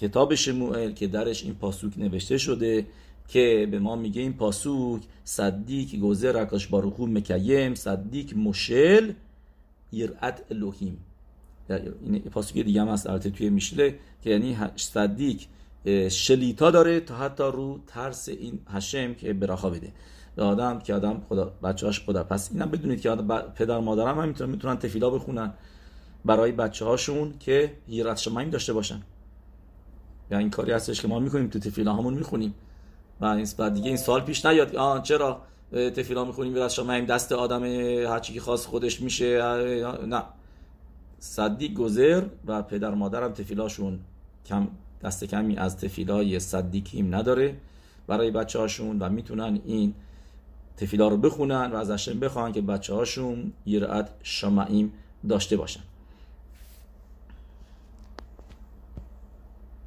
کتاب 0.00 0.34
شموئل 0.34 0.92
که 0.92 1.06
درش 1.06 1.44
این 1.44 1.54
پاسوک 1.54 1.98
نوشته 1.98 2.38
شده 2.38 2.86
که 3.28 3.68
به 3.70 3.78
ما 3.78 3.96
میگه 3.96 4.22
این 4.22 4.32
پاسوک 4.32 5.02
صدیق 5.24 5.96
گوزه 5.96 6.32
رکاش 6.32 6.66
باروخو 6.66 7.06
مکیم 7.06 7.74
صدیق 7.74 8.36
مشل 8.36 9.12
یرعت 9.92 10.42
الوهیم 10.50 10.98
این 12.02 12.20
پاسوک 12.20 12.58
دیگه 12.58 12.80
هم 12.80 12.88
هست 12.88 13.06
البته 13.06 13.30
توی 13.30 13.50
میشله 13.50 13.98
که 14.22 14.30
یعنی 14.30 14.56
صدیق 14.76 15.40
شلیتا 16.08 16.70
داره 16.70 17.00
تا 17.00 17.16
حتی 17.16 17.42
رو 17.42 17.80
ترس 17.86 18.28
این 18.28 18.58
هشم 18.66 19.14
که 19.14 19.32
براخا 19.32 19.70
بده. 19.70 19.92
به 20.36 20.42
آدم 20.42 20.78
که 20.78 20.94
آدم 20.94 21.22
خدا 21.28 21.44
بچه‌هاش 21.62 22.00
خدا 22.00 22.24
پس 22.24 22.50
اینم 22.52 22.70
بدونید 22.70 23.00
که 23.00 23.16
پدر 23.54 23.78
مادرم 23.78 24.18
هم 24.18 24.28
می‌تونن 24.28 24.50
می‌تونن 24.50 24.76
تفیلا 24.76 25.10
بخونن. 25.10 25.52
برای 26.24 26.52
بچه 26.52 26.84
هاشون 26.84 27.34
که 27.40 27.72
هیرت 27.86 28.18
شمایم 28.18 28.50
داشته 28.50 28.72
باشن. 28.72 29.02
یا 30.30 30.38
این 30.38 30.50
کاری 30.50 30.72
هستش 30.72 31.02
که 31.02 31.08
ما 31.08 31.18
می‌کنیم 31.18 31.48
تو 31.48 31.58
تفیلا 31.58 31.94
همون 31.94 32.14
می‌خونیم. 32.14 32.54
و 33.20 33.24
این 33.24 33.48
بعد 33.58 33.74
دیگه 33.74 33.88
این 33.88 33.96
سال 33.96 34.20
پیش 34.20 34.46
نیاد. 34.46 34.76
آه 34.76 35.02
چرا 35.02 35.42
تفیلا 35.72 36.24
می‌خونیم؟ 36.24 36.54
هیرت 36.54 36.70
شمایم 36.70 37.04
دست 37.04 37.32
آدم 37.32 37.64
هرچی 37.64 38.34
که 38.34 38.40
خواست 38.40 38.66
خودش 38.66 39.00
میشه. 39.00 39.42
نه. 40.06 40.22
صدیق 41.18 41.74
گذر 41.74 42.22
و 42.46 42.62
پدر 42.62 42.90
مادرم 42.90 43.32
تفیلاشون 43.32 43.98
کم 44.46 44.68
دست 45.02 45.24
کمی 45.24 45.56
از 45.56 45.76
تفیلای 45.78 46.40
صدیکیم 46.40 47.14
نداره 47.14 47.56
برای 48.06 48.30
بچه 48.30 48.58
هاشون 48.58 48.98
و 48.98 49.08
می‌تونن 49.08 49.60
این 49.64 49.94
تفیلا 50.76 51.08
رو 51.08 51.16
بخونن 51.16 51.72
و 51.72 51.76
از 51.76 52.08
بخوان 52.08 52.52
که 52.52 52.60
بچه 52.60 52.94
هاشون 52.94 53.52
یرعت 53.66 54.10
شمعیم 54.22 54.92
داشته 55.28 55.56
باشن. 55.56 55.80